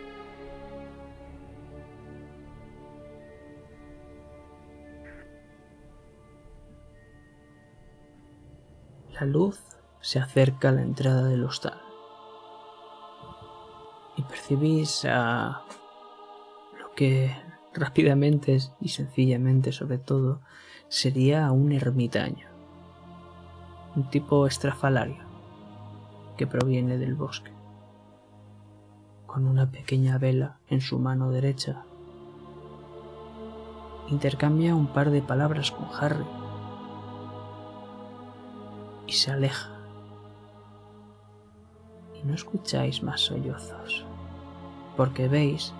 [9.21, 9.61] La luz
[10.01, 11.79] se acerca a la entrada del hostal.
[14.17, 15.63] Y percibís a
[16.81, 17.31] lo que
[17.75, 20.41] rápidamente y sencillamente sobre todo
[20.89, 22.49] sería un ermitaño.
[23.95, 25.23] Un tipo estrafalario
[26.39, 27.53] que proviene del bosque.
[29.27, 31.85] Con una pequeña vela en su mano derecha.
[34.09, 36.40] Intercambia un par de palabras con Harry
[39.11, 39.77] y se aleja.
[42.15, 44.07] Y no escucháis más sollozos,
[44.97, 45.75] porque veis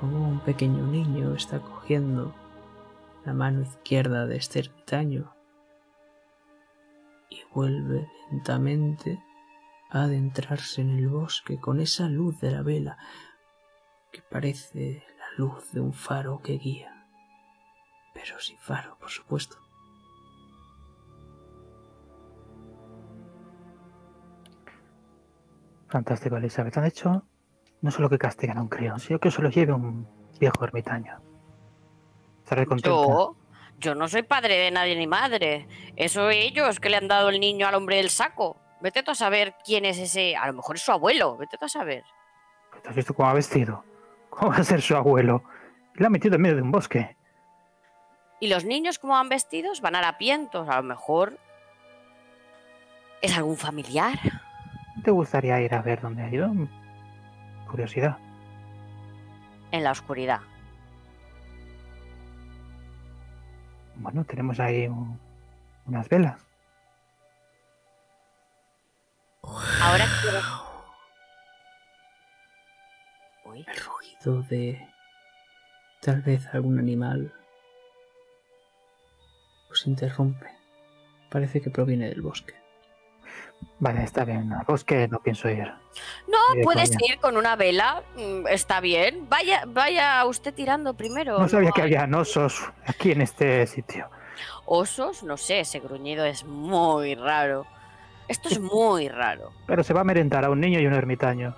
[0.00, 2.34] como un pequeño niño está cogiendo
[3.24, 5.32] la mano izquierda de este ermitaño
[7.28, 9.22] y vuelve lentamente
[9.88, 12.98] a adentrarse en el bosque con esa luz de la vela
[14.10, 17.06] que parece la luz de un faro que guía,
[18.12, 19.59] pero sin faro, por supuesto.
[25.90, 26.76] Fantástico, Elizabeth.
[26.78, 27.24] Han hecho
[27.82, 30.06] no solo que castigan a un crío, sino que se lo lleve un
[30.38, 31.20] viejo ermitaño.
[32.42, 32.90] Estaré contenta.
[32.90, 33.36] Yo,
[33.78, 35.66] yo no soy padre de nadie ni madre.
[35.96, 38.56] Eso ellos que le han dado el niño al hombre del saco.
[38.80, 40.36] Vete tú a saber quién es ese.
[40.36, 41.36] A lo mejor es su abuelo.
[41.36, 42.04] Vete tú a saber.
[42.82, 43.84] ¿Te has visto cómo ha vestido?
[44.30, 45.42] ¿Cómo va a ser su abuelo?
[45.94, 47.16] Y la ha metido en medio de un bosque.
[48.38, 50.68] Y los niños, como van vestidos, van harapientos.
[50.68, 51.38] A lo mejor.
[53.20, 54.18] ¿Es algún familiar?
[55.04, 56.52] ¿Te gustaría ir a ver dónde ha ido?
[57.70, 58.18] Curiosidad.
[59.70, 60.40] En la oscuridad.
[63.96, 65.18] Bueno, tenemos ahí un-
[65.86, 66.44] unas velas.
[69.82, 70.06] Ahora.
[73.44, 74.88] Uy, el rugido de
[76.02, 77.32] tal vez algún animal
[79.70, 80.46] os interrumpe
[81.30, 82.54] parece que proviene del bosque.
[83.78, 84.52] Vale, está bien.
[84.52, 85.72] Al bosque no pienso ir.
[86.28, 89.26] No, puedes ir con una vela, mm, está bien.
[89.28, 91.38] Vaya, vaya usted tirando primero.
[91.38, 94.08] No sabía que había osos aquí en este sitio.
[94.66, 97.66] Osos, no sé, ese gruñido es muy raro.
[98.28, 99.50] Esto es muy raro.
[99.66, 101.56] Pero se va a merendar a un niño y un ermitaño.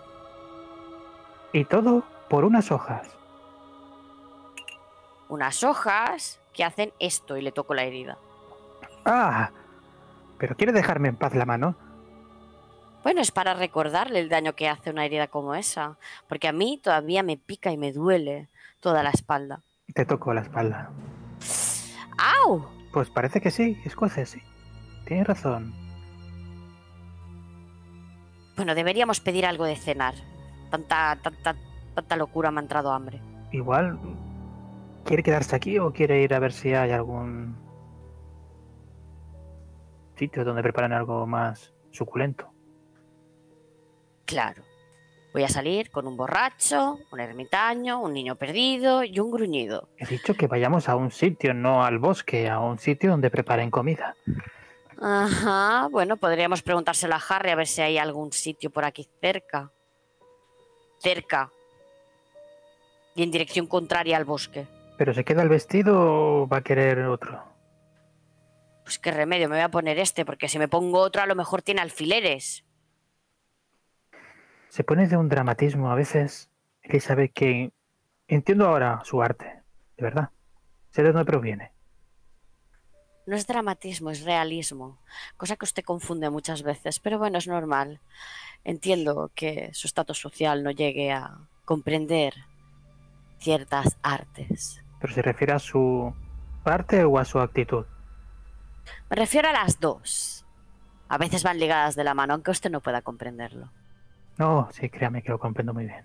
[1.52, 3.08] Y todo por unas hojas.
[5.28, 8.16] Unas hojas que hacen esto y le toco la herida.
[9.04, 9.50] ¡Ah!
[10.38, 11.76] ¿Pero quiere dejarme en paz la mano?
[13.02, 15.96] Bueno, es para recordarle el daño que hace una herida como esa,
[16.28, 18.48] porque a mí todavía me pica y me duele
[18.80, 19.62] toda la espalda.
[19.92, 20.90] Te toco la espalda.
[22.18, 22.64] ¡Au!
[22.92, 24.40] Pues parece que sí, escuece, sí.
[25.04, 25.74] Tienes razón.
[28.56, 30.14] Bueno, deberíamos pedir algo de cenar.
[30.70, 31.56] Tanta, tanta,
[31.94, 33.20] tanta locura me ha entrado hambre.
[33.50, 33.98] Igual,
[35.04, 37.56] ¿quiere quedarse aquí o quiere ir a ver si hay algún
[40.16, 42.51] sitio donde preparan algo más suculento?
[44.32, 44.62] Claro.
[45.34, 49.90] Voy a salir con un borracho, un ermitaño, un niño perdido y un gruñido.
[49.98, 53.70] He dicho que vayamos a un sitio, no al bosque, a un sitio donde preparen
[53.70, 54.16] comida.
[54.98, 59.70] Ajá, bueno, podríamos preguntárselo a Harry a ver si hay algún sitio por aquí cerca.
[60.98, 61.50] Cerca.
[63.14, 64.66] Y en dirección contraria al bosque.
[64.96, 65.94] ¿Pero se queda el vestido
[66.42, 67.42] o va a querer otro?
[68.82, 71.34] Pues qué remedio, me voy a poner este, porque si me pongo otro a lo
[71.34, 72.64] mejor tiene alfileres.
[74.72, 76.48] Se pone de un dramatismo a veces,
[76.80, 77.72] Elizabeth, que
[78.26, 79.60] entiendo ahora su arte,
[79.98, 80.30] de verdad.
[80.92, 81.72] Sé de dónde proviene.
[83.26, 84.98] No es dramatismo, es realismo.
[85.36, 88.00] Cosa que usted confunde muchas veces, pero bueno, es normal.
[88.64, 92.32] Entiendo que su estatus social no llegue a comprender
[93.40, 94.82] ciertas artes.
[95.02, 96.14] ¿Pero se refiere a su
[96.64, 97.84] arte o a su actitud?
[99.10, 100.46] Me refiero a las dos.
[101.10, 103.70] A veces van ligadas de la mano, aunque usted no pueda comprenderlo.
[104.38, 106.04] No, sí, créame que lo comprendo muy bien.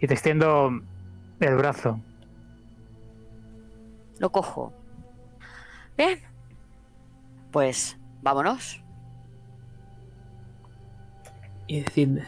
[0.00, 0.70] Y te extiendo
[1.40, 2.00] el brazo.
[4.18, 4.72] Lo cojo.
[5.96, 6.20] Bien.
[7.50, 8.82] Pues vámonos.
[11.66, 12.24] Y decidme,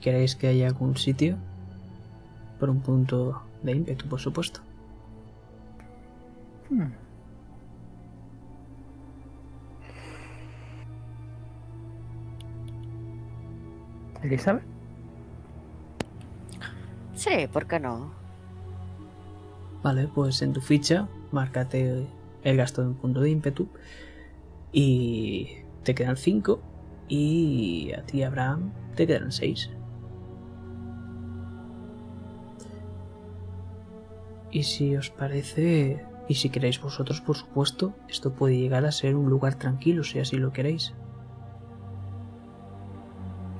[0.00, 1.36] ¿queréis que haya algún sitio?
[2.60, 4.60] Por un punto de ímpetu, por supuesto.
[6.70, 7.05] Hmm.
[14.26, 14.64] ¿Elizabeth?
[17.14, 18.10] Sí, ¿por qué no?
[19.82, 22.06] Vale, pues en tu ficha, márcate
[22.42, 23.68] el gasto de un punto de ímpetu.
[24.72, 25.48] Y
[25.82, 26.60] te quedan 5.
[27.08, 29.70] Y a ti, Abraham, te quedan 6.
[34.50, 39.14] Y si os parece, y si queréis vosotros, por supuesto, esto puede llegar a ser
[39.14, 40.94] un lugar tranquilo, si así lo queréis.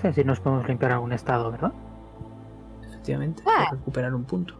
[0.01, 1.73] Sí, así nos podemos limpiar algún estado, ¿verdad?
[2.87, 3.69] Efectivamente, Ah.
[3.71, 4.55] recuperar un punto.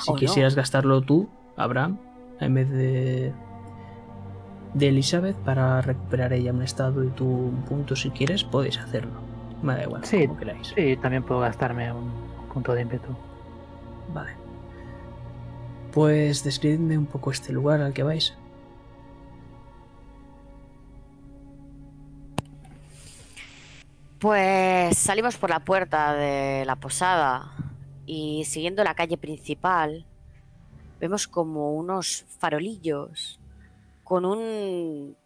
[0.00, 0.18] Si O no.
[0.20, 1.98] quisieras gastarlo tú, Abraham,
[2.40, 3.32] en vez de
[4.74, 9.12] de Elizabeth para recuperar ella un estado y tú un punto si quieres, podéis hacerlo.
[9.62, 10.26] Me da igual, Sí.
[10.28, 10.72] como queráis.
[10.76, 12.10] Sí, también puedo gastarme un
[12.52, 13.08] punto de ímpetu.
[14.14, 14.32] Vale.
[15.92, 18.36] Pues describidme un poco este lugar al que vais.
[24.20, 27.52] Pues salimos por la puerta de la posada
[28.04, 30.04] y siguiendo la calle principal
[30.98, 33.38] vemos como unos farolillos
[34.02, 35.16] con un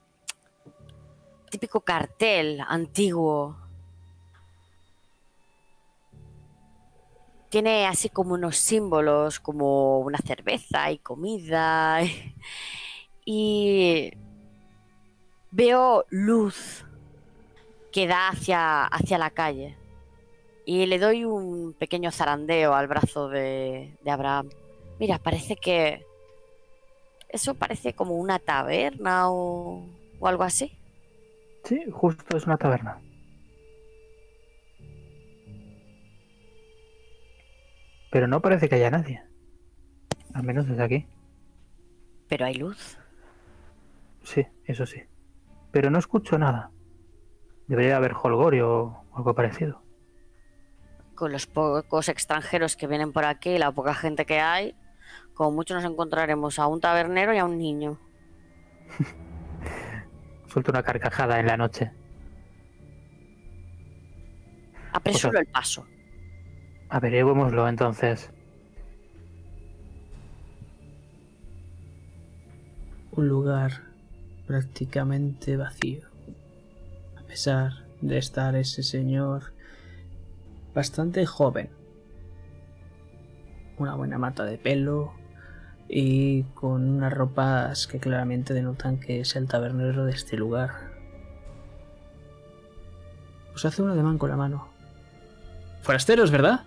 [1.49, 3.57] típico cartel antiguo.
[7.49, 12.01] Tiene así como unos símbolos como una cerveza y comida
[13.25, 14.13] y
[15.51, 16.85] veo luz
[17.93, 19.77] que da hacia, hacia la calle.
[20.65, 24.49] Y le doy un pequeño zarandeo al brazo de, de Abraham.
[24.99, 26.05] Mira, parece que...
[27.29, 29.87] Eso parece como una taberna o,
[30.21, 30.77] o algo así.
[31.65, 33.01] Sí, justo es una taberna.
[38.11, 39.23] Pero no parece que haya nadie.
[40.35, 41.07] Al menos desde aquí.
[42.29, 42.99] Pero hay luz.
[44.23, 45.03] Sí, eso sí.
[45.71, 46.71] Pero no escucho nada.
[47.73, 49.81] Debería haber holgorio o algo parecido.
[51.15, 54.77] Con los pocos extranjeros que vienen por aquí y la poca gente que hay,
[55.33, 57.99] como mucho nos encontraremos a un tabernero y a un niño.
[60.49, 61.91] Suelto una carcajada en la noche.
[64.93, 65.87] Apresuro el paso.
[66.91, 68.31] Averigüémoslo entonces.
[73.13, 73.73] Un lugar
[74.47, 76.12] prácticamente vacío.
[77.33, 77.73] A pesar
[78.03, 79.55] de estar ese señor
[80.75, 81.71] bastante joven.
[83.79, 85.15] Una buena mata de pelo
[85.89, 90.73] y con unas ropas que claramente denotan que es el tabernero de este lugar.
[93.55, 94.69] Os hace un ademán con la mano.
[95.81, 96.67] Forasteros, ¿verdad?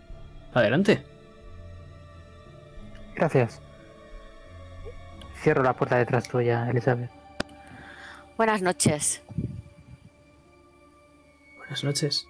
[0.51, 1.03] Adelante.
[3.15, 3.61] Gracias.
[5.43, 7.11] Cierro la puerta detrás tuya, Elizabeth.
[8.35, 9.21] Buenas noches.
[11.65, 12.27] Buenas noches.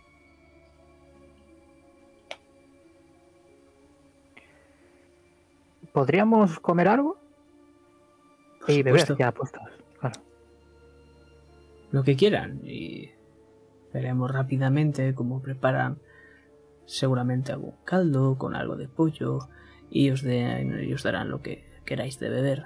[5.94, 7.18] ¿Podríamos comer algo?
[8.60, 9.62] Por y beber ya puestos.
[10.00, 10.20] Claro.
[11.92, 13.12] Lo que quieran y
[13.94, 16.00] veremos rápidamente cómo preparan
[16.86, 19.40] seguramente algún caldo con algo de pollo
[19.90, 22.66] y os, de- y os darán lo que queráis de beber.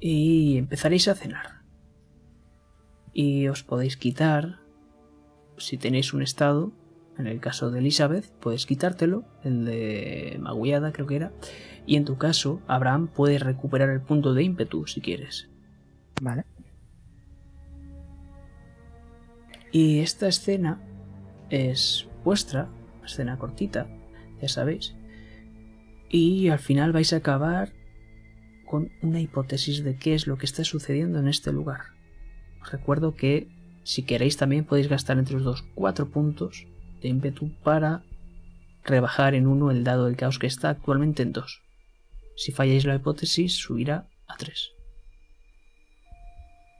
[0.00, 1.60] Y empezaréis a cenar.
[3.12, 4.59] Y os podéis quitar,
[5.60, 6.72] si tenéis un estado,
[7.18, 11.32] en el caso de Elizabeth, puedes quitártelo, el de Magullada creo que era,
[11.86, 15.48] y en tu caso, Abraham puede recuperar el punto de ímpetu si quieres.
[16.20, 16.44] Vale.
[19.72, 20.80] Y esta escena
[21.48, 22.68] es vuestra,
[23.04, 23.86] escena cortita,
[24.40, 24.94] ya sabéis.
[26.08, 27.72] Y al final vais a acabar
[28.66, 31.80] con una hipótesis de qué es lo que está sucediendo en este lugar.
[32.62, 33.48] Os recuerdo que
[33.82, 36.66] si queréis también podéis gastar entre los dos cuatro puntos
[37.00, 38.02] de ímpetu para
[38.84, 41.62] rebajar en uno el dado del caos que está actualmente en dos.
[42.36, 44.72] Si falláis la hipótesis subirá a tres.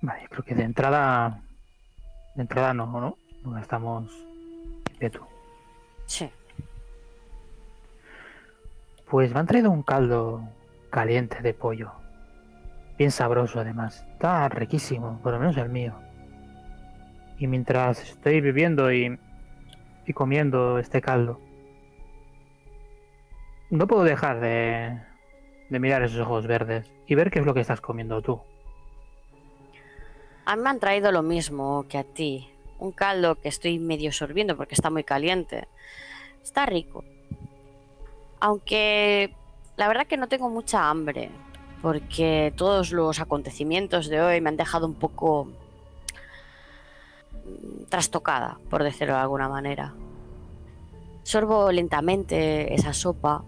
[0.02, 1.42] Vale, creo que de entrada.
[2.34, 3.18] De entrada no, ¿no?
[3.44, 4.10] No estamos.
[4.98, 5.26] Quieto.
[6.06, 6.30] Sí.
[9.10, 10.48] Pues me han traído un caldo
[10.90, 11.92] caliente de pollo.
[12.96, 14.04] Bien sabroso además.
[14.12, 15.94] Está riquísimo, por lo menos el mío.
[17.40, 19.18] Y mientras estoy viviendo y,
[20.06, 21.40] y comiendo este caldo,
[23.70, 25.00] no puedo dejar de,
[25.70, 28.42] de mirar esos ojos verdes y ver qué es lo que estás comiendo tú.
[30.44, 32.50] A mí me han traído lo mismo que a ti.
[32.78, 35.66] Un caldo que estoy medio sorbiendo porque está muy caliente.
[36.42, 37.04] Está rico.
[38.40, 39.34] Aunque
[39.76, 41.30] la verdad que no tengo mucha hambre.
[41.80, 45.48] Porque todos los acontecimientos de hoy me han dejado un poco
[47.88, 49.94] trastocada, por decirlo de alguna manera.
[51.22, 53.44] Sorbo lentamente esa sopa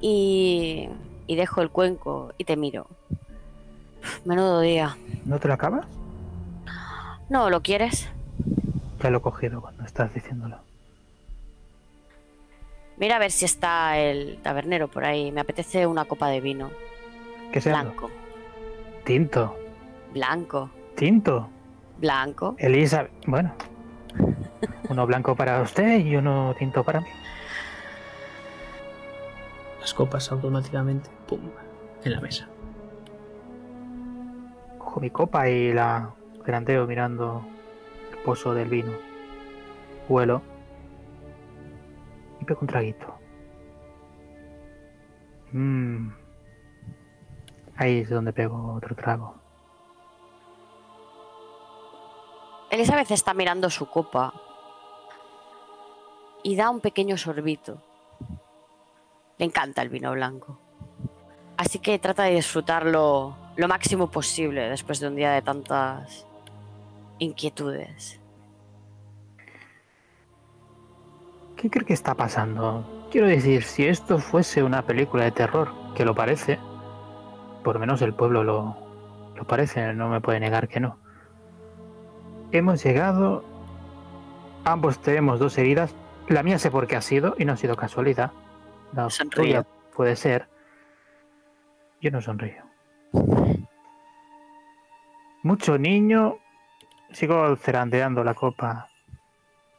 [0.00, 0.88] y,
[1.26, 2.86] y dejo el cuenco y te miro.
[4.24, 4.96] Menudo día.
[5.24, 5.86] ¿No te lo acabas?
[7.28, 8.08] No, ¿lo quieres?
[9.02, 10.58] Ya lo he cogido cuando estás diciéndolo.
[12.96, 15.32] Mira a ver si está el tabernero por ahí.
[15.32, 16.70] Me apetece una copa de vino.
[17.52, 17.80] ¿Qué sea?
[17.80, 18.10] Blanco.
[19.04, 19.56] Tinto.
[20.12, 20.70] Blanco.
[20.96, 21.48] Tinto.
[22.00, 22.56] Blanco.
[22.58, 23.12] Elizabeth.
[23.26, 23.54] Bueno.
[24.88, 27.08] Uno blanco para usted y uno tinto para mí.
[29.80, 31.40] Las copas automáticamente, ¡pum!,
[32.02, 32.48] en la mesa.
[34.78, 36.10] Cojo mi copa y la
[36.44, 37.46] grandeo mirando
[38.10, 38.92] el pozo del vino.
[40.08, 40.42] Huelo.
[42.40, 43.14] Y pego un traguito.
[45.52, 46.10] Mmm.
[47.76, 49.39] Ahí es donde pego otro trago.
[52.70, 54.32] Elizabeth está mirando su copa
[56.44, 57.82] y da un pequeño sorbito.
[59.38, 60.56] Le encanta el vino blanco.
[61.56, 66.26] Así que trata de disfrutarlo lo máximo posible después de un día de tantas
[67.18, 68.20] inquietudes.
[71.56, 73.08] ¿Qué cree que está pasando?
[73.10, 76.60] Quiero decir, si esto fuese una película de terror, que lo parece,
[77.64, 78.76] por menos el pueblo lo,
[79.34, 80.99] lo parece, no me puede negar que no.
[82.52, 83.44] Hemos llegado,
[84.64, 85.94] ambos tenemos dos heridas,
[86.28, 88.32] la mía sé por qué ha sido y no ha sido casualidad.
[88.92, 89.64] La tuya
[89.94, 90.48] puede ser.
[92.00, 92.64] Yo no sonrío.
[95.44, 96.38] Mucho niño,
[97.12, 98.88] sigo cerandeando la copa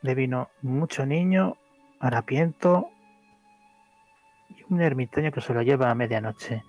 [0.01, 0.49] de vino.
[0.61, 1.57] Mucho niño,
[1.99, 2.89] harapiento
[4.47, 6.63] y un ermitaño que se lo lleva a medianoche.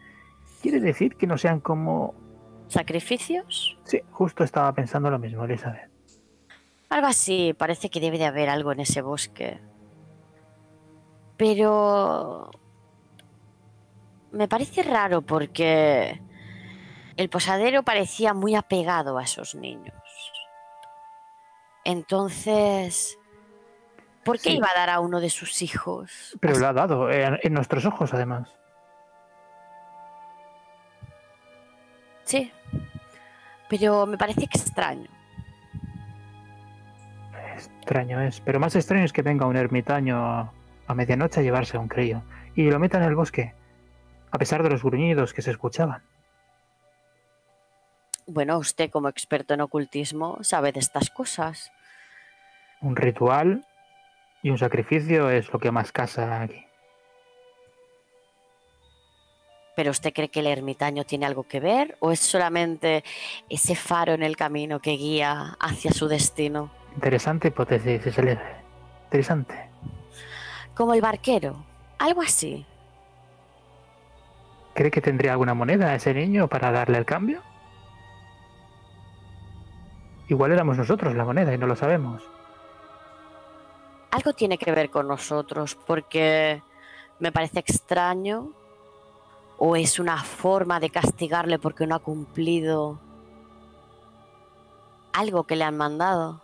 [0.62, 2.14] ¿Quiere decir que no sean como...
[2.66, 3.78] ¿Sacrificios?
[3.84, 5.91] Sí, justo estaba pensando lo mismo, Elizabeth.
[6.92, 9.58] Algo así, parece que debe de haber algo en ese bosque.
[11.38, 12.50] Pero...
[14.30, 16.20] Me parece raro porque
[17.16, 19.96] el posadero parecía muy apegado a esos niños.
[21.84, 23.18] Entonces...
[24.22, 24.56] ¿Por qué Sí.
[24.58, 26.36] iba a dar a uno de sus hijos?
[26.40, 28.50] Pero lo ha dado, eh, en nuestros ojos además.
[32.24, 32.52] Sí,
[33.70, 35.08] Pero me parece extraño.
[37.78, 40.52] Extraño es, pero más extraño es que venga un ermitaño
[40.86, 42.22] a, medianoche a llevarse a un crío
[42.54, 43.54] y lo meta en el bosque,
[44.30, 46.02] a pesar de los gruñidos que se escuchaban.
[48.26, 51.72] Bueno, usted como experto en ocultismo sabe de estas cosas.
[52.80, 53.66] Un ritual
[54.42, 56.66] y un sacrificio es lo que más casa aquí.
[59.74, 63.02] ¿Pero usted cree que el ermitaño tiene algo que ver o es solamente
[63.48, 66.81] ese faro en el camino que guía hacia su destino?
[66.94, 68.38] Interesante hipótesis, lee.
[69.04, 69.70] Interesante.
[70.74, 71.64] Como el barquero,
[71.98, 72.64] algo así.
[74.74, 77.42] ¿Cree que tendría alguna moneda a ese niño para darle el cambio?
[80.28, 82.22] Igual éramos nosotros la moneda y no lo sabemos.
[84.10, 86.62] Algo tiene que ver con nosotros porque
[87.18, 88.52] me parece extraño
[89.58, 92.98] o es una forma de castigarle porque no ha cumplido
[95.12, 96.40] algo que le han mandado.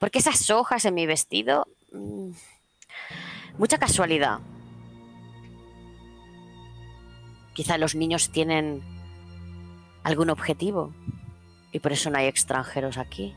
[0.00, 2.30] Porque esas hojas en mi vestido, mm,
[3.58, 4.40] mucha casualidad.
[7.52, 8.82] Quizá los niños tienen
[10.02, 10.94] algún objetivo
[11.70, 13.34] y por eso no hay extranjeros aquí.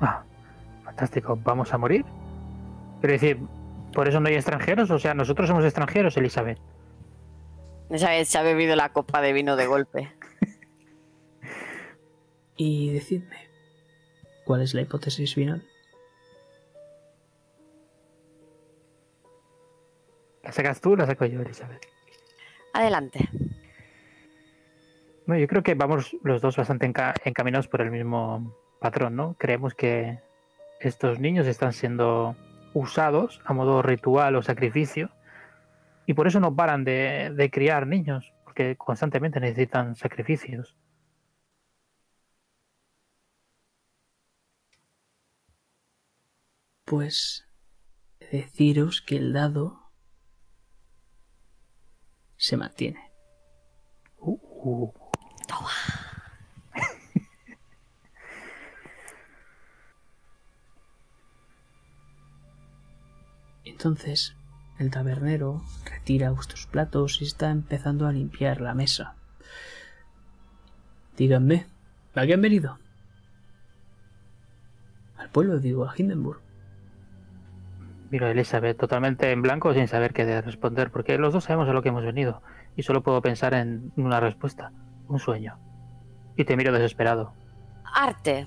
[0.00, 0.22] Ah,
[0.84, 1.38] fantástico.
[1.42, 2.04] ¿Vamos a morir?
[3.00, 3.38] Quiero decir,
[3.94, 4.90] ¿por eso no hay extranjeros?
[4.90, 6.58] O sea, nosotros somos extranjeros, Elizabeth.
[7.88, 10.12] Elizabeth se ha bebido la copa de vino de golpe.
[12.58, 13.45] Y decidme,
[14.46, 15.62] ¿cuál es la hipótesis final?
[20.42, 21.84] ¿La sacas tú o la saco yo, Elizabeth?
[22.72, 23.28] Adelante.
[25.26, 29.34] No, yo creo que vamos los dos bastante enca- encaminados por el mismo patrón, ¿no?
[29.38, 30.20] Creemos que
[30.78, 32.36] estos niños están siendo
[32.74, 35.10] usados a modo ritual o sacrificio
[36.06, 40.76] y por eso no paran de, de criar niños, porque constantemente necesitan sacrificios.
[46.86, 47.44] Pues
[48.30, 49.90] deciros que el dado
[52.36, 53.10] se mantiene.
[54.18, 54.92] Uh, uh.
[63.64, 64.36] Entonces,
[64.78, 69.16] el tabernero retira vuestros platos y está empezando a limpiar la mesa.
[71.16, 71.66] Díganme,
[72.14, 72.78] ¿a qué han venido?
[75.16, 76.45] Al pueblo, digo, a Hindenburg.
[78.10, 81.72] Mira, Elizabeth, totalmente en blanco sin saber qué de responder, porque los dos sabemos a
[81.72, 82.40] lo que hemos venido
[82.76, 84.70] y solo puedo pensar en una respuesta,
[85.08, 85.58] un sueño.
[86.36, 87.32] Y te miro desesperado.
[87.94, 88.46] Arte,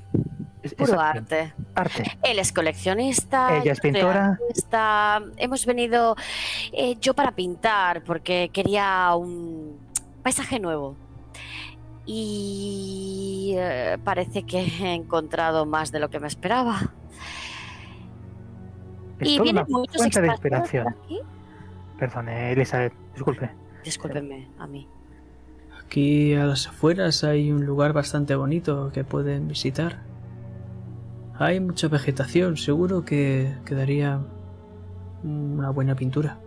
[0.62, 1.54] Es- puro arte.
[1.76, 2.04] Arte.
[2.24, 3.58] Él es coleccionista.
[3.58, 4.38] Ella es pintora.
[4.42, 5.22] artista.
[5.38, 6.16] Hemos venido
[6.72, 9.78] eh, yo para pintar porque quería un
[10.24, 10.96] paisaje nuevo.
[12.06, 16.92] Y eh, parece que he encontrado más de lo que me esperaba.
[19.20, 20.88] Es y vienen una muchos fuente de inspiración.
[20.88, 21.20] aquí.
[21.98, 23.50] Perdone, Elizabeth, disculpe.
[23.84, 24.88] Discúlpenme a mí.
[25.84, 30.02] Aquí a las afueras hay un lugar bastante bonito que pueden visitar.
[31.38, 34.22] Hay mucha vegetación, seguro que quedaría
[35.24, 36.38] una buena pintura.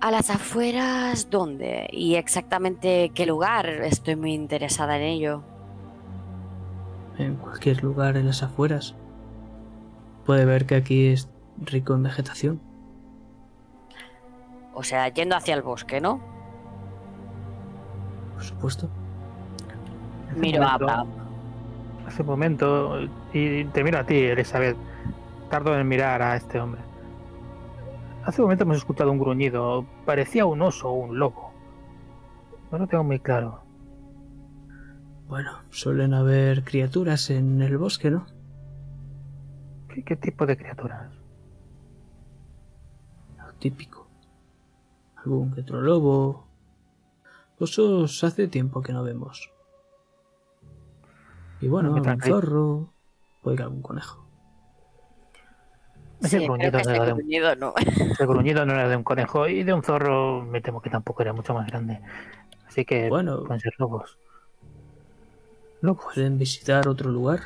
[0.00, 1.88] A las afueras, ¿dónde?
[1.92, 3.68] Y exactamente qué lugar.
[3.68, 5.42] Estoy muy interesada en ello.
[7.18, 8.94] En cualquier lugar en las afueras.
[10.30, 11.28] Puede ver que aquí es
[11.58, 12.60] rico en vegetación.
[14.72, 16.20] O sea, yendo hacia el bosque, ¿no?
[18.34, 18.88] Por supuesto.
[20.28, 21.04] Hace un Miro a.
[22.06, 23.00] Hace un momento,
[23.32, 24.76] y te miro a ti, Elizabeth.
[25.48, 26.80] Tardo en mirar a este hombre.
[28.24, 29.84] Hace un momento hemos escuchado un gruñido.
[30.06, 31.50] Parecía un oso o un lobo.
[32.70, 33.64] No lo tengo muy claro.
[35.26, 38.26] Bueno, suelen haber criaturas en el bosque, ¿no?
[39.94, 41.10] ¿Qué, qué tipo de criaturas?
[43.38, 44.06] Lo típico.
[45.16, 46.46] Algún que otro lobo.
[47.58, 49.50] Osos hace tiempo que no vemos.
[51.60, 52.92] Y bueno, ¿Qué algún zorro.
[53.42, 54.24] O algún conejo.
[56.22, 57.74] Ese Sí, creo gruñido que no ese era de un- gruñido no.
[58.12, 61.22] Ese gruñido no era de un conejo y de un zorro me temo que tampoco
[61.22, 62.00] era mucho más grande.
[62.66, 63.42] Así que Bueno.
[63.44, 64.18] pueden ser lobos.
[65.82, 66.04] Lobos.
[66.14, 67.40] Pueden visitar otro lugar.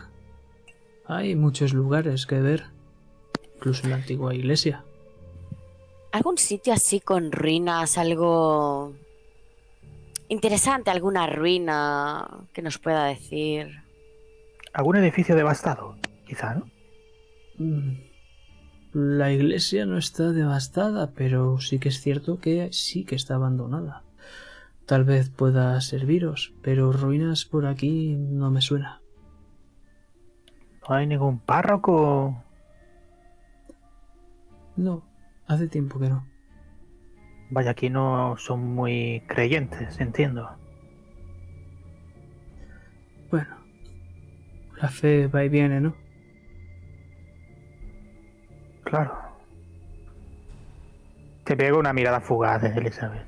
[1.06, 2.64] Hay muchos lugares que ver.
[3.56, 4.84] Incluso en la antigua iglesia.
[6.12, 8.94] ¿Algún sitio así con ruinas, algo
[10.28, 13.82] interesante, alguna ruina que nos pueda decir?
[14.72, 15.96] ¿Algún edificio devastado?
[16.26, 16.70] Quizá, ¿no?
[17.58, 17.98] Mm.
[18.92, 24.02] La iglesia no está devastada, pero sí que es cierto que sí que está abandonada.
[24.86, 29.00] tal vez pueda serviros, pero ruinas por aquí no me suena.
[30.88, 32.42] ¿No hay ningún párroco?
[34.76, 35.02] No,
[35.46, 36.26] hace tiempo que no.
[37.50, 40.50] Vaya, aquí no son muy creyentes, entiendo.
[43.30, 43.56] Bueno,
[44.80, 45.94] la fe va y viene, ¿no?
[48.84, 49.16] Claro.
[51.44, 53.26] Te pego una mirada fugaz, Elizabeth.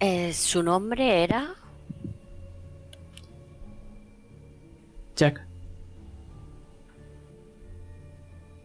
[0.00, 1.54] Eh, ¿Su nombre era?
[5.16, 5.47] Jack,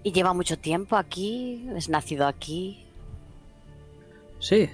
[0.03, 1.67] ¿Y lleva mucho tiempo aquí?
[1.75, 2.79] ¿Es nacido aquí?
[4.39, 4.69] sí,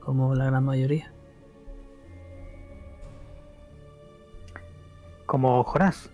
[0.00, 1.10] como la gran mayoría.
[5.26, 6.10] Como Jonás.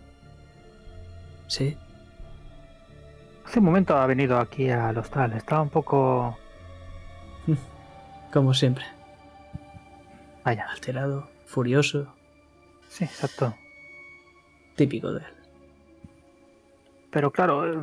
[1.48, 1.76] Sí,
[3.44, 5.32] Hace un momento ha venido aquí al hostal.
[5.32, 6.38] Estaba un poco...
[8.32, 8.84] como siempre.
[10.44, 10.66] Vaya.
[10.70, 12.14] Alterado, furioso,
[12.86, 13.52] Sí, exacto.
[14.76, 15.34] típico de él.
[17.10, 17.82] Pero claro, eh,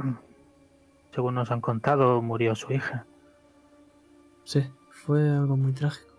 [1.17, 3.07] según nos han contado, murió su hija.
[4.43, 4.61] Sí,
[4.91, 6.13] fue algo muy trágico.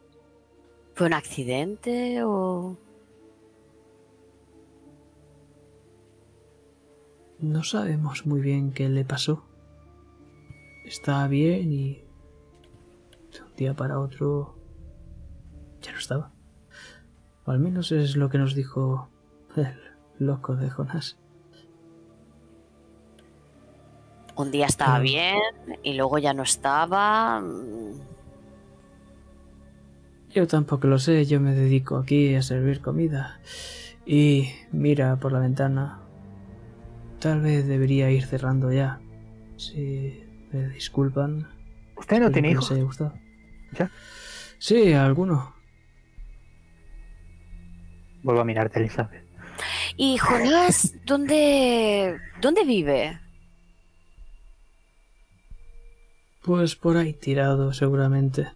[0.97, 2.77] ¿Fue un accidente o...?
[7.39, 9.45] No sabemos muy bien qué le pasó.
[10.85, 12.03] Estaba bien y
[13.31, 14.59] de un día para otro
[15.81, 16.33] ya no estaba.
[17.45, 19.09] O al menos es lo que nos dijo
[19.55, 19.79] el
[20.19, 21.20] loco de Jonás.
[24.39, 25.40] Un día estaba bien
[25.82, 27.43] y luego ya no estaba.
[30.31, 33.40] Yo tampoco lo sé, yo me dedico aquí a servir comida.
[34.06, 35.98] Y mira por la ventana.
[37.19, 39.01] Tal vez debería ir cerrando ya.
[39.56, 41.48] Si me disculpan.
[41.97, 42.73] ¿Usted no tiene hijos?
[42.78, 43.15] gustado.
[43.73, 43.90] ¿Ya?
[44.60, 45.52] Sí, alguno.
[48.23, 49.24] Vuelvo a mirarte, Elizabeth.
[49.97, 53.19] ¿Y Jonás dónde, dónde vive?
[56.43, 58.48] Pues por ahí tirado, seguramente.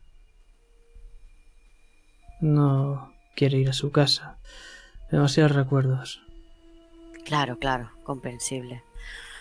[2.41, 4.39] No quiere ir a su casa.
[5.11, 6.23] Demasiados recuerdos.
[7.25, 8.83] Claro, claro, comprensible.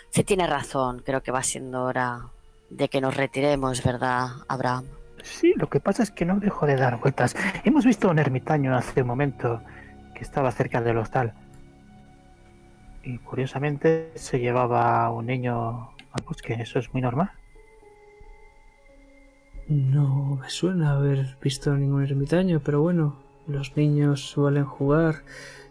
[0.10, 2.28] Sí tiene razón, creo que va siendo hora
[2.70, 4.86] de que nos retiremos, ¿verdad, Abraham?
[5.24, 7.36] Sí, lo que pasa es que no dejo de dar vueltas.
[7.64, 9.62] Hemos visto un ermitaño hace un momento
[10.14, 11.34] que estaba cerca del hostal.
[13.04, 16.54] Y curiosamente se llevaba un niño al bosque.
[16.54, 17.32] Eso es muy normal.
[19.68, 23.16] No me suena haber visto ningún ermitaño, pero bueno,
[23.48, 25.24] los niños suelen jugar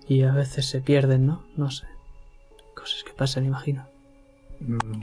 [0.09, 1.43] y a veces se pierden, ¿no?
[1.57, 1.87] No sé.
[2.75, 3.87] Cosas que pasan, imagino.
[4.61, 5.03] Mm,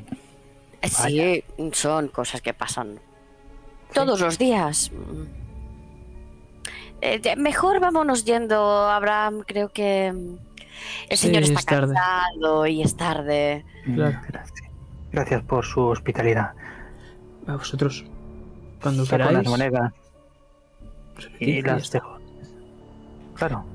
[0.83, 1.43] Sí,
[1.73, 2.99] son cosas que pasan
[3.93, 4.91] todos los días.
[4.91, 5.23] Mm.
[7.01, 9.43] Eh, mejor vámonos yendo, Abraham.
[9.45, 10.37] Creo que mm,
[11.09, 11.93] el Sí, señor está es tarde.
[11.93, 13.65] cansado y es tarde.
[13.85, 14.19] Claro.
[14.27, 14.61] Gracias.
[15.11, 16.53] Gracias por su hospitalidad.
[17.47, 18.05] A vosotros.
[18.81, 19.37] Cuando Saco queráis.
[19.39, 19.93] las monedas
[21.39, 22.17] y las dejo.
[23.35, 23.65] Claro.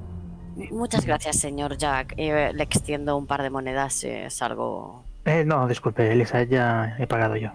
[0.70, 2.15] Muchas gracias, señor Jack.
[2.16, 4.05] Eh, le extiendo un par de monedas.
[4.05, 5.05] eh, es algo.
[5.24, 7.51] Eh, no, disculpe, Elisa, ya he pagado yo.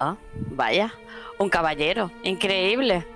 [0.00, 0.16] Ah,
[0.52, 0.90] vaya,
[1.38, 2.10] un caballero.
[2.22, 3.06] Increíble.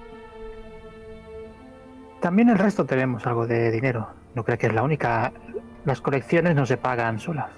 [2.20, 4.08] También el resto tenemos algo de dinero.
[4.34, 5.32] No creo que es la única.
[5.84, 7.50] Las colecciones no se pagan solas.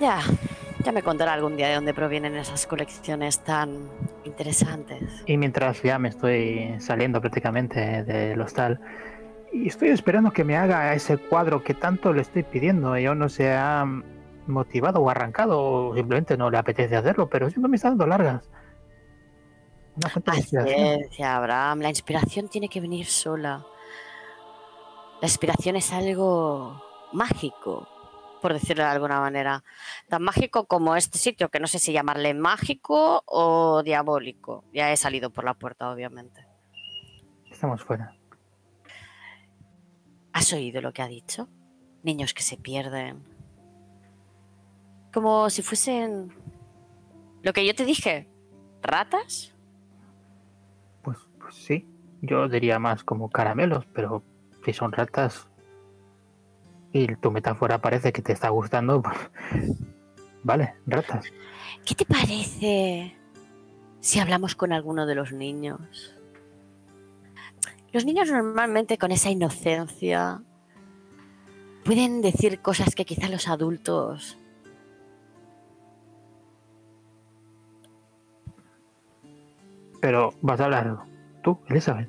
[0.00, 0.20] Ya,
[0.84, 3.88] ya me contará algún día de dónde provienen esas colecciones tan
[4.24, 5.22] interesantes.
[5.26, 8.80] Y mientras ya me estoy saliendo prácticamente del hostal,
[9.52, 13.18] y estoy esperando que me haga ese cuadro que tanto le estoy pidiendo y aún
[13.18, 13.84] no se ha
[14.46, 18.48] motivado o arrancado, o simplemente no le apetece hacerlo, pero siempre me está dando largas.
[20.24, 21.80] Paciencia, Abraham.
[21.80, 23.64] La inspiración tiene que venir sola.
[25.20, 26.82] La inspiración es algo
[27.12, 27.86] mágico,
[28.40, 29.62] por decirlo de alguna manera.
[30.08, 34.64] Tan mágico como este sitio, que no sé si llamarle mágico o diabólico.
[34.72, 36.46] Ya he salido por la puerta, obviamente.
[37.50, 38.16] Estamos fuera.
[40.32, 41.48] ¿Has oído lo que ha dicho?
[42.02, 43.24] Niños que se pierden.
[45.12, 46.32] Como si fuesen...
[47.42, 48.28] Lo que yo te dije.
[48.82, 49.54] ¿Ratas?
[51.02, 51.86] Pues, pues sí,
[52.22, 54.22] yo diría más como caramelos, pero
[54.64, 55.49] si son ratas
[56.92, 59.16] y tu metáfora parece que te está gustando, pues
[60.42, 61.24] vale, ratas.
[61.84, 63.16] ¿Qué te parece
[64.00, 66.14] si hablamos con alguno de los niños?
[67.92, 70.42] Los niños normalmente con esa inocencia
[71.84, 74.38] pueden decir cosas que quizá los adultos
[80.00, 80.98] Pero vas a hablar
[81.42, 82.08] tú, Elizabeth,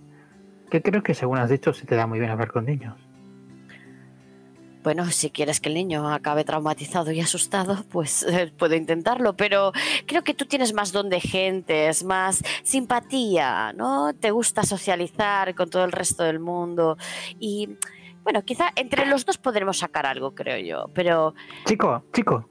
[0.70, 2.98] que creo que según has dicho se te da muy bien hablar con niños.
[4.84, 9.72] Bueno, si quieres que el niño acabe traumatizado y asustado, pues eh, puedo intentarlo, pero
[10.08, 14.14] creo que tú tienes más don de gentes, más simpatía, ¿no?
[14.14, 16.98] Te gusta socializar con todo el resto del mundo
[17.40, 17.78] y
[18.24, 21.34] bueno, quizá entre los dos podremos sacar algo, creo yo, pero...
[21.66, 22.48] Chico, chico,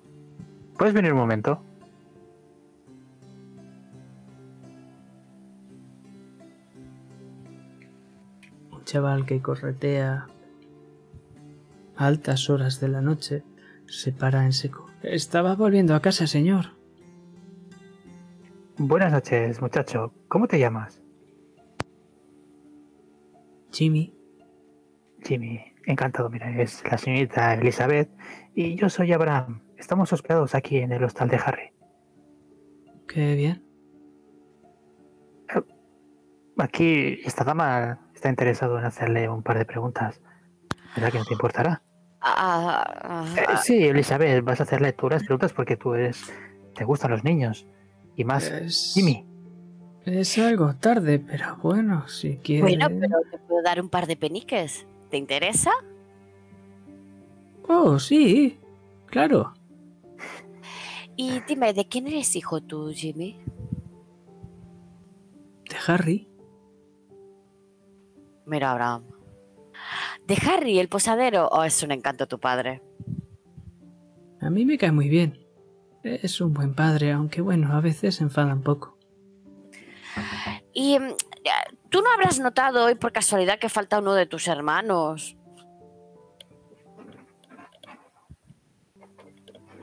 [0.76, 1.62] ¿puedes venir un momento?
[8.72, 10.26] Un chaval que corretea
[12.00, 13.44] a altas horas de la noche
[13.86, 14.86] se para en seco.
[15.02, 16.76] Estaba volviendo a casa, señor.
[18.78, 20.14] Buenas noches, muchacho.
[20.28, 21.02] ¿Cómo te llamas?
[23.70, 24.14] Jimmy.
[25.22, 26.30] Jimmy, encantado.
[26.30, 28.08] Mira, es la señorita Elizabeth
[28.54, 29.62] y yo soy Abraham.
[29.76, 31.72] Estamos hospedados aquí en el hostal de Harry.
[33.06, 33.62] Qué bien.
[36.56, 40.22] Aquí esta dama está interesado en hacerle un par de preguntas.
[40.94, 41.82] ¿Verdad que no te importará?
[42.20, 46.30] Ah, Eh, ah, sí, Elizabeth, vas a hacerle tú las preguntas porque tú eres...
[46.74, 47.66] Te gustan los niños.
[48.16, 49.26] Y más, Es, Jimmy.
[50.04, 52.62] Es algo tarde, pero bueno, si quiere.
[52.62, 54.86] bueno, pero te puedo dar un par de peniques.
[55.10, 55.70] ¿Te interesa?
[57.68, 58.58] Oh, sí.
[59.06, 59.54] Claro.
[61.16, 63.36] Y dime, ¿de quién eres hijo tú, Jimmy?
[65.68, 66.28] De Harry.
[68.46, 69.04] Mira, Abraham.
[70.30, 71.48] ¿De Harry, el posadero?
[71.50, 72.80] Oh, es un encanto tu padre.
[74.40, 75.44] A mí me cae muy bien.
[76.04, 78.96] Es un buen padre, aunque bueno, a veces se enfada un poco.
[80.72, 81.14] Y mm,
[81.88, 85.36] tú no habrás notado hoy por casualidad que falta uno de tus hermanos.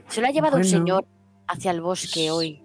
[0.08, 1.06] Se lo ha llevado un señor
[1.46, 2.64] hacia el bosque hoy.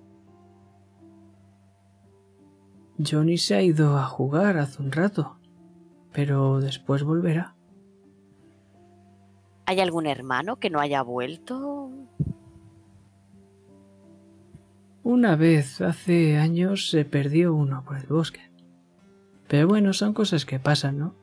[3.05, 5.41] Johnny se ha ido a jugar hace un rato,
[6.13, 7.57] pero después volverá.
[9.73, 11.91] ¿Hay algún hermano que no haya vuelto?
[15.03, 18.53] Una vez, hace años, se perdió uno por el bosque.
[19.49, 21.15] Pero bueno, son cosas que pasan, ¿no?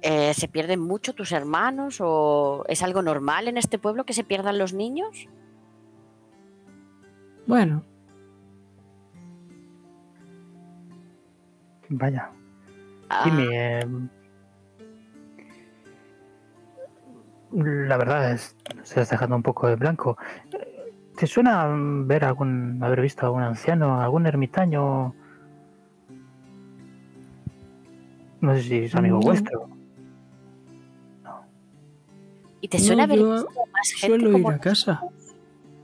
[0.00, 4.24] Eh, ¿Se pierden mucho tus hermanos o es algo normal en este pueblo que se
[4.24, 5.28] pierdan los niños?
[7.46, 7.84] Bueno,
[11.90, 12.30] Vaya.
[13.10, 14.08] Ah, Jimmy,
[17.56, 20.18] la verdad es, se estás dejando un poco de blanco.
[21.16, 21.66] ¿Te suena
[22.04, 25.14] ver algún, haber visto a algún anciano, algún ermitaño?
[28.40, 29.24] No sé si es amigo No.
[29.24, 29.68] vuestro.
[32.60, 35.02] ¿Y te suena no, haber yo visto más gente suelo ir a casa.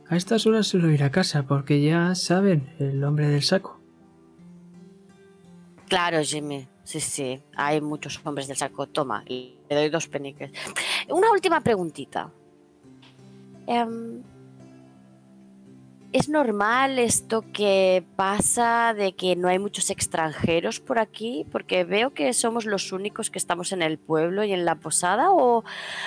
[0.08, 3.81] A estas horas suelo ir a casa porque ya saben el hombre del saco.
[5.92, 6.66] Claro, Jimmy.
[6.84, 7.42] Sí, sí.
[7.54, 8.86] Hay muchos hombres del saco.
[8.86, 10.50] Toma, le doy dos peniques.
[11.10, 12.30] Una última preguntita.
[13.66, 14.22] Em,
[16.14, 21.44] ¿Es normal esto que pasa de que no hay muchos extranjeros por aquí?
[21.52, 25.30] Porque veo que somos los únicos que estamos en el pueblo y en la posada.
[25.30, 25.62] ¿O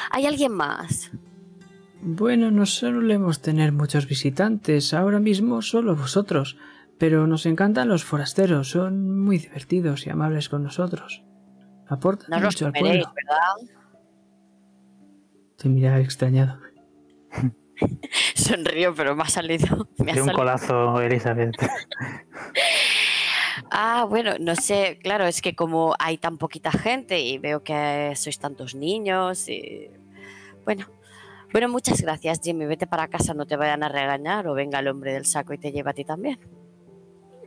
[0.10, 1.12] hay alguien más?
[2.02, 6.58] Bueno, no solemos tener muchos visitantes, ahora mismo solo vosotros,
[6.98, 11.24] pero nos encantan los forasteros, son muy divertidos y amables con nosotros.
[11.88, 13.14] Aportan No los mucho al comeréis, pueblo.
[13.16, 13.76] ¿verdad?
[15.58, 16.60] Te mira extrañado.
[18.36, 19.88] Sonrío, pero me ha salido.
[19.98, 20.34] Me ha un salido.
[20.36, 21.56] colazo, Elizabeth.
[23.72, 28.14] Ah, bueno, no sé, claro, es que como hay tan poquita gente y veo que
[28.16, 29.90] sois tantos niños y...
[30.66, 30.86] Bueno,
[31.52, 32.66] bueno, muchas gracias, Jimmy.
[32.66, 35.58] Vete para casa, no te vayan a regañar o venga el hombre del saco y
[35.58, 36.40] te lleva a ti también.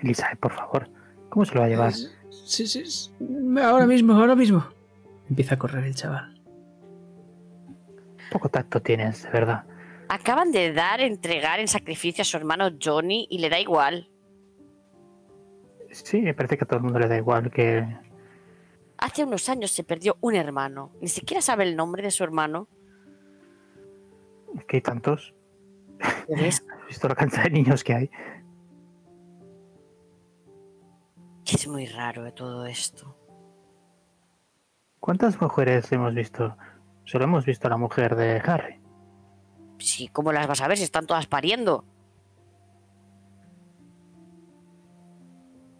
[0.01, 0.89] Elizabeth, por favor.
[1.29, 1.93] ¿Cómo se lo va a llevar?
[1.93, 3.11] Sí, sí, sí.
[3.61, 4.66] Ahora mismo, ahora mismo.
[5.29, 6.41] Empieza a correr el chaval.
[8.31, 9.65] Poco tacto tienes, de verdad.
[10.09, 14.11] Acaban de dar, entregar en sacrificio a su hermano Johnny y le da igual.
[15.91, 17.87] Sí, me parece que a todo el mundo le da igual que...
[18.99, 20.93] Hace unos años se perdió un hermano.
[21.01, 22.69] Ni siquiera sabe el nombre de su hermano.
[24.66, 25.35] que hay tantos.
[26.01, 28.11] ¿Has visto la cantidad de niños que hay?
[31.51, 33.16] Es muy raro de todo esto.
[35.01, 36.57] ¿Cuántas mujeres hemos visto?
[37.05, 38.81] Solo hemos visto a la mujer de Harry.
[39.79, 41.85] Sí, ¿cómo las vas a ver si están todas pariendo?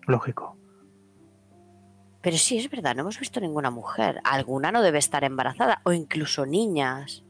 [0.07, 0.57] Lógico.
[2.23, 4.23] Pero sí, es verdad, no hemos visto ninguna mujer.
[4.25, 5.83] Alguna no debe estar embarazada.
[5.85, 7.25] O incluso niñas.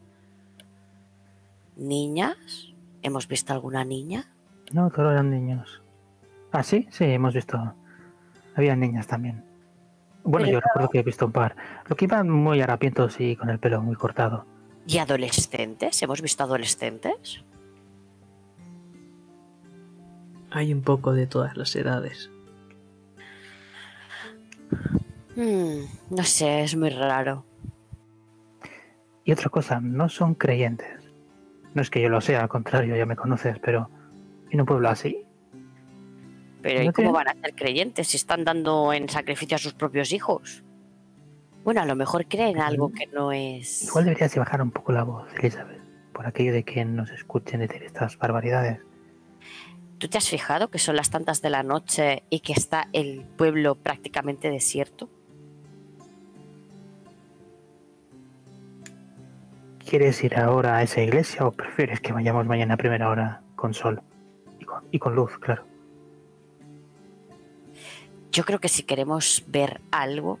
[1.75, 2.73] ¿Niñas?
[3.01, 4.31] ¿Hemos visto alguna niña?
[4.71, 5.81] No, todos eran niños.
[6.51, 7.75] Ah, sí, sí, hemos visto
[8.55, 9.43] Había niñas también.
[10.23, 11.55] Bueno, Pero yo recuerdo que he visto un par.
[11.87, 14.45] Lo que iban muy harapientos y con el pelo muy cortado.
[14.85, 16.01] ¿Y adolescentes?
[16.01, 17.43] ¿Hemos visto adolescentes?
[20.51, 22.31] Hay un poco de todas las edades.
[25.35, 27.45] Hmm, no sé, es muy raro.
[29.23, 31.11] Y otra cosa, no son creyentes.
[31.73, 33.89] No es que yo lo sea, al contrario, ya me conoces, pero
[34.49, 35.23] en un pueblo así,
[36.61, 40.11] Pero ¿y cómo van a ser creyentes si están dando en sacrificio a sus propios
[40.11, 40.63] hijos?
[41.63, 43.83] Bueno, a lo mejor creen algo que no es...
[43.83, 45.81] igual deberías de bajar un poco la voz, Elizabeth,
[46.13, 48.79] por aquello de que nos escuchen decir estas barbaridades.
[49.97, 53.25] ¿Tú te has fijado que son las tantas de la noche y que está el
[53.37, 55.09] pueblo prácticamente desierto?
[59.85, 63.73] ¿Quieres ir ahora a esa iglesia o prefieres que vayamos mañana a primera hora con
[63.73, 64.01] sol?
[64.59, 65.68] Y con, y con luz, claro.
[68.31, 70.39] Yo creo que si queremos ver algo,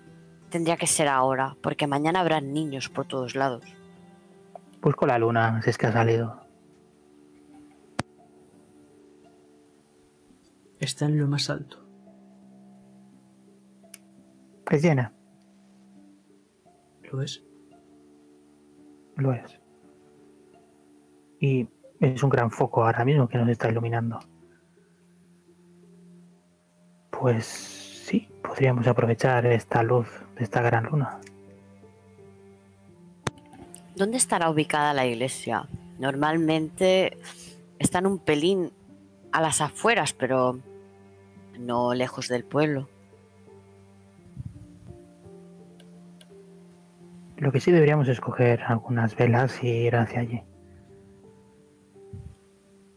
[0.49, 3.63] tendría que ser ahora, porque mañana habrá niños por todos lados.
[4.81, 6.39] Busco la luna, si es que ha salido.
[10.79, 11.85] Está en lo más alto.
[14.69, 15.11] Es llena,
[17.11, 17.43] ¿Lo ves?
[19.15, 19.59] lo es.
[21.39, 21.67] Y
[21.99, 24.19] es un gran foco ahora mismo que nos está iluminando.
[27.09, 27.78] Pues
[28.09, 31.19] sí, podríamos aprovechar esta luz de esta gran luna.
[33.95, 35.67] ¿Dónde estará ubicada la iglesia?
[35.99, 37.17] Normalmente
[37.77, 38.71] están un pelín
[39.31, 40.59] a las afueras, pero
[41.59, 42.89] no lejos del pueblo.
[47.37, 50.41] Lo que sí deberíamos es coger algunas velas y ir hacia allí.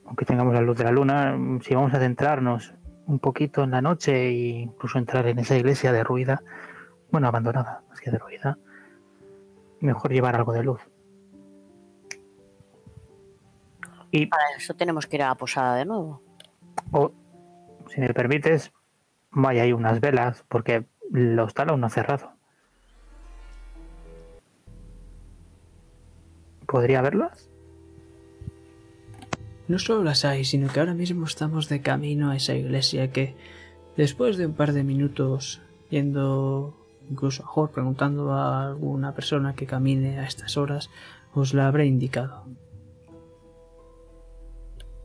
[0.07, 2.75] Aunque tengamos la luz de la luna, si vamos a centrarnos
[3.07, 6.43] un poquito en la noche e incluso entrar en esa iglesia derruida,
[7.11, 8.59] bueno, abandonada, más que derruida,
[9.81, 10.81] mejor llevar algo de luz.
[14.11, 16.23] Y, Para eso tenemos que ir a la posada de nuevo.
[16.91, 17.13] o,
[17.89, 18.73] si me permites,
[19.31, 22.33] vaya ahí unas velas, porque el hostal aún no ha cerrado.
[26.67, 27.52] ¿Podría verlas?
[29.73, 33.35] No solo las hay, sino que ahora mismo estamos de camino a esa iglesia que,
[33.97, 36.77] después de un par de minutos yendo
[37.11, 40.91] incluso a Jor preguntando a alguna persona que camine a estas horas,
[41.33, 42.45] os la habré indicado.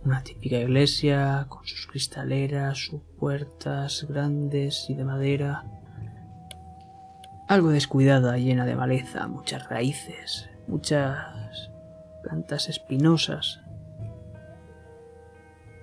[0.03, 5.63] Una típica iglesia con sus cristaleras, sus puertas grandes y de madera.
[7.47, 11.71] Algo descuidada, llena de maleza, muchas raíces, muchas
[12.21, 13.61] plantas espinosas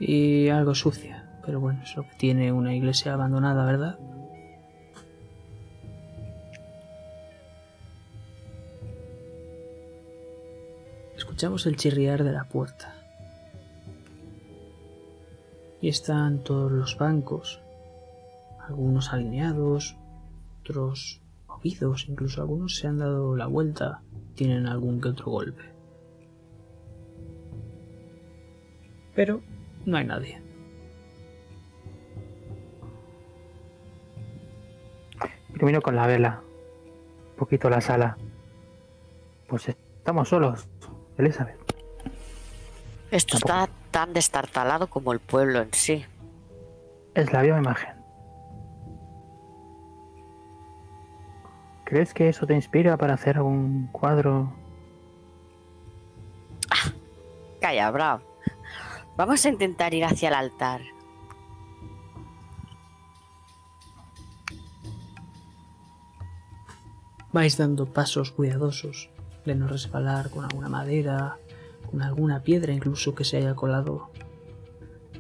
[0.06, 1.40] y algo sucia.
[1.44, 3.98] Pero bueno, es lo que tiene una iglesia abandonada, ¿verdad?
[11.16, 12.94] Escuchamos el chirriar de la puerta.
[15.81, 17.60] Y están todos los bancos,
[18.66, 19.97] algunos alineados,
[20.60, 24.02] otros movidos, incluso algunos se han dado la vuelta,
[24.35, 25.62] tienen algún que otro golpe.
[29.14, 29.43] Pero
[29.85, 30.40] no hay nadie.
[35.55, 36.43] Ilumino con la vela.
[37.31, 38.16] Un poquito la sala.
[39.48, 40.69] Pues estamos solos,
[41.19, 41.59] Elizabeth.
[43.11, 46.05] Esto está tan destartalado como el pueblo en sí.
[47.15, 47.94] Es la misma imagen.
[51.85, 54.52] ¿Crees que eso te inspira para hacer algún cuadro?
[57.61, 58.34] Calla, Bravo.
[59.16, 60.81] Vamos a intentar ir hacia el altar.
[67.32, 69.11] Vais dando pasos cuidadosos
[69.45, 71.36] de no resbalar con alguna madera,
[71.91, 74.11] con alguna piedra incluso que se haya colado.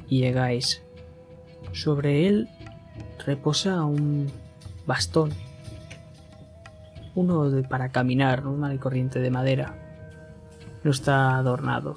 [0.08, 0.82] Y llegáis.
[1.72, 2.48] Sobre él
[3.24, 4.30] reposa un
[4.86, 5.32] bastón.
[7.14, 9.76] Uno de, para caminar, normal y corriente de madera.
[10.82, 11.96] No está adornado.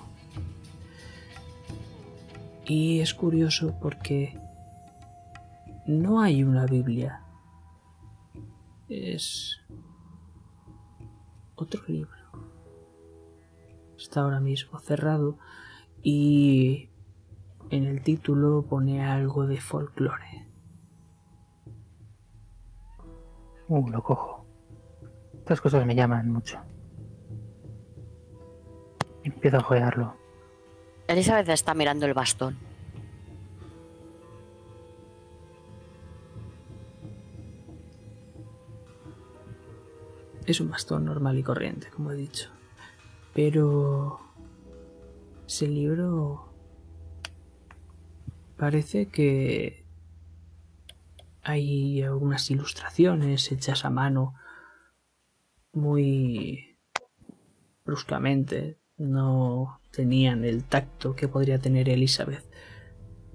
[2.67, 4.37] Y es curioso porque
[5.85, 7.23] no hay una Biblia.
[8.89, 9.61] Es
[11.55, 12.11] otro libro.
[13.97, 15.37] Está ahora mismo cerrado
[16.03, 16.89] y
[17.69, 20.47] en el título pone algo de folclore.
[23.69, 24.45] Uh, lo cojo.
[25.39, 26.59] Estas cosas me llaman mucho.
[29.23, 30.16] Empiezo a jodearlo.
[31.07, 32.57] Elizabeth está mirando el bastón.
[40.45, 42.49] Es un bastón normal y corriente, como he dicho.
[43.33, 44.19] Pero...
[45.45, 46.53] Ese libro...
[48.57, 49.85] Parece que...
[51.43, 54.35] Hay algunas ilustraciones hechas a mano
[55.71, 56.77] muy
[57.85, 58.77] bruscamente.
[58.97, 62.45] No tenían el tacto que podría tener Elizabeth.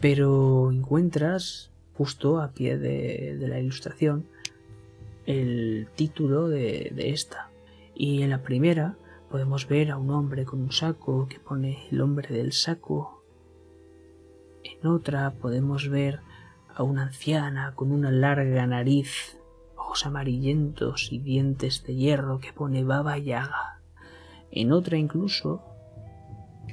[0.00, 4.26] Pero encuentras justo a pie de, la ilustración
[5.26, 7.50] el título de, de esta.
[7.96, 8.96] Y en la primera
[9.28, 13.24] podemos ver a un hombre con un saco que pone el hombre del saco.
[14.62, 16.20] En otra podemos ver
[16.72, 19.36] a una anciana con una larga nariz,
[19.76, 23.80] ojos amarillentos y dientes de hierro que pone baba yaga.
[24.52, 25.71] En otra incluso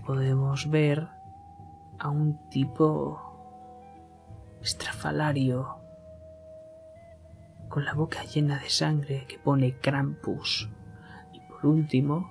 [0.09, 1.07] podemos ver
[1.99, 3.21] a un tipo
[4.59, 5.77] estrafalario
[7.67, 10.67] con la boca llena de sangre que pone Krampus.
[11.31, 12.27] Y por último,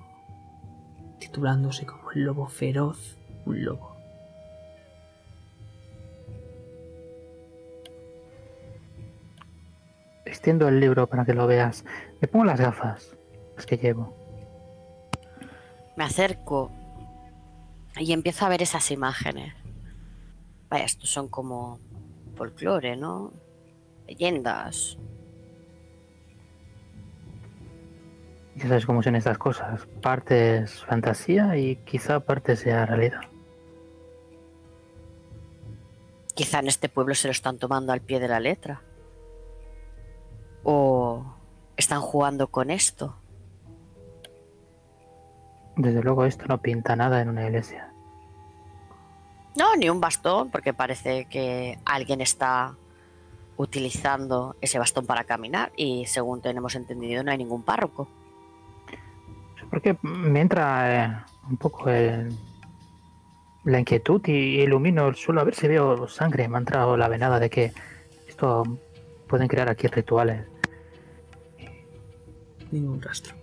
[1.19, 3.95] titulándose como el lobo feroz, un lobo.
[10.25, 11.85] Extiendo el libro para que lo veas.
[12.19, 13.15] Me pongo las gafas,
[13.55, 14.13] las que llevo.
[15.95, 16.73] Me acerco
[17.99, 19.53] y empiezo a ver esas imágenes.
[20.69, 21.79] Vaya, estos son como
[22.35, 23.33] folclore, ¿no?
[24.07, 24.97] Leyendas.
[28.55, 29.85] Ya sabes cómo son estas cosas.
[30.01, 33.21] Parte es fantasía y quizá parte sea realidad.
[36.35, 38.81] Quizá en este pueblo se lo están tomando al pie de la letra.
[40.63, 41.25] O
[41.75, 43.15] están jugando con esto.
[45.75, 47.88] Desde luego esto no pinta nada en una iglesia.
[49.55, 52.75] No, ni un bastón, porque parece que alguien está
[53.57, 58.07] utilizando ese bastón para caminar y según tenemos entendido no hay ningún párroco.
[59.69, 61.17] Porque me entra eh,
[61.49, 62.33] un poco el-
[63.65, 66.47] la inquietud y ilumino el suelo a ver si veo sangre.
[66.47, 67.73] Me ha entrado la venada de que
[68.27, 68.63] esto
[69.27, 70.45] pueden crear aquí rituales.
[72.71, 73.35] Ningún rastro.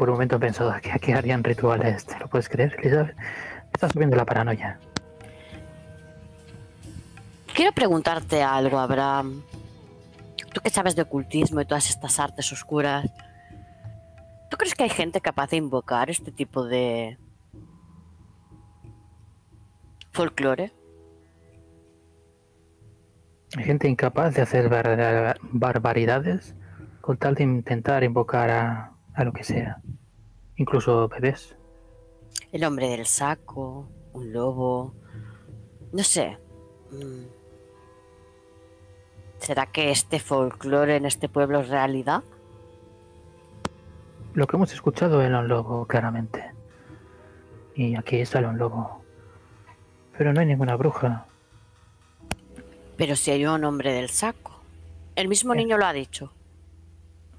[0.00, 2.06] Por un momento he pensado que aquí harían rituales.
[2.06, 3.14] ¿Te lo puedes creer, Elizabeth?
[3.70, 4.80] Está subiendo la paranoia.
[7.54, 9.42] Quiero preguntarte algo, Abraham.
[10.54, 13.10] Tú que sabes de ocultismo y todas estas artes oscuras,
[14.50, 17.18] ¿tú crees que hay gente capaz de invocar este tipo de
[20.12, 20.72] folclore?
[23.54, 26.54] Hay gente incapaz de hacer bar- barbaridades
[27.02, 29.80] con tal de intentar invocar a, a lo que sea.
[30.56, 31.56] Incluso bebés.
[32.52, 34.94] El hombre del saco, un lobo,
[35.92, 36.38] no sé.
[36.90, 37.24] Mm.
[39.38, 42.22] ¿Será que este folclore en este pueblo es realidad?
[44.34, 46.52] Lo que hemos escuchado era un lobo, claramente.
[47.74, 49.02] Y aquí sale un lobo.
[50.16, 51.26] Pero no hay ninguna bruja.
[52.96, 54.60] Pero si hay un hombre del saco.
[55.16, 55.56] El mismo Eh.
[55.56, 56.32] niño lo ha dicho.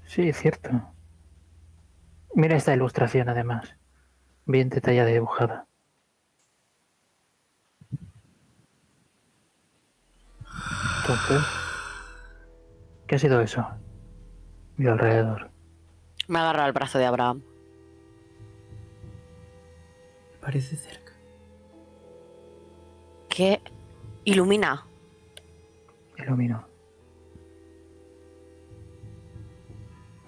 [0.06, 0.70] Sí, es cierto.
[2.34, 3.76] Mira esta ilustración, además.
[4.46, 5.66] Bien detallada y dibujada.
[11.00, 11.42] Entonces,
[13.06, 13.66] ¿qué ha sido eso?
[14.76, 15.50] Miro alrededor.
[16.28, 17.42] Me agarra el brazo de Abraham.
[20.40, 21.12] Parece cerca.
[23.28, 23.60] ¿Qué
[24.24, 24.86] ilumina?
[26.16, 26.66] Ilumino.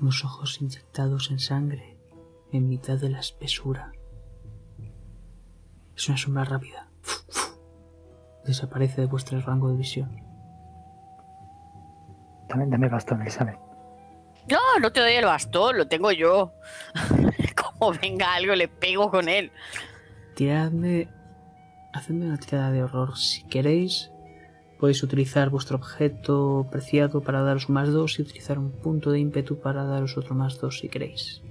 [0.01, 1.94] Unos ojos inyectados en sangre
[2.55, 3.93] en mitad de la espesura.
[5.97, 6.89] Es una sombra rápida.
[8.44, 10.22] Desaparece de vuestro rango de visión.
[12.48, 13.59] También dame el bastón, Elizabeth.
[14.48, 16.52] No, no te doy el bastón, lo tengo yo.
[17.78, 19.51] Como venga algo, le pego con él.
[20.36, 21.09] Tiradme.
[21.93, 24.12] Hacedme una tirada de horror si queréis.
[24.78, 29.20] Podéis utilizar vuestro objeto preciado para daros un más dos y utilizar un punto de
[29.20, 31.43] ímpetu para daros otro más dos si queréis.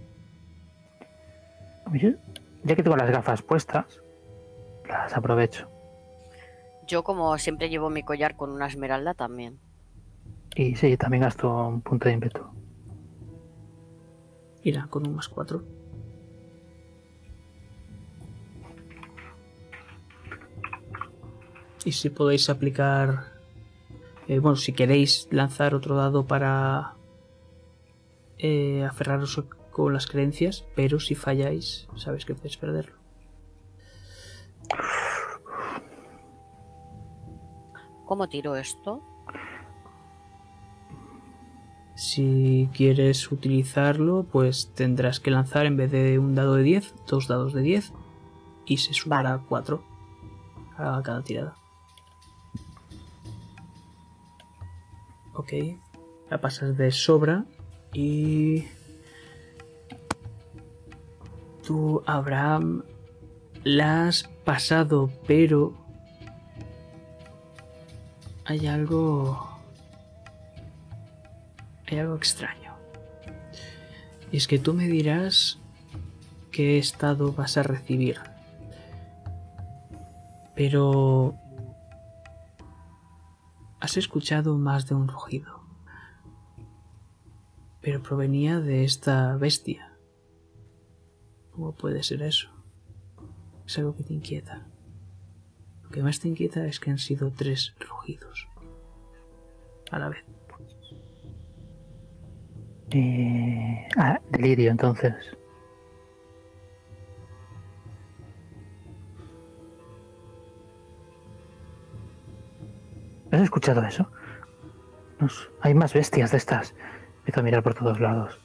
[1.91, 4.01] Ya que tengo las gafas puestas,
[4.87, 5.69] las aprovecho.
[6.87, 9.59] Yo, como siempre, llevo mi collar con una esmeralda también.
[10.55, 12.41] Y sí, también gasto un punto de ímpetu.
[14.63, 15.63] Irá con un más cuatro.
[21.85, 23.33] Y si podéis aplicar.
[24.27, 26.93] eh, bueno, si queréis lanzar otro dado para
[28.37, 29.37] eh, aferraros
[29.73, 32.95] con las creencias, pero si falláis, sabéis que podéis perderlo.
[38.05, 39.01] ¿Cómo tiro esto?
[41.95, 47.27] Si quieres utilizarlo, pues tendrás que lanzar en vez de un dado de 10, dos
[47.27, 47.93] dados de 10
[48.65, 49.83] y se sumará 4
[50.77, 51.55] a cada tirada.
[55.33, 55.53] Ok,
[56.29, 57.45] la pasas de sobra
[57.93, 58.65] y...
[61.65, 62.83] Tú, Abraham,
[63.63, 65.73] la has pasado, pero...
[68.45, 69.49] Hay algo...
[71.87, 72.73] Hay algo extraño.
[74.31, 75.59] Y es que tú me dirás
[76.51, 78.19] qué estado vas a recibir.
[80.55, 81.35] Pero...
[83.79, 85.61] Has escuchado más de un rugido.
[87.79, 89.92] Pero provenía de esta bestia.
[91.53, 92.49] ¿Cómo puede ser eso?
[93.65, 94.65] Es algo que te inquieta.
[95.83, 98.47] Lo que más te inquieta es que han sido tres rugidos.
[99.91, 100.23] A la vez.
[102.89, 105.13] Eh, ah, delirio, entonces.
[113.31, 114.11] ¿Has escuchado eso?
[115.61, 116.75] Hay más bestias de estas.
[117.19, 118.39] Empiezo a mirar por todos lados.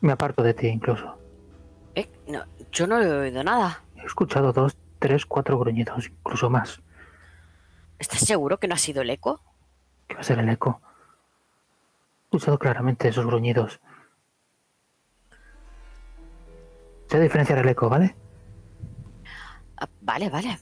[0.00, 1.21] Me aparto de ti incluso.
[1.94, 3.82] Eh, no, yo no he oído nada.
[3.96, 6.80] He escuchado dos, tres, cuatro gruñidos, incluso más.
[7.98, 9.40] ¿Estás seguro que no ha sido el eco?
[10.08, 10.80] ¿Qué va a ser el eco?
[12.24, 13.80] He escuchado claramente esos gruñidos.
[17.08, 18.14] Sé diferenciar el eco, ¿vale?
[19.76, 20.58] Ah, vale, vale.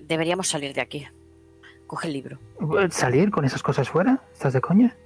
[0.00, 1.06] Deberíamos salir de aquí.
[1.86, 2.38] Coge el libro.
[2.90, 4.20] ¿Salir con esas cosas fuera?
[4.32, 4.96] ¿Estás de coña?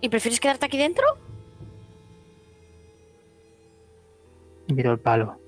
[0.00, 1.04] ¿Y prefieres quedarte aquí dentro?
[4.68, 5.38] Miro el palo.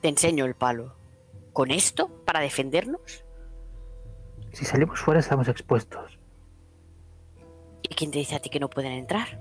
[0.00, 0.94] Te enseño el palo.
[1.52, 2.08] ¿Con esto?
[2.24, 3.24] ¿Para defendernos?
[4.52, 6.18] Si salimos fuera estamos expuestos.
[7.82, 9.40] ¿Y quién te dice a ti que no pueden entrar?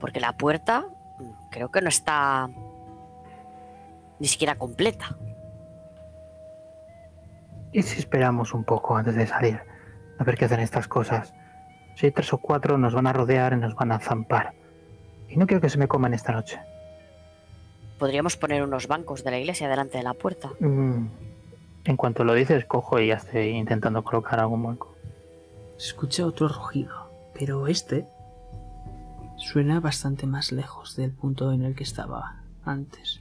[0.00, 0.86] Porque la puerta
[1.18, 2.48] mm, creo que no está
[4.18, 5.16] ni siquiera completa.
[7.72, 9.60] ¿Y si esperamos un poco antes de salir?
[10.18, 11.32] A ver qué hacen estas cosas.
[11.94, 14.52] Si hay tres o cuatro nos van a rodear y nos van a zampar.
[15.28, 16.60] Y no quiero que se me coman esta noche.
[18.00, 20.50] Podríamos poner unos bancos de la iglesia delante de la puerta.
[20.58, 21.06] Mm,
[21.84, 24.94] En cuanto lo dices, cojo y ya estoy intentando colocar algún banco.
[25.76, 26.94] Se escucha otro rugido,
[27.38, 28.06] pero este
[29.36, 33.20] suena bastante más lejos del punto en el que estaba antes.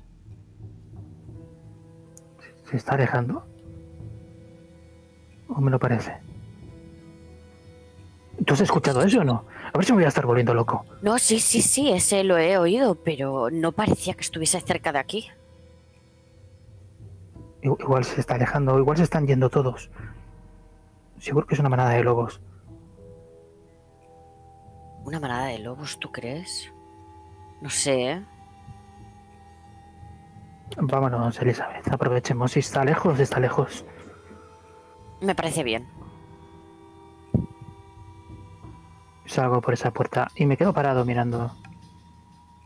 [2.69, 3.45] ¿Se está alejando?
[5.49, 6.17] ¿O me lo parece?
[8.45, 9.45] ¿Tú has escuchado eso o no?
[9.71, 10.85] A ver si me voy a estar volviendo loco.
[11.01, 14.99] No, sí, sí, sí, ese lo he oído, pero no parecía que estuviese cerca de
[14.99, 15.29] aquí.
[17.61, 19.89] Igual se está alejando, igual se están yendo todos.
[21.19, 22.41] Seguro que es una manada de lobos.
[25.03, 26.71] ¿Una manada de lobos, tú crees?
[27.61, 28.25] No sé, ¿eh?
[30.77, 31.87] Vámonos, Elizabeth.
[31.91, 32.51] Aprovechemos.
[32.51, 33.85] Si está lejos, está lejos.
[35.21, 35.87] Me parece bien.
[39.29, 41.55] Salgo por esa puerta y me quedo parado mirando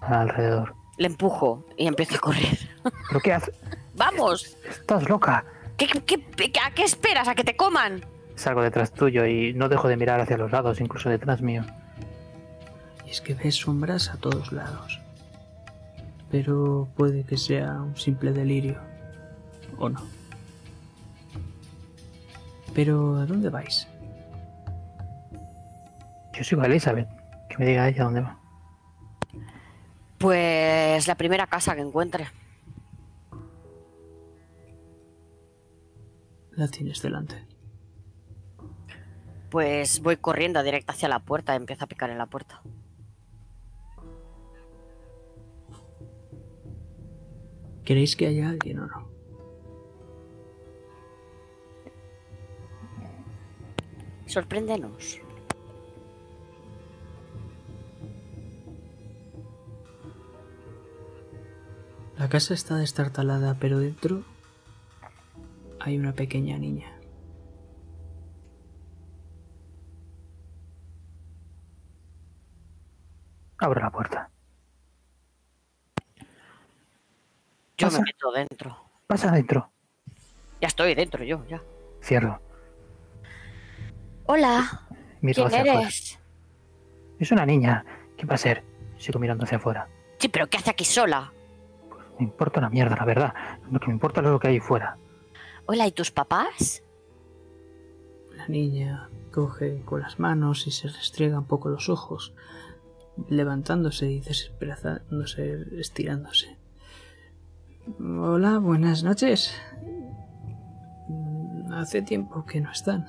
[0.02, 0.76] alrededor.
[0.98, 2.58] Le empujo y empiezo a correr.
[3.10, 3.56] ¿Pero qué haces?
[3.96, 4.56] ¡Vamos!
[4.70, 5.44] Estás loca.
[5.78, 7.28] ¿Qué, qué- qué- a qué esperas?
[7.28, 8.06] ¿A que te coman?
[8.36, 11.64] Salgo detrás tuyo y no dejo de mirar hacia los lados, incluso detrás mío.
[13.06, 15.00] Y es que ves sombras a todos lados.
[16.32, 18.80] Pero puede que sea un simple delirio.
[19.78, 20.02] O no.
[22.74, 23.88] Pero ¿a dónde vais?
[26.34, 27.08] Yo sigo a Elizabeth.
[27.50, 28.40] Que me diga ella dónde va.
[30.18, 32.28] Pues la primera casa que encuentre.
[36.52, 37.46] La tienes delante.
[39.50, 42.62] Pues voy corriendo directa hacia la puerta y empiezo a picar en la puerta.
[47.84, 49.10] ¿Queréis que haya alguien o no?
[54.26, 55.20] Sorpréndenos.
[62.18, 64.24] La casa está destartalada, pero dentro
[65.80, 66.92] hay una pequeña niña.
[73.58, 74.30] Abro la puerta.
[77.78, 78.00] Yo Pasa.
[78.00, 78.78] me meto dentro.
[79.08, 79.72] Pasa adentro.
[80.62, 81.62] Ya estoy dentro yo, ya.
[82.02, 82.42] Cierro.
[84.26, 84.86] Hola,
[85.22, 85.82] Miro ¿quién hacia afuera.
[85.82, 86.20] eres?
[87.20, 87.86] Es una niña.
[88.18, 88.64] ¿Qué va a ser?
[88.98, 89.88] Sigo mirando hacia afuera.
[90.20, 91.33] Sí, pero ¿qué hace aquí sola?
[92.24, 93.34] Me importa una mierda, la verdad.
[93.70, 94.98] Lo que me importa es lo que hay fuera.
[95.66, 96.82] Hola, ¿y tus papás?
[98.38, 102.34] La niña coge con las manos y se restriega un poco los ojos,
[103.28, 106.58] levantándose y desesperazándose, estirándose.
[108.00, 109.54] Hola, buenas noches.
[111.74, 113.06] Hace tiempo que no están.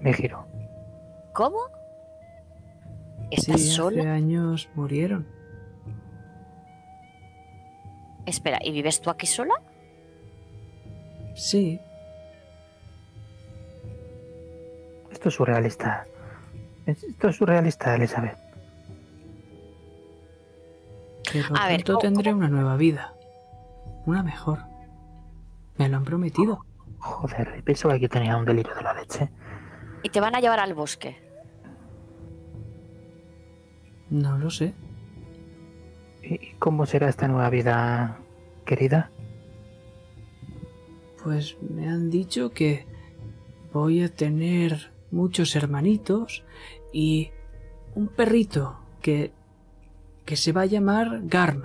[0.00, 0.46] Me giro.
[1.34, 1.58] ¿Cómo?
[3.30, 4.00] ¿Estás sí, sola?
[4.00, 5.35] hace años murieron.
[8.26, 9.54] Espera, ¿y vives tú aquí sola?
[11.34, 11.80] Sí,
[15.10, 16.06] Esto es surrealista.
[16.84, 18.36] Esto es surrealista, Elizabeth.
[21.32, 23.14] pero A ver, ¿cómo- tendré una nueva vida.
[24.04, 24.58] Una mejor.
[25.78, 26.64] Me lo han prometido.
[26.98, 29.30] Joder, pensaba que tenía un delirio de la leche.
[30.02, 31.16] Y te van a llevar al bosque.
[34.10, 34.74] No lo sé.
[36.28, 38.18] ¿Y cómo será esta nueva vida,
[38.64, 39.10] querida?
[41.22, 42.84] Pues me han dicho que
[43.72, 46.44] voy a tener muchos hermanitos
[46.92, 47.30] y
[47.94, 49.32] un perrito que
[50.26, 51.62] que se va a llamar Garm.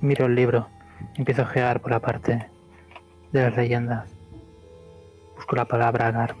[0.00, 0.68] Miro el libro.
[1.16, 2.48] Empiezo a ojear por la parte
[3.32, 4.08] de las leyendas.
[5.34, 6.36] Busco la palabra agar.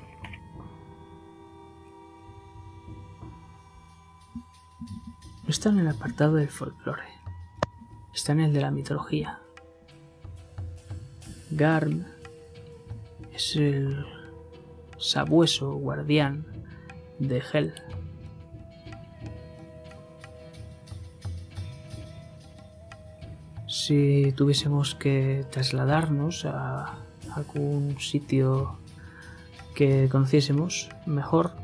[5.50, 7.08] No está en el apartado del folclore.
[8.14, 9.40] Está en el de la mitología.
[11.50, 12.04] Garm
[13.34, 14.06] es el
[14.96, 16.46] sabueso guardián
[17.18, 17.74] de Hel.
[23.66, 26.94] Si tuviésemos que trasladarnos a
[27.34, 28.78] algún sitio
[29.74, 31.56] que conociésemos mejor,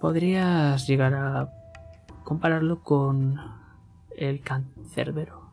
[0.00, 1.63] podrías llegar a
[2.24, 3.38] compararlo con
[4.16, 5.50] el cancerbero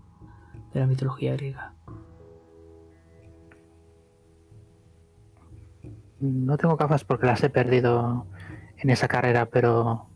[0.73, 1.73] de la mitología griega.
[6.19, 8.27] No tengo gafas porque las he perdido
[8.77, 10.07] en esa carrera, pero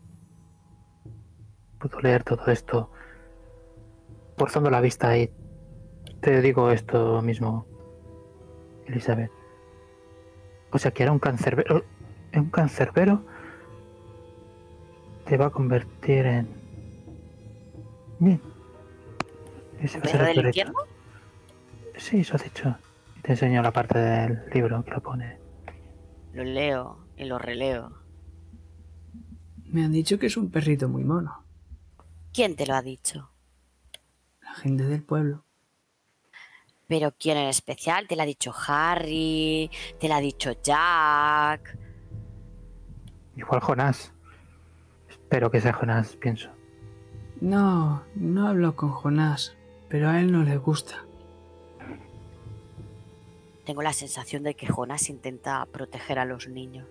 [1.78, 2.90] puedo leer todo esto
[4.36, 5.30] forzando la vista y
[6.20, 7.66] te digo esto mismo,
[8.86, 9.30] Elizabeth.
[10.72, 11.84] O sea que era un cancerbero.
[12.34, 13.24] Un cancerbero
[15.26, 16.48] te va a convertir en.
[18.18, 18.40] Bien.
[19.80, 20.78] Ese va a ser ¿Perro el del infierno?
[21.96, 22.76] Sí, eso has dicho.
[23.22, 25.38] Te enseño la parte del libro que lo pone.
[26.32, 27.92] Lo leo y lo releo.
[29.64, 31.44] Me han dicho que es un perrito muy mono.
[32.32, 33.30] ¿Quién te lo ha dicho?
[34.42, 35.44] La gente del pueblo.
[36.86, 38.06] Pero ¿quién en especial?
[38.06, 39.70] ¿Te lo ha dicho Harry?
[39.98, 41.76] ¿Te lo ha dicho Jack?
[43.36, 44.15] Igual Jonás.
[45.26, 46.50] Espero que sea Jonás, pienso.
[47.40, 49.56] No, no hablo con Jonás,
[49.88, 51.04] pero a él no le gusta.
[53.64, 56.86] Tengo la sensación de que Jonas intenta proteger a los niños.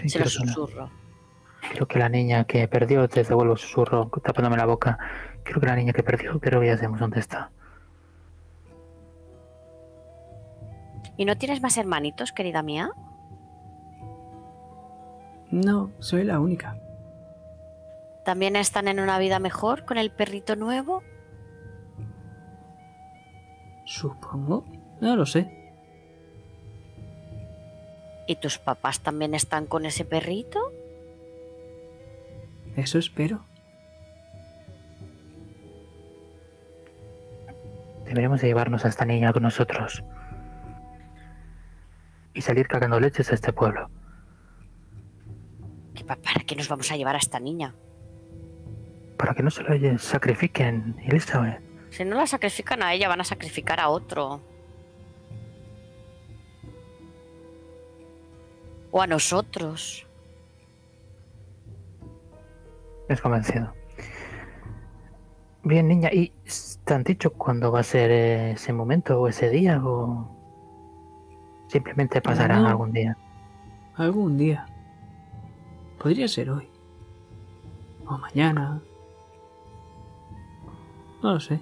[0.00, 0.90] Sí, Se lo creo, que la- susurro.
[1.72, 4.98] creo que la niña que perdió, te devuelvo el susurro tapándome la boca.
[5.44, 7.52] Creo que la niña que perdió, creo que ya sabemos dónde está.
[11.16, 12.90] ¿Y no tienes más hermanitos, querida mía?
[15.52, 16.76] No, soy la única.
[18.28, 21.02] ¿También están en una vida mejor con el perrito nuevo?
[23.86, 24.66] Supongo.
[25.00, 25.50] No lo sé.
[28.26, 30.60] ¿Y tus papás también están con ese perrito?
[32.76, 33.46] Eso espero.
[38.04, 40.04] Deberíamos de llevarnos a esta niña con nosotros.
[42.34, 43.88] Y salir cagando leches a este pueblo.
[45.94, 47.74] ¿Qué pa- ¿Para qué nos vamos a llevar a esta niña?
[49.18, 51.60] Para que no se lo sacrifiquen, Elizabeth.
[51.90, 54.40] Si no la sacrifican a ella, van a sacrificar a otro.
[58.92, 60.06] O a nosotros.
[63.08, 63.72] Has convencido.
[65.64, 66.32] Bien, niña, ¿y
[66.84, 70.30] te han dicho cuándo va a ser eh, ese momento o ese día o
[71.68, 72.68] simplemente pasará No.
[72.68, 73.18] algún día?
[73.96, 74.64] Algún día.
[75.98, 76.70] Podría ser hoy.
[78.06, 78.80] O mañana.
[81.22, 81.60] No lo sé.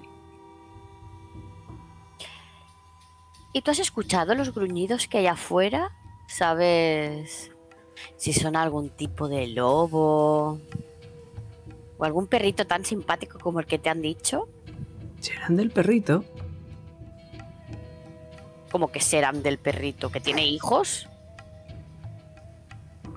[3.53, 5.91] ¿Y tú has escuchado los gruñidos que hay afuera?
[6.27, 7.51] ¿Sabes
[8.15, 10.59] si son algún tipo de lobo?
[11.97, 14.47] ¿O algún perrito tan simpático como el que te han dicho?
[15.19, 16.23] ¿Serán del perrito?
[18.71, 21.07] Como que serán del perrito que tiene hijos.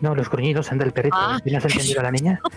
[0.01, 1.17] No, los gruñidos son del perrito.
[1.19, 1.39] Ah.
[1.45, 2.41] ¿No has entendido a la niña?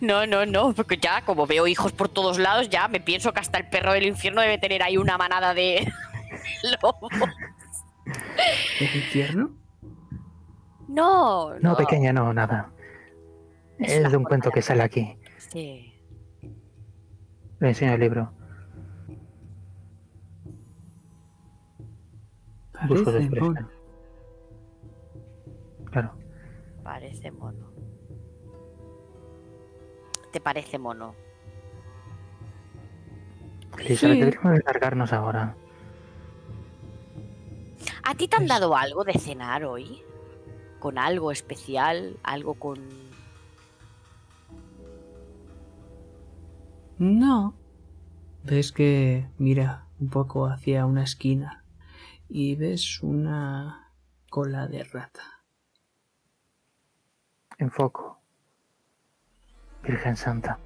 [0.00, 3.40] No, no, no, porque ya como veo hijos por todos lados, ya me pienso que
[3.40, 5.92] hasta el perro del infierno debe tener ahí una manada de
[6.82, 7.10] lobos.
[8.80, 9.50] ¿El infierno?
[10.88, 12.70] No, No, pequeña, no, nada.
[13.78, 15.16] Es de un cuento que de- sale aquí.
[15.52, 15.92] Sí.
[17.58, 18.32] Le enseño el libro.
[22.88, 23.68] Busco mono.
[25.90, 26.14] Claro.
[26.90, 27.70] Parece mono.
[30.32, 31.14] ¿Te parece mono?
[33.78, 34.18] Elizabeth, Sí.
[34.18, 35.54] deberíamos de largarnos ahora.
[38.02, 40.02] ¿A ti te han dado algo de cenar hoy?
[40.80, 42.18] ¿Con algo especial?
[42.24, 42.80] ¿Algo con...?
[46.98, 47.54] No.
[48.42, 51.64] Ves que mira un poco hacia una esquina
[52.28, 53.92] y ves una
[54.28, 55.39] cola de rata.
[57.60, 58.18] Enfoco.
[59.82, 60.58] Virgen Santa.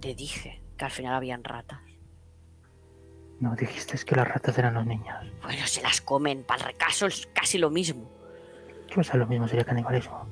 [0.00, 1.80] Te dije que al final habían ratas.
[3.40, 5.16] No, dijiste que las ratas eran los niños.
[5.42, 6.42] Bueno, se las comen.
[6.44, 8.08] Para el recaso es casi lo mismo.
[8.88, 9.16] ¿Qué pasa?
[9.16, 10.26] Lo mismo sería canibalismo.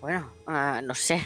[0.00, 1.20] Bueno, ah, no sé.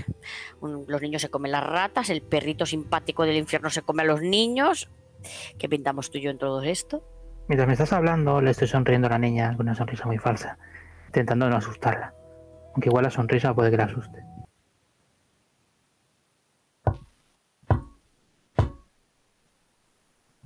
[0.61, 4.07] Un- los niños se comen las ratas, el perrito simpático del infierno se come a
[4.07, 4.89] los niños.
[5.59, 7.05] ¿Qué pintamos tú y yo en todo esto?
[7.49, 10.59] Mientras me estás hablando, le estoy sonriendo a la niña con una sonrisa muy falsa,
[11.12, 12.14] intentando no asustarla.
[12.72, 14.24] Aunque igual la sonrisa puede que la asuste.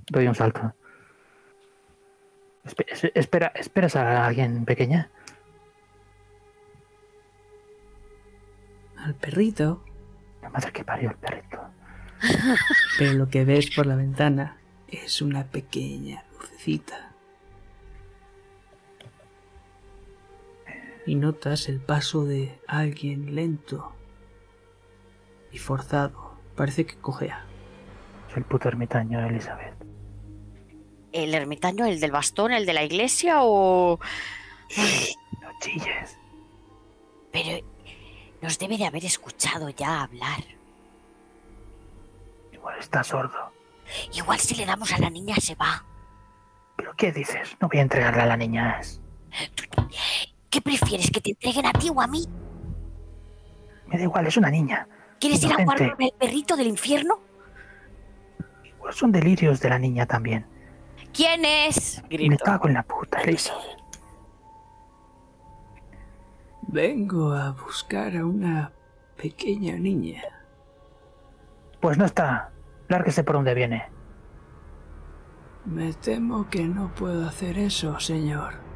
[0.09, 0.73] Doy un salto.
[2.65, 5.09] Espe- es- espera, ¿esperas a alguien pequeña?
[8.97, 9.83] Al perrito,
[10.41, 11.59] La madre que parió el perrito.
[12.97, 14.57] pero lo que ves por la ventana
[14.87, 17.06] es una pequeña lucecita.
[21.07, 23.93] Y notas el paso de alguien lento
[25.53, 26.33] y forzado.
[26.55, 27.45] Parece que cojea.
[28.29, 29.73] Es el puto ermitaño, Elizabeth.
[31.13, 33.99] ¿El ermitaño, el del bastón, el de la iglesia o...?
[35.41, 36.17] No chilles.
[37.31, 37.65] Pero
[38.41, 40.43] nos debe de haber escuchado ya hablar.
[42.51, 43.53] Igual está sordo.
[44.13, 45.85] Igual si le damos a la niña se va.
[46.75, 47.55] ¿Pero qué dices?
[47.61, 48.81] No voy a entregarle a la niña.
[50.49, 52.25] ¿Qué prefieres, que te entreguen a ti o a mí?
[53.87, 54.87] Me da igual, es una niña.
[55.19, 57.19] ¿Quieres ir a jugar con el perrito del infierno?
[58.63, 60.45] Igual son delirios de la niña también.
[61.13, 62.01] ¿Quién es?
[62.03, 62.43] Me Grito.
[62.43, 63.77] cago en la puta, Elizabeth.
[66.63, 68.71] Vengo a buscar a una
[69.15, 70.21] pequeña niña.
[71.79, 72.51] Pues no está.
[72.87, 73.89] Lárguese por donde viene.
[75.65, 78.66] Me temo que no puedo hacer eso, señor.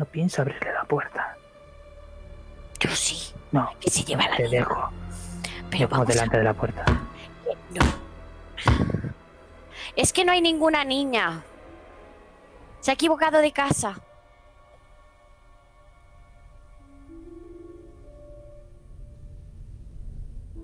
[0.00, 1.36] No piensa abrirle la puerta.
[2.80, 4.60] Yo sí, No, que se lleva a la te niña.
[4.60, 4.90] dejo.
[5.70, 6.86] Pero vamos a- delante de la puerta.
[7.68, 7.82] No.
[9.96, 11.42] Es que no hay ninguna niña.
[12.80, 14.00] Se ha equivocado de casa.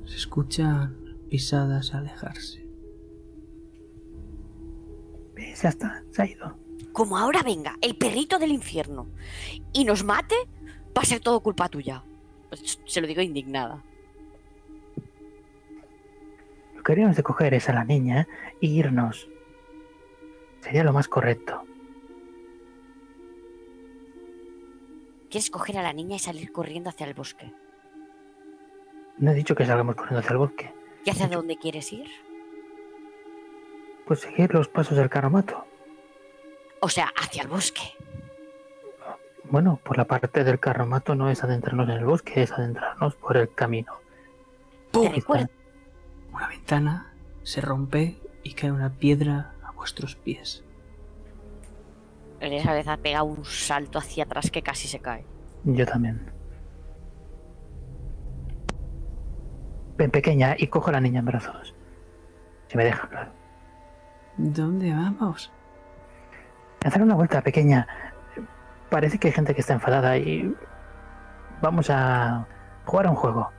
[0.05, 0.97] Se escuchan
[1.29, 2.67] pisadas alejarse.
[5.35, 5.63] ¿Ves?
[5.63, 6.57] Ya está, se ha ido.
[6.97, 9.07] Como ahora venga el perrito del infierno
[9.75, 10.35] y nos mate,
[10.97, 12.03] va a ser todo culpa tuya.
[12.49, 13.85] Pues, Se lo digo indignada.
[16.75, 18.27] Lo que deberíamos de coger es a la niña
[18.63, 19.29] e irnos.
[20.63, 21.65] Sería lo más correcto.
[25.29, 27.53] ¿Quieres coger a la niña y salir corriendo hacia el bosque?
[29.19, 30.73] No he dicho que salgamos corriendo hacia el bosque.
[31.05, 32.09] ¿Y hacia dónde quieres ir?
[34.07, 35.67] Pues seguir los pasos del carromato.
[36.81, 37.83] O sea, hacia el bosque.
[39.45, 43.37] Bueno, por la parte del carromato no es adentrarnos en el bosque, es adentrarnos por
[43.37, 43.93] el camino.
[44.93, 45.49] Recuerdo.
[46.33, 47.13] Una ventana
[47.43, 50.65] se rompe y cae una piedra a vuestros pies.
[52.41, 55.25] Elizabeth ha pegado un salto hacia atrás que casi se cae.
[55.65, 56.31] Yo también.
[59.97, 61.75] Ven pequeña y cojo a la niña en brazos.
[62.69, 63.33] Si me deja, claro.
[64.37, 65.51] ¿Dónde vamos?
[66.87, 67.87] Hacer una vuelta pequeña.
[68.91, 70.55] Parece que hay gente que está enfadada y
[71.61, 72.47] vamos a
[72.85, 73.51] jugar a un juego.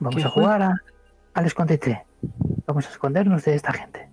[0.00, 0.82] Vamos ¿Qué a jugar a-
[1.34, 2.04] al escondite.
[2.66, 4.10] Vamos a escondernos de esta gente.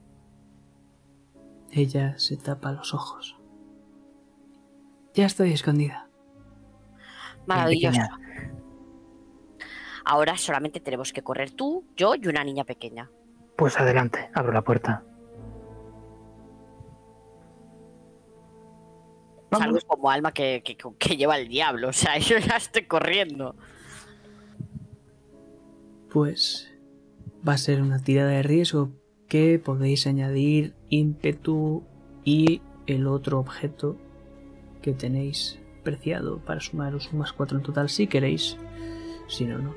[1.71, 3.39] Ella se tapa los ojos.
[5.15, 6.07] Ya estoy escondida.
[7.47, 8.01] Maravilloso.
[10.05, 13.09] Ahora solamente tenemos que correr tú, yo y una niña pequeña.
[13.57, 15.03] Pues adelante, abro la puerta.
[19.51, 19.65] Vamos.
[19.65, 21.89] Salgo como alma que, que- que lleva el diablo.
[21.89, 23.55] O sea, yo ya estoy corriendo.
[26.11, 26.71] Pues
[27.47, 28.91] va a ser una tirada de riesgo
[29.27, 31.83] que podéis añadir ímpetu
[32.23, 33.95] y el otro objeto
[34.81, 38.57] que tenéis preciado para sumaros un más 4 en total si queréis.
[39.27, 39.75] Si no, no.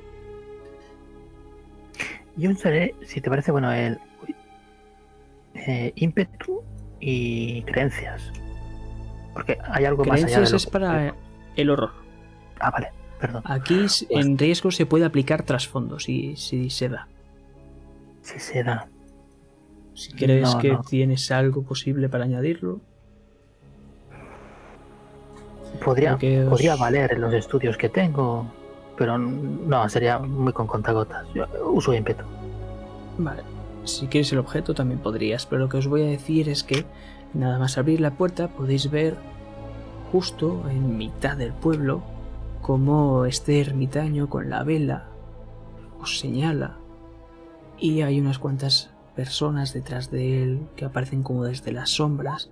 [2.36, 3.98] Yo usaré, si te parece, bueno, el
[5.54, 6.62] eh, ímpetu
[6.98, 8.32] y creencias.
[9.34, 11.14] Porque hay algo más allá de lo es para
[11.56, 11.90] el horror.
[12.60, 12.88] Ah, vale,
[13.20, 13.42] perdón.
[13.46, 17.08] Aquí s- en riesgo se puede aplicar trasfondo si, si se da.
[18.22, 18.88] Si se da.
[19.94, 20.82] Si crees No, que no.
[20.82, 22.80] tienes algo posible para añadirlo,
[25.84, 28.46] Podría, os- podría valer en los estudios que tengo,
[28.96, 31.26] pero no, sería muy con contagotas.
[31.34, 32.22] Yo uso ímpetu.
[33.18, 33.42] Vale,
[33.84, 36.84] si quieres el objeto también podrías, pero lo que os voy a decir es que
[37.34, 39.16] nada más abrir la puerta podéis ver
[40.10, 42.02] justo en mitad del pueblo
[42.60, 45.12] como este ermitaño con la vela
[46.02, 46.76] os señala.
[47.78, 52.50] Y hay unas cuantas personas detrás de él que aparecen como desde las sombras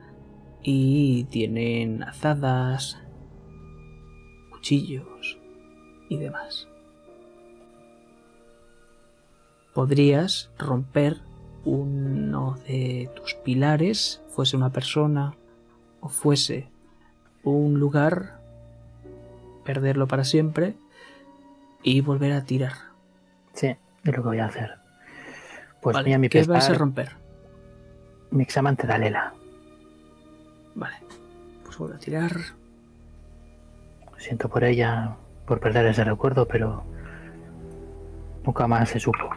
[0.63, 2.99] y tienen azadas,
[4.51, 5.39] cuchillos
[6.09, 6.69] y demás.
[9.75, 11.19] Podrías romper
[11.65, 15.35] uno de tus pilares, fuese una persona
[16.01, 16.71] o fuese
[17.45, 18.41] un lugar,
[19.67, 20.77] perderlo para siempre
[21.83, 22.73] y volver a tirar.
[23.53, 23.77] Sí, es
[24.17, 24.79] lo que voy a hacer.
[25.83, 27.17] Pues Vale, mira mi ¿Qué vais a romper?
[28.31, 29.35] mi examen te da lela.
[30.75, 30.97] Vale,
[31.63, 32.33] pues vuelvo a tirar.
[34.17, 36.83] Siento por ella, por perder ese recuerdo, pero
[38.43, 39.29] nunca más se supo.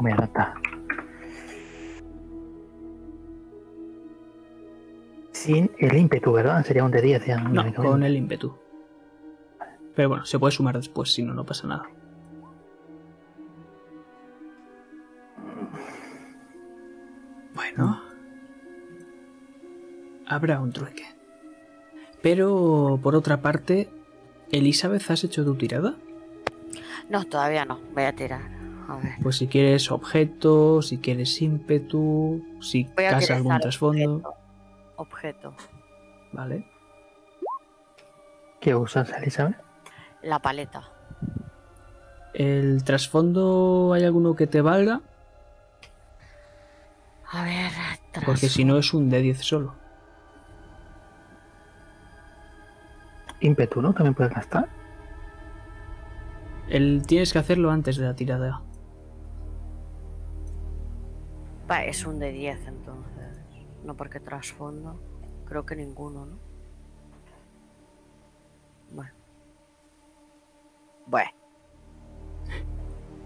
[0.00, 0.54] Me nota.
[5.38, 6.64] Sin el ímpetu, ¿verdad?
[6.64, 7.38] Sería un de 10 ya.
[7.38, 8.58] No, con el ímpetu.
[9.94, 11.88] Pero bueno, se puede sumar después, si no, no pasa nada.
[17.54, 18.02] Bueno.
[20.26, 21.04] Habrá un trueque.
[22.20, 23.88] Pero, por otra parte,
[24.50, 25.94] Elizabeth, ¿has hecho tu tirada?
[27.08, 27.78] No, todavía no.
[27.94, 28.42] Voy a tirar.
[28.88, 29.12] A ver.
[29.22, 34.16] Pues si quieres objeto, si quieres ímpetu, si Voy a casa algún trasfondo.
[34.16, 34.37] Objeto.
[34.98, 35.54] Objeto.
[36.32, 36.66] Vale.
[38.60, 39.56] ¿Qué usas, Elizabeth?
[40.22, 40.82] La paleta.
[42.34, 45.00] ¿El trasfondo hay alguno que te valga?
[47.30, 47.72] A ver.
[48.24, 49.74] Porque si no es un D10 solo.
[53.40, 53.92] Ímpetu, ¿no?
[53.92, 54.68] También puedes gastar.
[56.68, 58.62] El, tienes que hacerlo antes de la tirada.
[61.70, 63.17] Va, es un de 10 entonces.
[63.88, 65.00] No porque trasfondo.
[65.46, 66.38] Creo que ninguno, ¿no?
[68.92, 69.12] Bueno.
[71.06, 71.30] Bueno.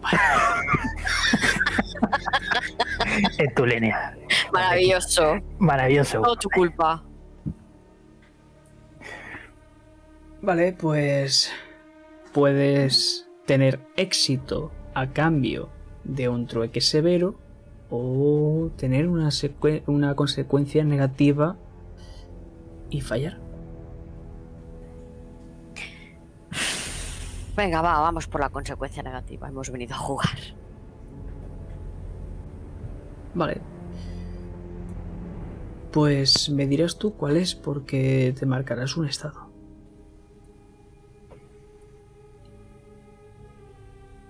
[3.38, 4.16] En tu línea.
[4.52, 5.40] Maravilloso.
[5.58, 6.22] Maravilloso.
[6.22, 7.02] Todo tu culpa.
[10.42, 11.52] Vale, pues
[12.32, 15.70] puedes tener éxito a cambio
[16.04, 17.41] de un trueque severo
[17.94, 19.28] o tener una,
[19.86, 21.56] una consecuencia negativa
[22.88, 23.38] y fallar.
[27.54, 29.46] Venga, va, vamos por la consecuencia negativa.
[29.46, 30.38] Hemos venido a jugar.
[33.34, 33.60] Vale.
[35.90, 39.50] Pues me dirás tú cuál es porque te marcarás un estado.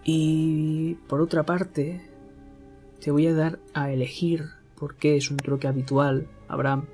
[0.02, 2.11] Y por otra parte,
[3.02, 4.44] te voy a dar a elegir
[4.76, 6.86] porque es un truque habitual, Abraham.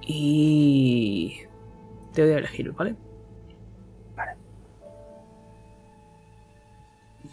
[0.00, 1.42] Y
[2.14, 2.96] te voy a elegir, ¿vale?
[4.16, 4.36] Vale.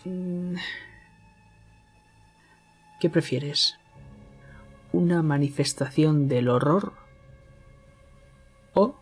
[0.03, 0.55] Mm.
[2.99, 3.79] ¿Qué prefieres?
[4.91, 6.91] ¿Una manifestación del horror?
[8.73, 8.95] ¿O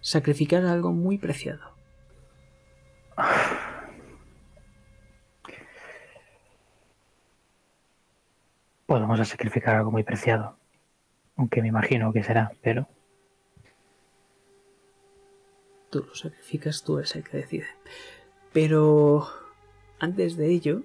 [0.00, 1.74] sacrificar algo muy preciado?
[8.94, 10.56] Pues vamos a sacrificar algo muy preciado.
[11.34, 12.86] Aunque me imagino que será, pero
[15.90, 17.66] Tú lo sacrificas, tú eres el que decide.
[18.52, 19.26] Pero
[19.98, 20.82] antes de ello,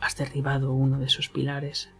[0.00, 1.90] has derribado uno de esos pilares.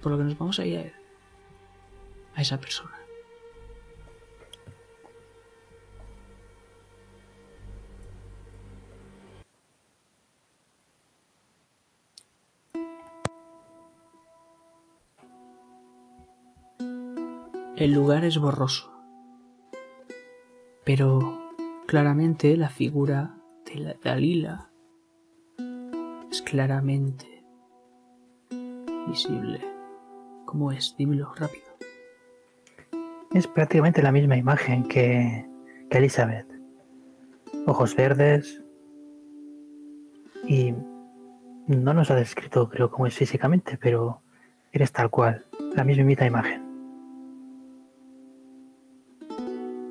[0.00, 0.94] Por lo que nos vamos a ir
[2.36, 3.03] a esa persona.
[17.84, 18.90] El lugar es borroso,
[20.86, 21.52] pero
[21.86, 23.36] claramente la figura
[23.66, 24.70] de la Dalila
[26.30, 27.44] es claramente
[29.06, 29.60] visible.
[30.46, 30.96] ¿Cómo es?
[30.96, 31.66] Dímelo rápido.
[33.34, 35.46] Es prácticamente la misma imagen que,
[35.90, 36.48] que Elizabeth.
[37.66, 38.64] Ojos verdes.
[40.48, 40.72] Y
[41.66, 44.22] no nos ha descrito, creo, cómo es físicamente, pero
[44.72, 45.44] eres tal cual,
[45.74, 46.63] la mismita imagen.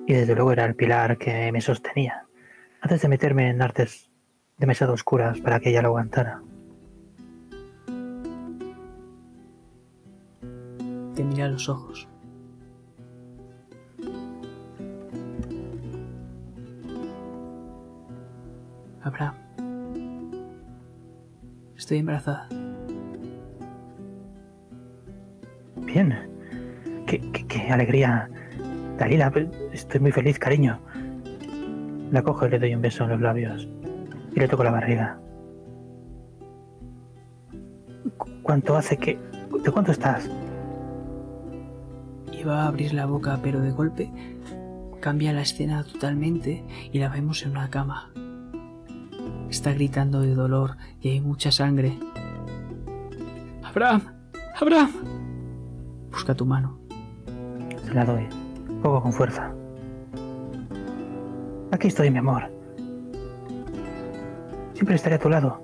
[0.08, 2.26] Y desde luego era el pilar que me sostenía,
[2.82, 4.10] antes de meterme en artes
[4.58, 6.42] demasiado oscuras para que ella lo aguantara.
[11.16, 12.08] Te mira a los ojos.
[19.04, 19.36] Abraham.
[21.78, 22.48] Estoy embarazada.
[25.86, 26.16] Bien.
[27.06, 28.30] Qué, qué- qué alegría.
[28.98, 29.32] Dalila,
[29.72, 30.80] estoy muy feliz, cariño.
[32.12, 33.68] La cojo y le doy un beso en los labios.
[34.36, 35.20] Y le toco la barriga.
[38.18, 39.18] ¿Cu- ¿Cuánto hace que...
[39.64, 40.30] ¿De cuánto estás?
[42.32, 44.12] Iba a abrir la boca, pero de golpe
[45.00, 48.12] cambia la escena totalmente y la vemos en una cama.
[49.50, 51.98] Está gritando de dolor y hay mucha sangre.
[53.64, 54.02] Abraham,
[54.60, 54.92] Abraham.
[56.12, 56.80] Busca tu mano.
[57.86, 58.28] Se la doy.
[58.84, 59.56] Poco con fuerza.
[61.72, 62.52] Aquí estoy, mi amor.
[64.74, 65.62] Siempre estaré a tu lado.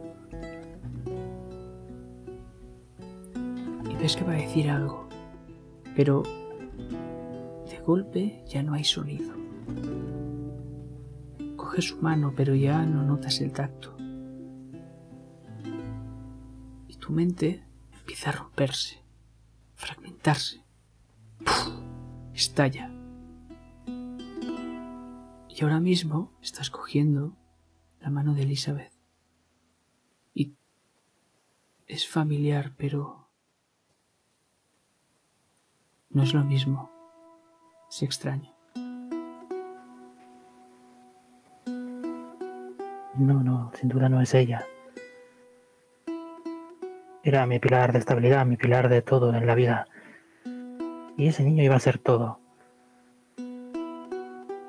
[3.89, 5.09] y ves que va a decir algo,
[5.97, 6.23] pero
[7.69, 9.33] de golpe ya no hay sonido.
[11.57, 13.97] Coge su mano, pero ya no notas el tacto.
[16.87, 17.65] Y tu mente
[17.99, 19.03] empieza a romperse,
[19.75, 20.63] fragmentarse.
[21.39, 21.69] ¡Puf!
[22.33, 22.98] Estalla.
[25.59, 27.35] Y ahora mismo estás cogiendo
[27.99, 28.93] la mano de Elizabeth.
[30.33, 30.53] Y
[31.85, 33.27] es familiar, pero
[36.11, 36.89] no es lo mismo.
[37.89, 38.55] Es extraño.
[43.15, 44.65] No, no, sin duda no es ella.
[47.21, 49.89] Era mi pilar de estabilidad, mi pilar de todo en la vida.
[51.17, 52.38] Y ese niño iba a ser todo.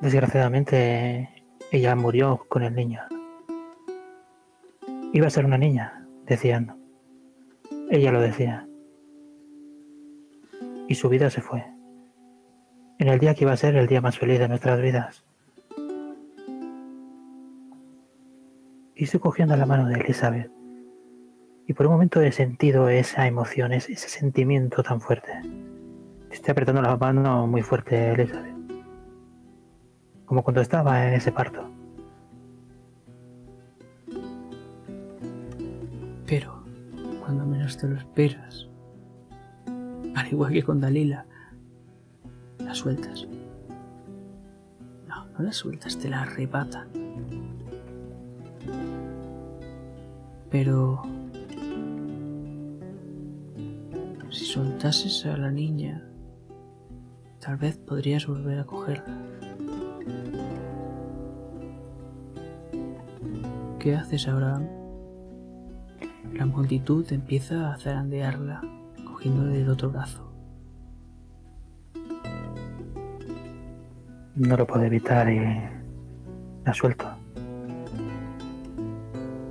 [0.01, 3.01] Desgraciadamente, ella murió con el niño.
[5.13, 6.77] Iba a ser una niña, decían.
[7.91, 8.67] Ella lo decía.
[10.89, 11.65] Y su vida se fue.
[12.99, 15.25] En el día que iba a ser el día más feliz de nuestras vidas.
[19.01, 20.51] y estoy cogiendo la mano de Elizabeth.
[21.67, 25.41] Y por un momento he sentido esa emoción, ese, sentimiento tan fuerte.
[26.29, 28.50] Te estoy apretando la mano muy fuerte, Elizabeth.
[30.31, 31.69] Como cuando estaba en ese parto.
[36.25, 36.63] Pero,
[37.19, 38.69] cuando menos te lo esperas,
[40.15, 41.27] al igual que con Dalila,
[42.61, 43.27] la sueltas.
[45.09, 46.87] No, no la sueltas, te la arrebatan.
[50.49, 51.03] Pero...
[54.31, 56.09] Si soltases a la niña,
[57.41, 59.50] tal vez podrías volver a cogerla.
[63.81, 64.61] ¿Qué haces ahora?
[66.35, 68.61] La multitud empieza a zarandearla,
[69.07, 70.31] cogiéndole del otro brazo.
[74.35, 75.41] No lo puedo evitar y
[76.63, 77.07] la suelto.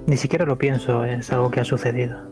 [0.06, 2.29] Ni siquiera lo pienso, es algo que ha sucedido.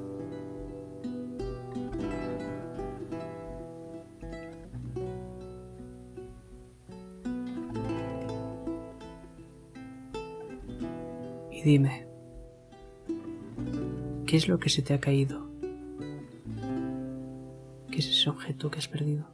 [11.67, 12.07] Dime,
[14.25, 15.49] ¿qué es lo que se te ha caído?
[17.91, 19.27] ¿Qué es ese objeto que has perdido?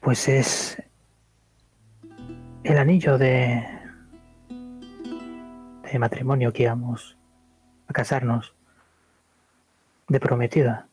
[0.00, 0.82] Pues es
[2.64, 3.62] el anillo de,
[4.48, 7.18] de matrimonio que íbamos
[7.88, 8.54] a casarnos,
[10.08, 10.88] de prometida.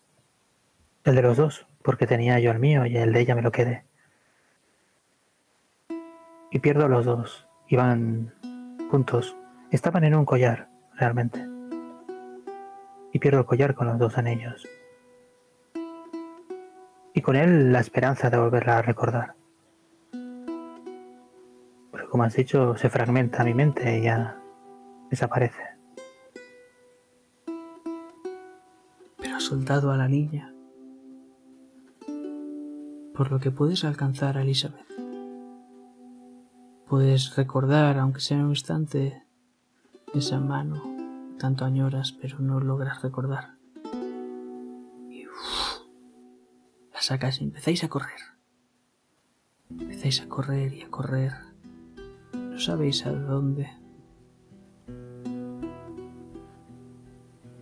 [1.06, 3.54] El de los dos, porque tenía yo el mío y el de ella me lo
[3.54, 3.86] quedé.
[6.52, 7.48] Y pierdo los dos.
[7.68, 8.34] Iban
[8.90, 9.36] juntos.
[9.72, 11.46] Estaban en un collar, realmente.
[13.12, 14.68] Y pierdo el collar con los dos anillos.
[17.14, 19.36] Y con él la esperanza de volverla a recordar.
[21.92, 24.40] Pero como has dicho, se fragmenta mi mente y ya
[25.10, 25.64] desaparece.
[29.18, 30.54] Pero has soldado a la niña.
[33.18, 34.87] por lo que puedes alcanzar a Elizabeth.
[36.90, 39.22] Puedes recordar, aunque sea un instante,
[40.14, 40.82] esa mano,
[41.38, 43.58] tanto añoras, pero no logras recordar.
[45.10, 45.26] Y
[46.94, 48.20] la sacas y empezáis a correr.
[49.70, 51.34] Empezáis a correr y a correr.
[52.34, 53.70] No sabéis a dónde.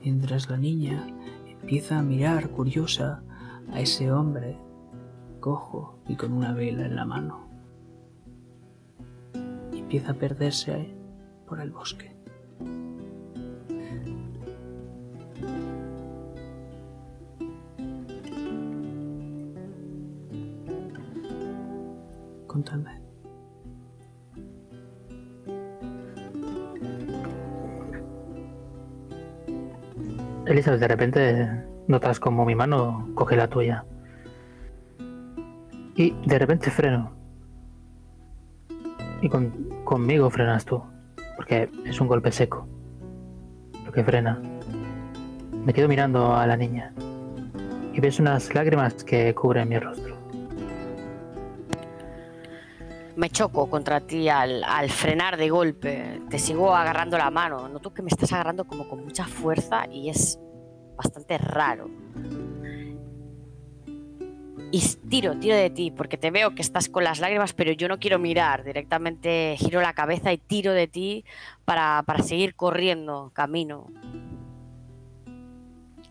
[0.03, 1.07] Mientras la niña
[1.47, 3.23] empieza a mirar curiosa
[3.73, 4.59] a ese hombre
[5.39, 7.44] cojo y con una vela en la mano.
[9.85, 10.95] Empieza a perderse
[11.47, 12.11] por el bosque.
[22.47, 22.99] Contadme.
[30.47, 33.85] Elizabeth, de repente notas como mi mano coge la tuya.
[35.95, 37.24] Y de repente freno.
[39.25, 39.49] Y con,
[39.83, 40.83] conmigo frenas tú.
[41.35, 42.67] Porque es un golpe seco.
[43.83, 44.39] Lo que frena.
[45.51, 46.93] Me quedo mirando a la niña.
[47.91, 50.15] Y ves unas lágrimas que cubren mi rostro.
[53.15, 56.21] Me choco contra ti al, al frenar de golpe.
[56.29, 57.67] Te sigo agarrando la mano.
[57.67, 60.39] Noto que me estás agarrando como con mucha fuerza y es
[60.95, 61.89] bastante raro.
[64.75, 67.87] Y tiro, tiro de ti, porque te veo que estás con las lágrimas, pero yo
[67.87, 68.65] no quiero mirar.
[68.65, 71.23] Directamente giro la cabeza y tiro de ti
[71.63, 73.87] para, para seguir corriendo camino.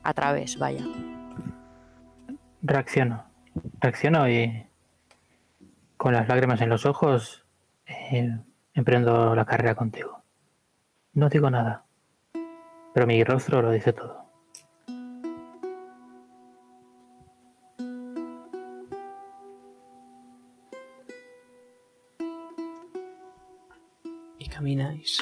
[0.02, 0.82] A través, vaya.
[2.62, 3.26] Reacciono.
[3.80, 4.64] Reacciono y
[5.98, 7.44] con las lágrimas en los ojos
[7.84, 8.34] eh,
[8.72, 10.22] emprendo la carrera contigo.
[11.12, 11.84] No digo nada,
[12.94, 14.23] pero mi rostro lo dice todo.
[24.64, 25.20] Camináis.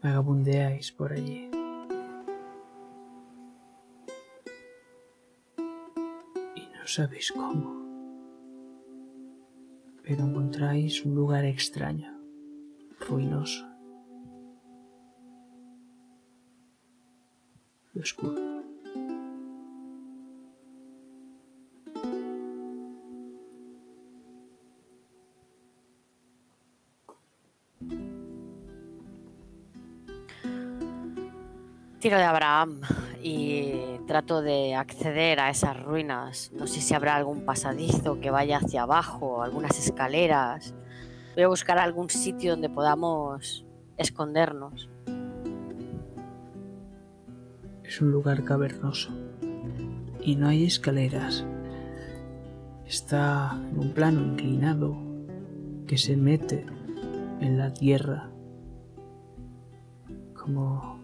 [0.00, 1.50] Vagabundeáis por allí.
[6.54, 7.68] Y no sabéis cómo.
[10.04, 12.12] Pero encontráis un lugar extraño,
[13.00, 13.66] ruinoso.
[17.92, 18.49] Y oscuro.
[32.00, 32.80] Tiro de Abraham
[33.22, 33.74] y
[34.06, 36.50] trato de acceder a esas ruinas.
[36.54, 40.74] No sé si habrá algún pasadizo que vaya hacia abajo, algunas escaleras.
[41.34, 43.66] Voy a buscar algún sitio donde podamos
[43.98, 44.88] escondernos.
[47.84, 49.10] Es un lugar cavernoso
[50.22, 51.44] y no hay escaleras.
[52.86, 54.96] Está en un plano inclinado
[55.86, 56.64] que se mete
[57.42, 58.30] en la tierra
[60.34, 60.99] como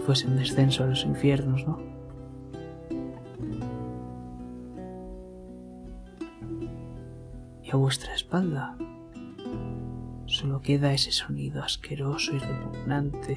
[0.00, 1.78] fuese un descenso a los infiernos, ¿no?
[7.62, 8.76] Y a vuestra espalda
[10.26, 13.36] solo queda ese sonido asqueroso y repugnante.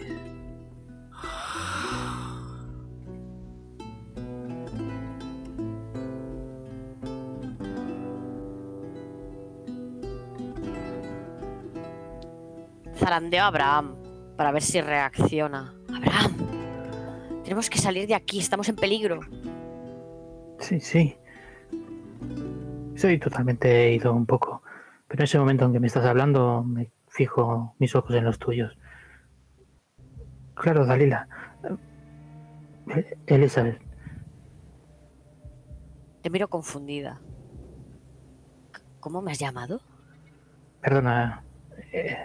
[12.95, 13.95] Zarandeo a Abraham
[14.37, 15.82] para ver si reacciona.
[17.53, 19.19] Tenemos que salir de aquí, estamos en peligro.
[20.57, 21.15] Sí, sí.
[22.95, 24.63] Soy totalmente ido un poco.
[25.07, 28.39] Pero en ese momento en que me estás hablando, me fijo mis ojos en los
[28.39, 28.75] tuyos.
[30.55, 31.27] Claro, Dalila.
[32.87, 33.79] Eh, Elizabeth.
[36.23, 37.21] Te miro confundida.
[38.99, 39.79] ¿Cómo me has llamado?
[40.81, 41.43] Perdona.
[41.91, 42.17] eh,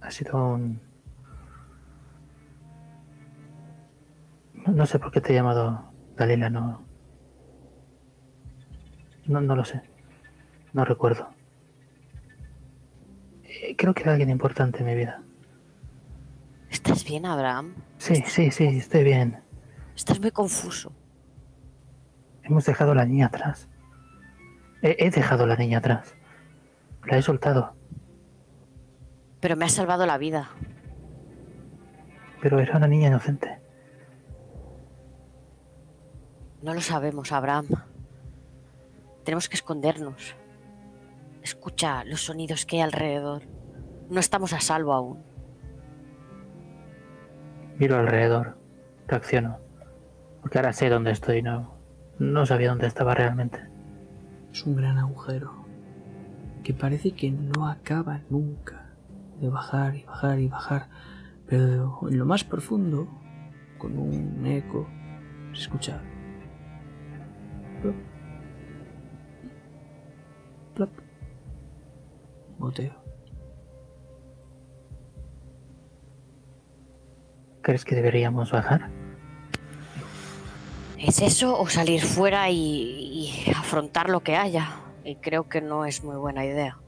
[0.00, 0.91] ha sido un...
[4.66, 6.84] No, sé por qué te he llamado Dalila, no...
[9.26, 9.82] No, no lo sé.
[10.72, 11.28] No recuerdo.
[13.44, 15.22] Eh, Creo que era alguien importante en mi vida.
[16.70, 17.74] ¿Estás bien, Abraham?
[17.98, 19.40] Sí, sí, sí, estoy bien.
[19.94, 20.92] Estás muy confuso.
[22.42, 23.68] Hemos dejado a la niña atrás.
[24.82, 26.14] He, he dejado a la niña atrás.
[27.04, 27.74] La he soltado,
[29.40, 30.50] Pero me has salvado la vida.
[32.40, 33.60] pero era una niña inocente.
[36.62, 37.66] No lo sabemos, Abraham.
[39.24, 40.36] Tenemos que escondernos.
[41.42, 43.42] Escucha los sonidos que hay alrededor.
[44.08, 45.24] No estamos a salvo aún.
[47.78, 48.56] Miro alrededor.
[49.08, 49.58] Reacciono.
[50.40, 51.74] Porque ahora sé dónde estoy, no,
[52.18, 53.58] no sabía dónde estaba realmente.
[54.52, 55.66] Es un gran agujero
[56.62, 58.90] que parece que no acaba nunca
[59.40, 60.88] de bajar y bajar y bajar,
[61.46, 63.08] pero en lo más profundo,
[63.78, 64.88] con un eco,
[65.52, 66.00] se escucha
[67.82, 67.94] plop,
[70.74, 70.90] plop,
[72.58, 72.92] goteo.
[77.62, 78.88] ¿Crees que deberíamos bajar?
[80.98, 84.70] ¿Es eso o salir fuera y, y afrontar lo que haya?
[85.04, 86.78] Y creo que no es muy buena idea.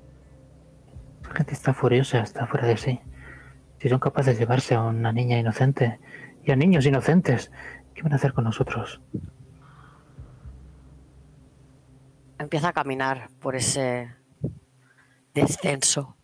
[1.25, 3.01] La gente está furiosa, está fuera de sí.
[3.81, 5.99] Si son capaces de llevarse a una niña inocente
[6.45, 7.51] y a niños inocentes,
[7.95, 9.01] ¿qué van a hacer con nosotros?
[12.45, 14.15] Empieza a caminar por ese
[15.33, 16.15] descenso.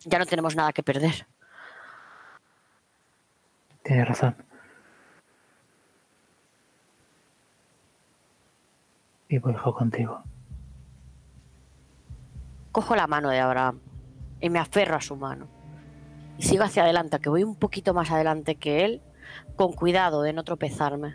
[0.00, 1.28] Ya no tenemos nada que perder.
[3.84, 4.36] Tienes razón.
[9.28, 10.24] Y voy contigo.
[12.72, 13.78] Cojo la mano de Abraham
[14.40, 15.46] y me aferro a su mano.
[16.36, 19.02] Y sigo hacia adelante, que voy un poquito más adelante que él,
[19.54, 21.14] con cuidado de no tropezarme.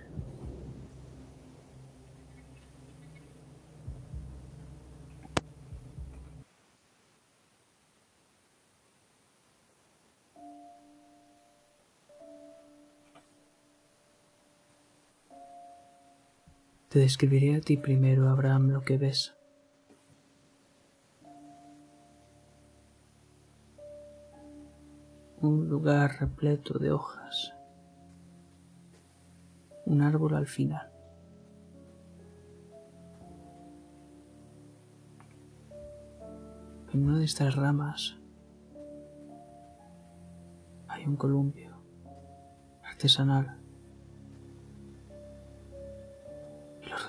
[16.90, 19.36] Te describiré a ti primero, Abraham, lo que ves.
[25.42, 27.54] Un lugar repleto de hojas.
[29.86, 30.90] Un árbol al final.
[36.94, 38.18] En una de estas ramas
[40.88, 41.84] hay un columpio
[42.82, 43.67] artesanal.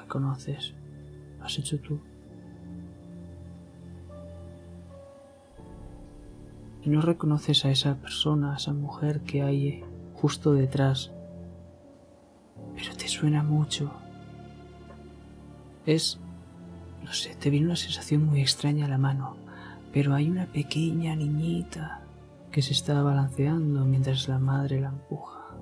[0.08, 0.72] Reconoces.
[1.38, 2.00] Lo has hecho tú.
[6.82, 11.10] Y no reconoces a esa persona, a esa mujer que hay justo detrás.
[12.74, 13.92] Pero te suena mucho.
[15.84, 16.18] Es...
[17.04, 19.36] No sé, te viene una sensación muy extraña a la mano.
[19.92, 22.00] Pero hay una pequeña niñita
[22.50, 25.54] que se está balanceando mientras la madre la empuja.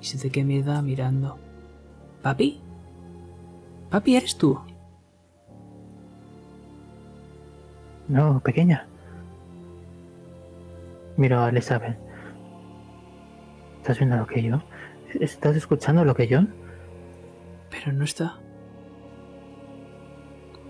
[0.00, 1.36] Y se te queda mirando.
[2.22, 2.60] ¿Papi?
[3.96, 4.60] ¿Papi eres tú?
[8.08, 8.86] No, pequeña.
[11.16, 11.96] Miro a Elizabeth.
[13.78, 14.60] ¿Estás viendo lo que yo?
[15.18, 16.40] ¿Estás escuchando lo que yo?
[17.70, 18.38] Pero no está.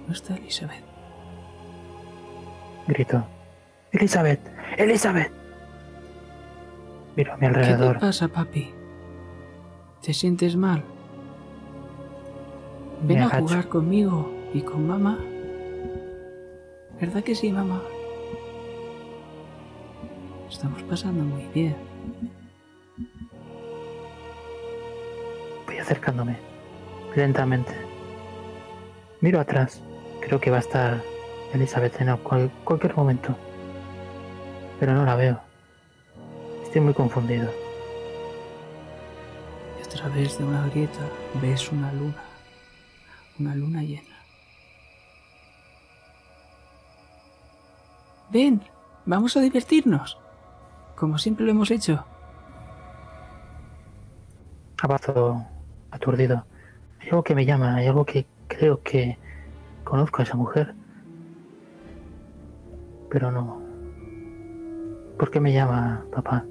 [0.07, 0.85] No está Elizabeth.
[2.87, 3.27] Grito.
[3.91, 4.41] Elizabeth,
[4.79, 5.33] Elizabeth.
[7.17, 7.99] Miro a mi ¿Qué te alrededor.
[7.99, 8.73] pasa, papi?
[10.01, 10.85] ¿Te sientes mal?
[13.03, 15.19] Ven a jugar conmigo y con mamá.
[17.01, 17.83] ¿Verdad que sí, mamá?
[20.51, 21.77] Estamos pasando muy bien.
[25.67, 26.37] Voy acercándome.
[27.15, 27.73] Lentamente.
[29.21, 29.81] Miro atrás.
[30.21, 31.03] Creo que va a estar
[31.53, 33.35] Elizabeth en cual- cualquier momento.
[34.81, 35.41] Pero no la veo.
[36.63, 37.49] Estoy muy confundido.
[39.79, 41.01] Y a través de una grieta
[41.41, 42.23] ves una luna.
[43.39, 44.17] Una luna llena.
[48.31, 48.63] Ven,
[49.05, 50.19] vamos a divertirnos.
[50.97, 52.05] Como siempre lo hemos hecho.
[54.83, 55.45] Abrazo
[55.91, 56.45] aturdido.
[57.01, 59.19] Hay algo que me llama, hay algo que creo que
[59.85, 60.75] conozco a esa mujer.
[63.11, 63.63] Pero no.
[65.19, 66.45] ¿Por qué me llama papá?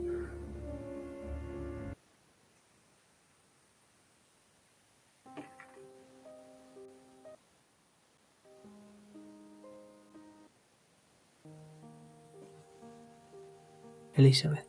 [14.15, 14.65] Elizabeth.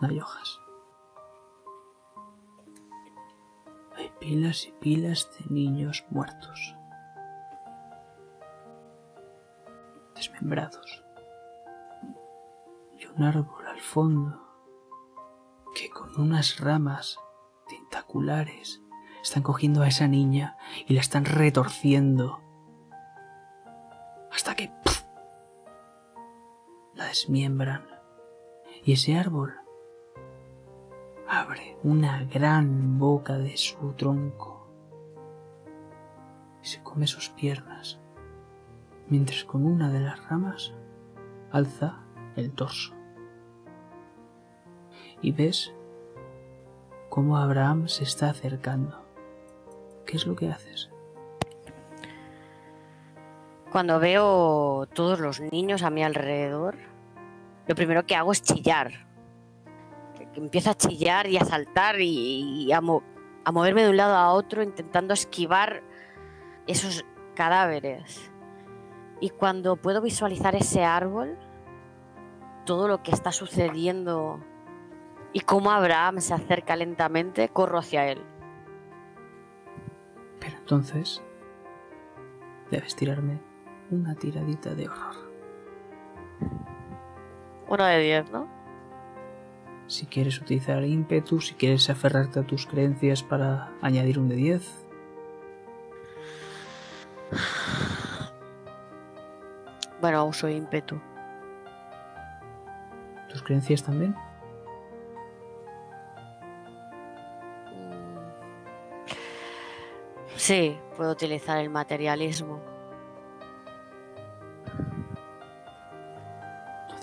[0.00, 0.60] No hay hojas.
[3.96, 6.74] Hay pilas y pilas de niños muertos.
[10.16, 11.04] Desmembrados.
[12.98, 14.44] Y un árbol al fondo
[15.76, 17.18] que con unas ramas
[17.68, 18.82] tentaculares
[19.22, 20.56] están cogiendo a esa niña
[20.88, 22.47] y la están retorciendo
[27.18, 27.84] desmiembran.
[28.84, 29.52] Y ese árbol
[31.28, 34.68] abre una gran boca de su tronco
[36.62, 37.98] y se come sus piernas,
[39.08, 40.74] mientras con una de las ramas
[41.50, 42.04] alza
[42.36, 42.94] el torso.
[45.20, 45.74] Y ves
[47.08, 49.04] cómo Abraham se está acercando.
[50.06, 50.88] ¿Qué es lo que haces?
[53.72, 56.76] Cuando veo todos los niños a mi alrededor,
[57.68, 59.06] lo primero que hago es chillar.
[60.34, 64.32] Empiezo a chillar y a saltar y, y a, a moverme de un lado a
[64.32, 65.82] otro intentando esquivar
[66.66, 67.04] esos
[67.34, 68.32] cadáveres.
[69.20, 71.36] Y cuando puedo visualizar ese árbol,
[72.64, 74.40] todo lo que está sucediendo
[75.32, 78.22] y cómo Abraham se acerca lentamente, corro hacia él.
[80.40, 81.22] Pero entonces
[82.70, 83.40] debes tirarme
[83.90, 85.28] una tiradita de horror.
[87.68, 88.48] Uno de diez, ¿no?
[89.86, 94.84] Si quieres utilizar ímpetu, si quieres aferrarte a tus creencias para añadir un de 10,
[100.00, 101.00] Bueno, uso ímpetu.
[103.28, 104.14] tus creencias también.
[107.72, 108.18] Mm.
[110.36, 112.60] Sí, puedo utilizar el materialismo.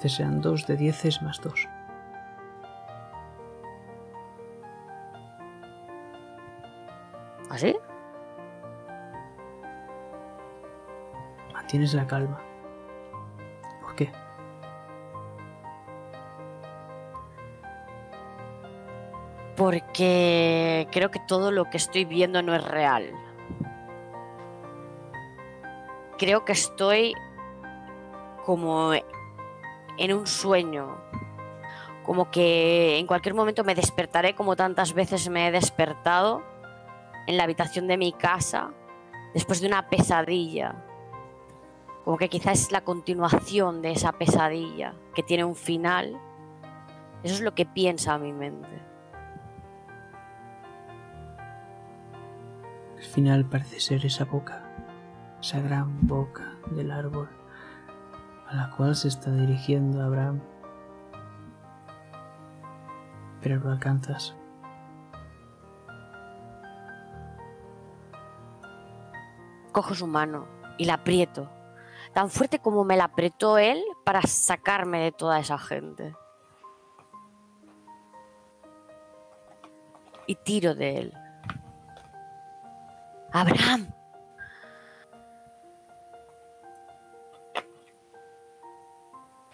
[0.10, 1.68] Sean 2 de 10 más 2.
[7.50, 7.76] ¿Así?
[11.54, 12.42] Mantienes la calma.
[13.82, 14.12] ¿Por qué?
[19.56, 23.12] Porque creo que todo lo que estoy viendo no es real.
[26.18, 27.14] Creo que estoy
[28.46, 28.94] como
[29.98, 30.98] en un sueño.
[32.04, 36.44] Como que en cualquier momento me despertaré como tantas veces me he despertado
[37.28, 38.72] en la habitación de mi casa
[39.34, 40.76] después de una pesadilla.
[42.04, 46.20] Como que quizás es la continuación de esa pesadilla que tiene un final.
[47.24, 48.82] Eso es lo que piensa mi mente.
[52.98, 54.64] Al final parece ser esa boca,
[55.42, 57.30] esa gran boca del árbol
[58.56, 60.42] la cual se está dirigiendo Abraham.
[63.42, 64.36] Pero lo alcanzas.
[69.76, 71.50] cojo su mano y la aprieto,
[72.14, 76.16] tan fuerte como me la apretó él para sacarme de toda esa gente.
[80.26, 81.14] Y tiro de él.
[83.34, 83.94] Abraham,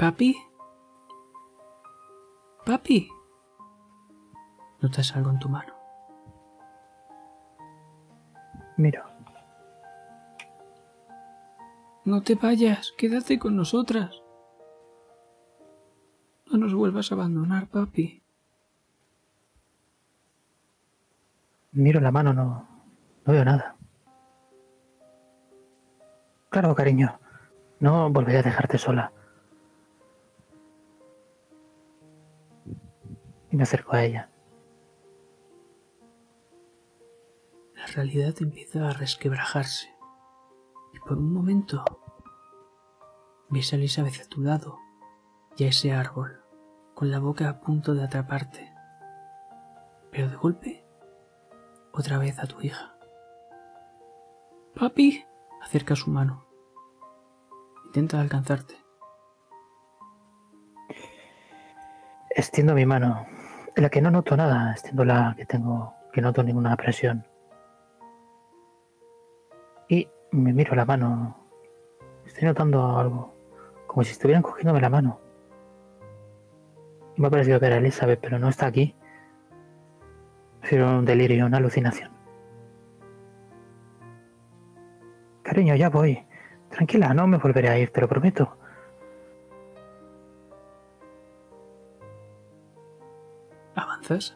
[0.01, 0.35] ¿Papi?
[2.65, 3.07] ¿Papi?
[4.81, 5.75] Notas algo en tu mano.
[8.77, 9.03] Miro.
[12.03, 14.23] No te vayas, quédate con nosotras.
[16.47, 18.23] No nos vuelvas a abandonar, papi.
[21.73, 22.67] Miro la mano, no,
[23.23, 23.75] no veo nada.
[26.49, 27.19] Claro, cariño.
[27.79, 29.13] No volveré a dejarte sola.
[33.51, 34.29] Y me acerco a ella.
[37.75, 39.93] La realidad empieza a resquebrajarse.
[40.93, 41.83] Y por un momento
[43.49, 44.79] ves a Elizabeth a tu lado
[45.57, 46.41] y a ese árbol,
[46.93, 48.73] con la boca a punto de atraparte.
[50.11, 50.85] Pero de golpe,
[51.91, 52.95] otra vez a tu hija.
[54.75, 55.25] Papi,
[55.61, 56.45] acerca su mano.
[57.87, 58.75] Intenta alcanzarte.
[62.29, 63.25] Extiendo mi mano,
[63.75, 67.25] en la que no noto nada, extiendo la que tengo, que no noto ninguna presión.
[69.87, 71.37] Y me miro la mano.
[72.25, 73.33] Estoy notando algo,
[73.87, 75.19] como si estuvieran cogiéndome la mano.
[77.17, 78.95] Me ha parecido ver a Elizabeth, pero no está aquí.
[80.63, 82.11] Sido un delirio, una alucinación.
[85.43, 86.25] Cariño, ya voy.
[86.69, 88.57] Tranquila, no me volveré a ir, te lo prometo.
[94.11, 94.35] ¿Avanzas?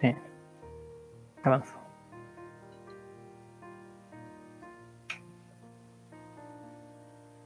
[0.00, 0.14] Sí.
[1.42, 1.74] Avanzo.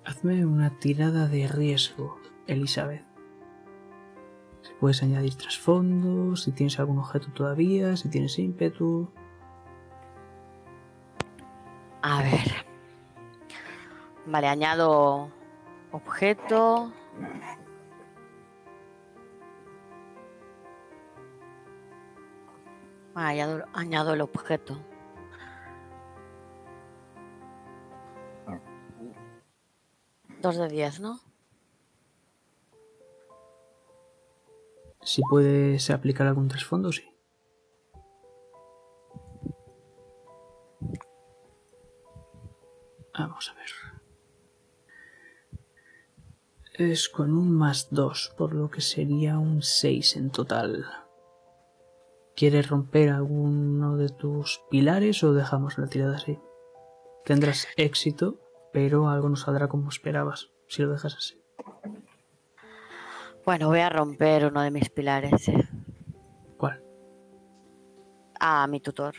[0.04, 3.04] Hazme una tirada de riesgo, Elizabeth.
[4.62, 9.10] Si puedes añadir trasfondo, si tienes algún objeto todavía, si tienes ímpetu.
[12.02, 12.64] a ver.
[14.26, 15.28] Vale, añado
[15.90, 16.92] objeto.
[23.16, 24.78] Añado, añado el objeto.
[30.42, 31.20] Dos de diez, ¿no?
[35.02, 37.04] Si puedes aplicar algún trasfondo, sí.
[43.18, 43.70] Vamos a ver.
[46.74, 51.05] Es con un más 2, por lo que sería un 6 en total.
[52.36, 56.38] ¿Quieres romper alguno de tus pilares o dejamos la tirada así?
[57.24, 58.38] Tendrás éxito,
[58.72, 61.40] pero algo no saldrá como esperabas si lo dejas así.
[63.44, 65.48] Bueno, voy a romper uno de mis pilares.
[65.48, 65.68] eh.
[66.58, 66.82] ¿Cuál?
[68.38, 69.14] A mi tutor.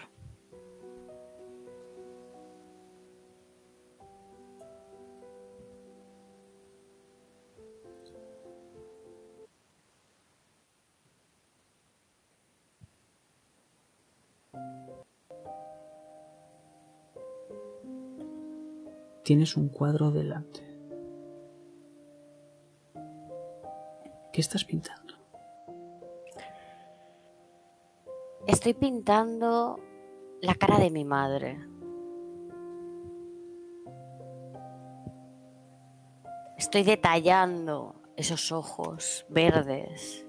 [19.27, 20.61] Tienes un cuadro delante.
[24.31, 25.15] ¿Qué estás pintando?
[28.47, 29.81] Estoy pintando
[30.39, 31.59] la cara de mi madre.
[36.57, 40.25] Estoy detallando esos ojos verdes,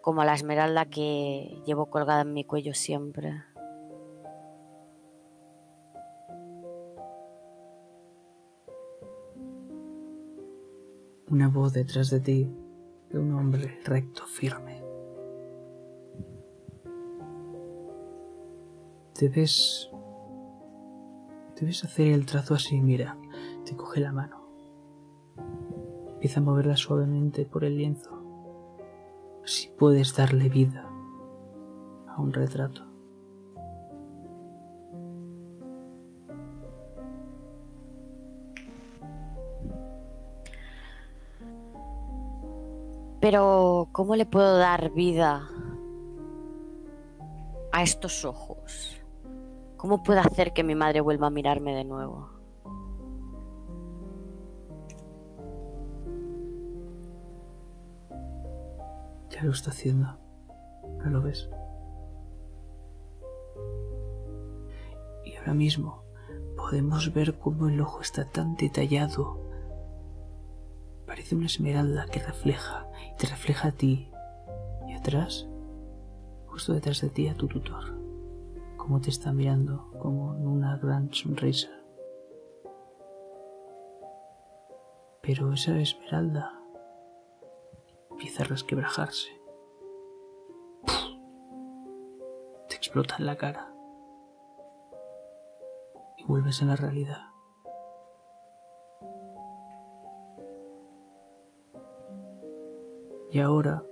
[0.00, 3.42] como la esmeralda que llevo colgada en mi cuello siempre.
[11.28, 12.48] Una voz detrás de ti
[13.10, 14.80] de un hombre recto, firme.
[19.18, 19.90] Debes...
[21.58, 23.18] Debes hacer el trazo así, mira.
[23.64, 24.46] Te coge la mano.
[26.14, 28.22] Empieza a moverla suavemente por el lienzo.
[29.42, 30.88] Así puedes darle vida
[32.06, 32.85] a un retrato.
[43.28, 45.50] Pero, ¿cómo le puedo dar vida
[47.72, 49.02] a estos ojos?
[49.76, 52.30] ¿Cómo puedo hacer que mi madre vuelva a mirarme de nuevo?
[59.30, 60.06] Ya lo está haciendo.
[61.02, 61.50] ¿No lo ves?
[65.24, 66.04] Y ahora mismo
[66.56, 69.40] podemos ver cómo el ojo está tan detallado.
[71.06, 72.85] Parece una esmeralda que refleja
[73.18, 74.10] te refleja a ti.
[74.88, 75.46] Y atrás,
[76.46, 77.96] justo detrás de ti, a tu tutor.
[78.76, 81.70] Cómo te está mirando, como una gran sonrisa.
[85.22, 86.52] Pero esa esmeralda
[88.10, 89.28] empieza a resquebrajarse.
[92.68, 93.72] Te explota en la cara.
[96.16, 97.35] Y vuelves a la realidad.
[103.36, 103.84] Y ahora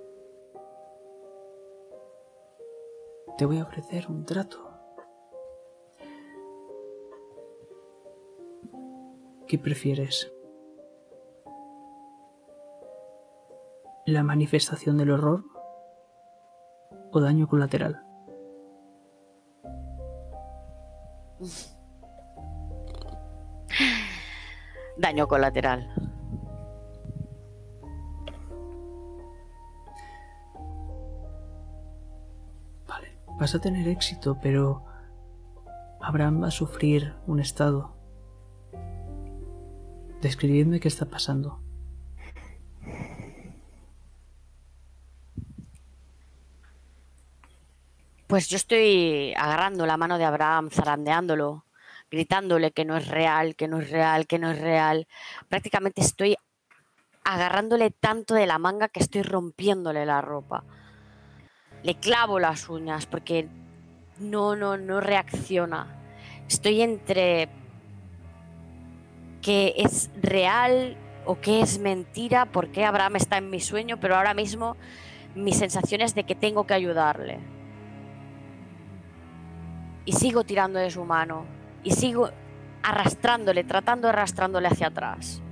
[3.36, 4.56] te voy a ofrecer un trato.
[9.46, 10.32] ¿Qué prefieres?
[14.06, 15.44] ¿La manifestación del horror
[17.12, 18.02] o daño colateral?
[24.96, 26.13] Daño colateral.
[33.44, 34.86] Vas a tener éxito, pero
[36.00, 37.94] Abraham va a sufrir un estado.
[40.22, 41.60] Describidme qué está pasando.
[48.26, 51.66] Pues yo estoy agarrando la mano de Abraham, zarandeándolo,
[52.10, 55.06] gritándole que no es real, que no es real, que no es real.
[55.50, 56.38] Prácticamente estoy
[57.24, 60.64] agarrándole tanto de la manga que estoy rompiéndole la ropa.
[61.84, 63.46] Le clavo las uñas porque
[64.18, 65.86] no, no, no reacciona.
[66.48, 67.48] Estoy entre
[69.42, 70.96] que es real
[71.26, 74.76] o que es mentira, porque Abraham está en mi sueño, pero ahora mismo
[75.34, 77.38] mi sensación es de que tengo que ayudarle.
[80.06, 81.44] Y sigo tirando de su mano.
[81.82, 82.30] Y sigo
[82.82, 85.42] arrastrándole, tratando de arrastrándole hacia atrás.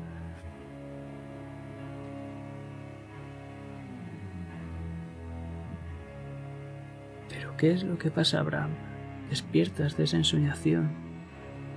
[7.62, 8.70] Qué es lo que pasa, Abraham?
[9.30, 10.90] Despiertas de esa ensoñación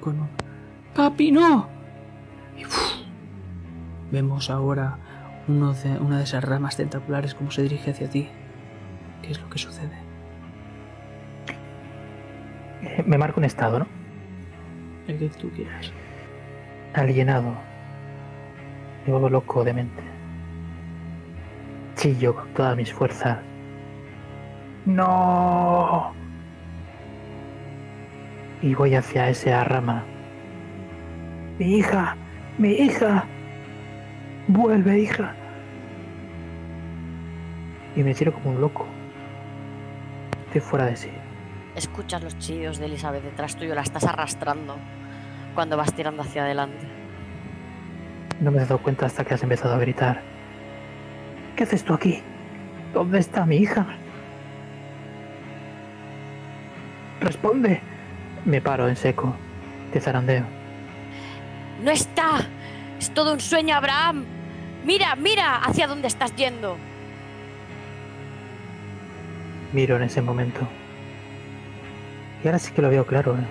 [0.01, 0.29] con un...
[0.95, 1.69] ¡Papi, no!
[2.57, 2.63] Y
[4.11, 4.97] vemos ahora
[5.47, 8.27] uno de, una de esas ramas tentaculares como se dirige hacia ti.
[9.21, 9.95] ¿Qué es lo que sucede?
[13.05, 13.87] Me marco un estado, ¿no?
[15.07, 15.93] El que tú quieras.
[16.95, 17.53] Alienado.
[19.05, 20.01] Me vuelvo loco de mente.
[21.93, 23.37] Chillo con todas mis fuerzas.
[24.85, 26.13] ¡No!
[28.61, 30.03] Y voy hacia esa rama.
[31.57, 32.15] ¡Mi hija!
[32.57, 33.25] ¡Mi hija!
[34.47, 35.33] ¡Vuelve, hija!
[37.95, 38.85] Y me tiro como un loco.
[40.47, 41.11] Estoy fuera de sí.
[41.75, 44.75] Escuchas los chillos de Elizabeth detrás tuyo, la estás arrastrando
[45.55, 46.85] cuando vas tirando hacia adelante.
[48.39, 50.21] No me he dado cuenta hasta que has empezado a gritar.
[51.55, 52.21] ¿Qué haces tú aquí?
[52.93, 53.87] ¿Dónde está mi hija?
[57.19, 57.81] Responde.
[58.45, 59.35] Me paro en seco.
[59.91, 60.45] Te zarandeo.
[61.83, 62.47] ¡No está!
[62.99, 64.25] ¡Es todo un sueño, Abraham!
[64.85, 66.77] ¡Mira, mira hacia dónde estás yendo!
[69.73, 70.67] Miro en ese momento.
[72.43, 73.35] Y ahora sí que lo veo claro.
[73.35, 73.45] ¿eh?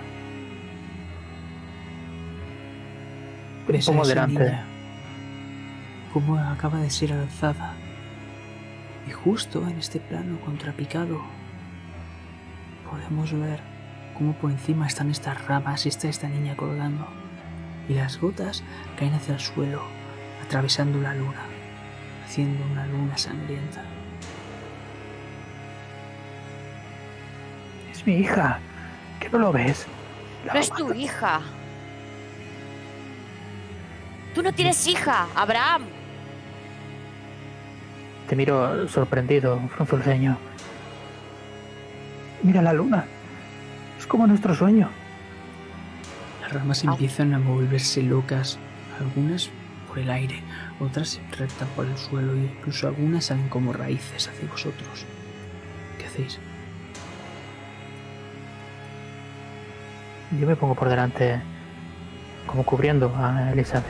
[3.85, 4.39] Como delante.
[4.39, 4.65] niña,
[6.13, 7.73] Cómo acaba de ser alzada.
[9.07, 11.21] Y justo en este plano contrapicado
[12.95, 13.59] podemos ver
[14.17, 17.05] cómo por encima están estas ramas y está esta niña colgando.
[17.89, 18.63] Y las gotas
[18.97, 19.83] caen hacia el suelo,
[20.43, 21.43] atravesando la luna,
[22.25, 23.81] haciendo una luna sangrienta.
[27.91, 28.59] Es mi hija.
[29.19, 29.85] ¿Que no lo ves?
[30.45, 31.41] La ¡No es tu hija!
[34.33, 35.83] ¡Tú no tienes hija, Abraham!
[38.27, 40.37] Te miro sorprendido, frunzo el ceño.
[42.45, 43.05] Mira la luna.
[43.97, 44.91] Es como nuestro sueño.
[46.41, 48.59] Las ramas empiezan a volverse locas,
[48.99, 49.49] algunas
[49.87, 50.43] por el aire,
[50.79, 55.07] otras se rectan por el suelo e incluso algunas salen como raíces hacia vosotros.
[55.97, 56.39] ¿Qué hacéis?
[60.39, 61.41] Yo me pongo por delante,
[62.45, 63.87] como cubriendo a Elizabeth.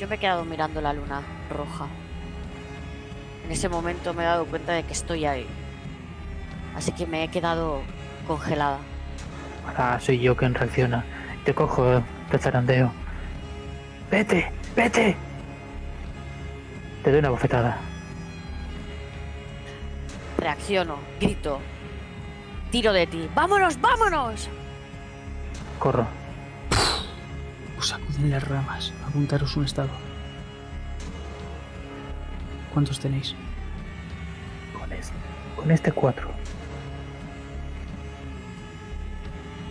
[0.00, 1.88] Yo me he quedado mirando la luna roja.
[3.44, 5.46] En ese momento me he dado cuenta de que estoy ahí.
[6.76, 7.80] Así que me he quedado
[8.26, 8.78] congelada.
[9.66, 11.04] Ahora soy yo quien reacciona.
[11.44, 12.92] Te cojo, te zarandeo.
[14.10, 14.52] ¡Vete!
[14.76, 15.16] ¡Vete!
[17.02, 17.78] Te doy una bofetada.
[20.38, 21.60] Reacciono, grito.
[22.70, 23.28] Tiro de ti.
[23.34, 24.48] ¡Vámonos, vámonos!
[25.78, 26.06] Corro.
[27.78, 29.90] Os sacuden las ramas, apuntaros un estado.
[32.72, 33.34] ¿Cuántos tenéis?
[34.78, 35.14] Con este,
[35.56, 36.35] con este cuatro.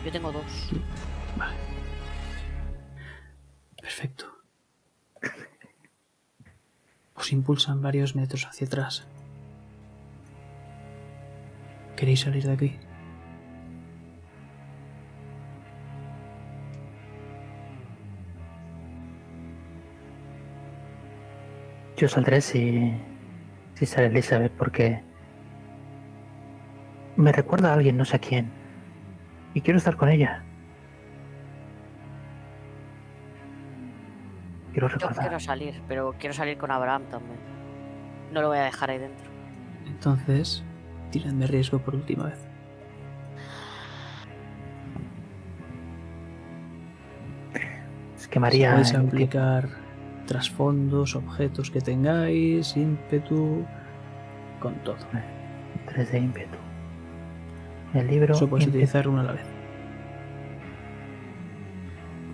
[0.06, 0.70] Yo tengo dos.
[1.36, 1.56] Vale.
[3.82, 4.26] Perfecto.
[7.16, 9.08] Os impulsan varios metros hacia atrás.
[11.96, 12.78] ¿Queréis salir de aquí?
[21.98, 22.94] Yo saldré si,
[23.74, 25.02] si sale Elizabeth porque
[27.16, 28.52] me recuerda a alguien, no sé a quién.
[29.56, 30.44] Y quiero estar con ella.
[34.74, 35.20] Quiero Yo recordar.
[35.24, 37.40] quiero salir, pero quiero salir con Abraham también.
[38.34, 39.26] No lo voy a dejar ahí dentro.
[39.88, 40.62] Entonces,
[41.10, 42.46] tiradme riesgo por última vez.
[48.18, 48.72] Es que María.
[48.72, 49.70] Podéis aplicar
[50.28, 53.66] trasfondos, objetos que tengáis, ímpetu,
[54.60, 54.98] con todo.
[55.88, 56.58] 3 de ímpetu.
[57.96, 58.36] El libro.
[58.36, 59.46] Eso podéis ímpetu- utilizar uno a la vez.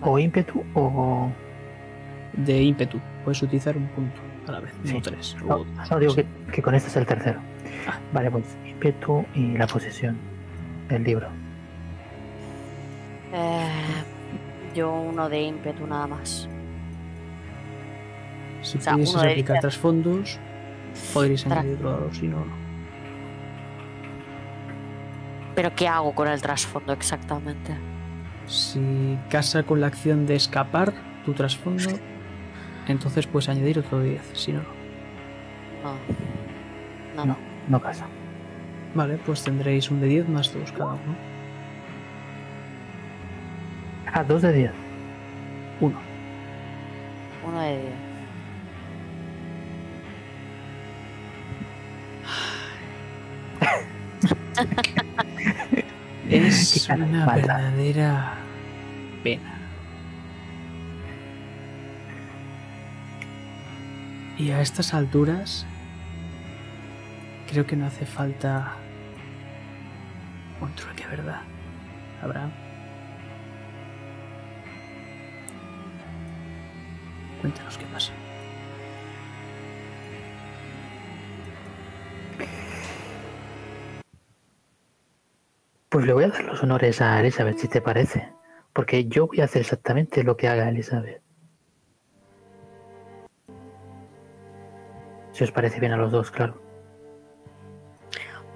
[0.02, 1.30] O ímpetu o.
[2.34, 4.94] De ímpetu, puedes utilizar un punto a la vez, Sí.
[4.94, 5.36] no tres.
[5.44, 5.90] No, o dos.
[5.90, 7.40] no, digo que, que con este es el tercero.
[7.86, 7.98] Ah.
[8.12, 10.16] Vale, pues ímpetu y la posesión
[10.88, 11.28] del libro.
[13.34, 13.68] Eh,
[14.74, 16.48] yo uno de ímpetu nada más.
[18.62, 19.60] Si o sea, de aplicar diez.
[19.60, 20.38] trasfondos,
[21.12, 22.61] podréis Tra- añadirlo si no, no.
[25.62, 27.72] Pero ¿qué hago con el trasfondo exactamente?
[28.48, 30.92] Si casa con la acción de escapar
[31.24, 31.88] tu trasfondo,
[32.88, 34.62] entonces puedes añadir otro 10, si no,
[35.84, 35.94] no.
[37.14, 37.14] No.
[37.14, 37.36] No, No,
[37.68, 38.06] no pasa.
[38.96, 41.16] Vale, pues tendréis un de 10 más 2 cada uno.
[44.12, 44.72] Ah, 2 de 10.
[45.80, 46.00] Uno.
[47.46, 47.94] Uno de diez.
[56.32, 58.34] Es de una verdadera
[59.22, 59.58] pena.
[64.38, 65.66] Y a estas alturas,
[67.50, 68.72] creo que no hace falta
[70.62, 71.42] un truque, ¿verdad?
[72.22, 72.50] Abraham.
[77.42, 78.12] Cuéntanos qué pasa.
[85.92, 88.32] Pues le voy a dar los honores a Elizabeth, si te parece.
[88.72, 91.20] Porque yo voy a hacer exactamente lo que haga Elizabeth.
[95.32, 96.58] Si os parece bien a los dos, claro.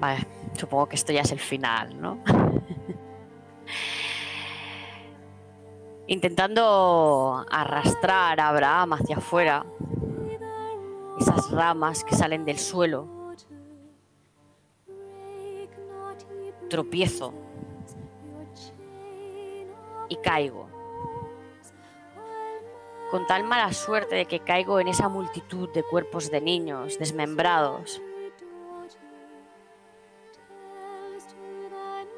[0.00, 2.24] Vale, supongo que esto ya es el final, ¿no?
[6.06, 9.66] Intentando arrastrar a Abraham hacia afuera,
[11.20, 13.15] esas ramas que salen del suelo,
[16.68, 17.32] tropiezo
[20.08, 20.68] y caigo.
[23.10, 28.02] Con tal mala suerte de que caigo en esa multitud de cuerpos de niños desmembrados.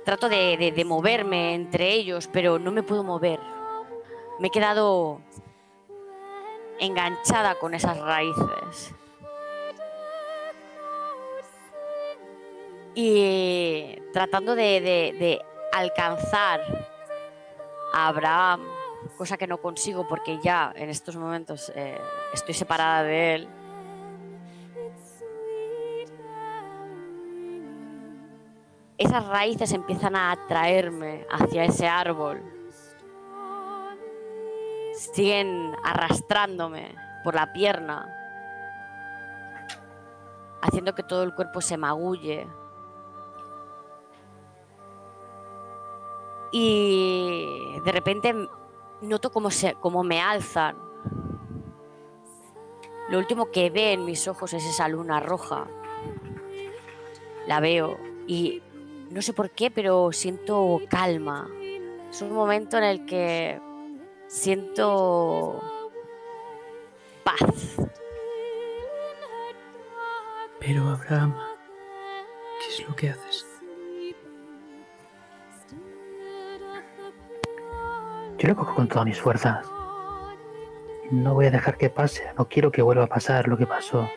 [0.04, 3.38] Trato de, de moverme entre ellos, pero no me puedo mover.
[4.38, 5.20] Me he quedado
[6.80, 8.94] enganchada con esas raíces.
[12.94, 15.40] Y tratando de,
[15.72, 16.60] alcanzar
[17.92, 18.62] a Abraham,
[19.16, 22.00] cosa que no consigo porque ya en estos momentos eh,
[22.32, 23.48] estoy separada de él.
[28.98, 32.42] Esas raíces empiezan a atraerme hacia ese árbol.
[34.92, 38.12] Siguen arrastrándome por la pierna,
[40.60, 42.48] haciendo que todo el cuerpo se magulle.
[46.50, 48.34] Y de repente
[49.00, 50.76] noto como, se, como me alzan.
[53.08, 55.66] Lo último que ve en mis ojos es esa luna roja.
[57.46, 58.62] La veo y
[59.10, 61.48] no sé por qué, pero siento calma.
[62.10, 63.60] Es un momento en el que
[64.26, 65.60] siento
[67.24, 67.76] paz.
[70.60, 71.34] Pero Abraham,
[72.60, 73.47] ¿qué es lo que haces?
[78.38, 79.66] Yo lo cojo con todas mis fuerzas.
[81.10, 82.22] No voy a dejar que pase.
[82.38, 84.08] No quiero que vuelva a pasar lo que pasó.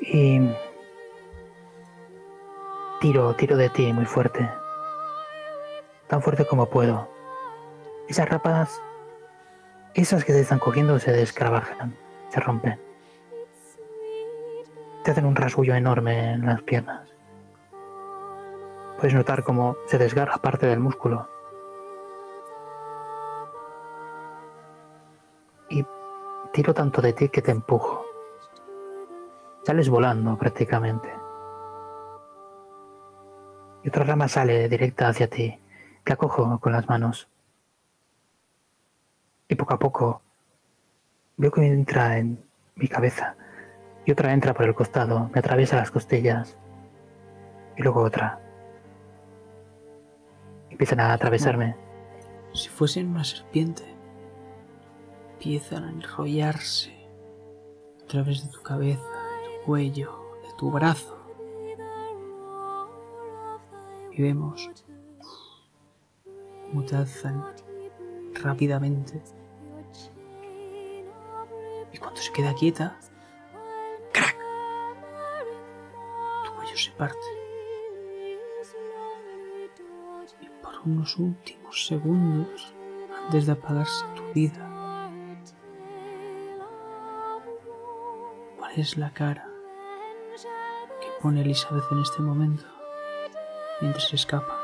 [0.00, 0.40] Y
[3.00, 4.48] tiro, tiro de ti muy fuerte.
[6.06, 7.08] Tan fuerte como puedo.
[8.08, 8.80] Esas rápadas,
[9.94, 11.96] esas que te están cogiendo se descrabajan,
[12.28, 12.80] se rompen.
[15.02, 17.09] Te hacen un rasguño enorme en las piernas.
[19.00, 21.26] Puedes notar cómo se desgarra parte del músculo.
[25.70, 25.86] Y
[26.52, 28.04] tiro tanto de ti que te empujo.
[29.64, 31.08] Sales volando prácticamente.
[33.82, 35.58] Y otra rama sale directa hacia ti.
[36.04, 37.26] Te acojo con las manos.
[39.48, 40.20] Y poco a poco
[41.38, 43.34] veo que entra en mi cabeza.
[44.04, 46.58] Y otra entra por el costado, me atraviesa las costillas.
[47.78, 48.49] Y luego otra.
[50.70, 51.76] Empiezan a atravesarme.
[52.54, 53.84] Si fuesen una serpiente,
[55.34, 56.92] empiezan a enrollarse
[58.02, 61.16] a través de tu cabeza, de tu cuello, de tu brazo.
[64.12, 64.70] Y vemos
[66.70, 67.44] cómo te alzan
[68.42, 69.22] rápidamente.
[71.92, 72.98] Y cuando se queda quieta,
[74.12, 74.36] ¡crack!
[76.44, 77.39] Tu cuello se parte.
[80.84, 82.74] Unos últimos segundos,
[83.24, 84.66] antes de apagarse tu vida,
[88.58, 89.48] ¿cuál es la cara
[91.00, 92.64] que pone Elizabeth en este momento
[93.80, 94.60] mientras se escapa?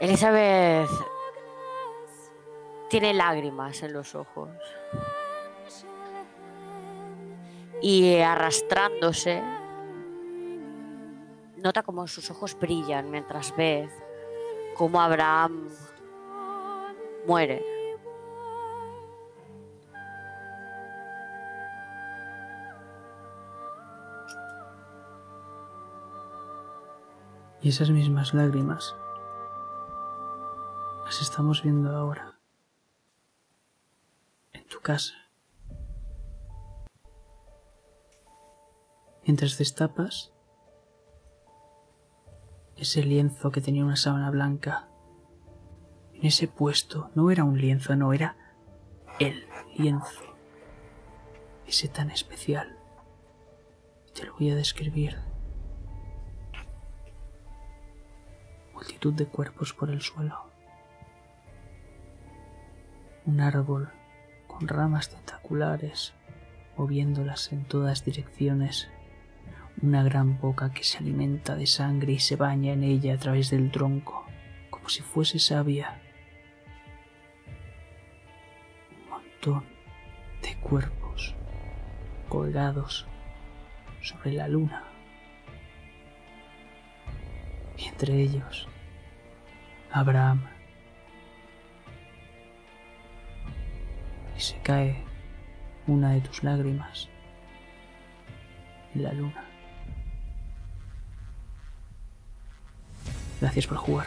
[0.00, 0.90] Elizabeth
[2.90, 4.50] tiene lágrimas en los ojos.
[7.80, 9.42] Y arrastrándose,
[11.62, 13.88] nota como sus ojos brillan mientras ve
[14.76, 15.68] cómo Abraham
[17.26, 17.64] muere.
[27.60, 28.96] Y esas mismas lágrimas
[31.04, 32.40] las estamos viendo ahora
[34.52, 35.14] en tu casa.
[39.24, 40.32] Mientras destapas
[42.82, 44.88] ese lienzo que tenía una sábana blanca,
[46.14, 48.36] en ese puesto no era un lienzo, no era
[49.18, 49.46] el
[49.76, 50.36] lienzo,
[51.66, 52.76] ese tan especial.
[54.14, 55.16] Te lo voy a describir.
[58.82, 60.50] multitud de cuerpos por el suelo.
[63.26, 63.90] Un árbol
[64.48, 66.14] con ramas tentaculares,
[66.76, 68.90] moviéndolas en todas direcciones.
[69.82, 73.50] Una gran boca que se alimenta de sangre y se baña en ella a través
[73.50, 74.24] del tronco,
[74.70, 76.00] como si fuese sabia.
[78.92, 79.64] Un montón
[80.40, 81.34] de cuerpos
[82.28, 83.08] colgados
[84.00, 84.84] sobre la luna.
[87.76, 88.68] Y entre ellos,
[89.90, 90.46] Abraham.
[94.36, 95.02] Y se cae
[95.88, 97.08] una de tus lágrimas
[98.94, 99.51] en la luna.
[103.42, 104.06] Gracias por jugar.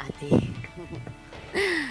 [0.00, 0.28] A ti.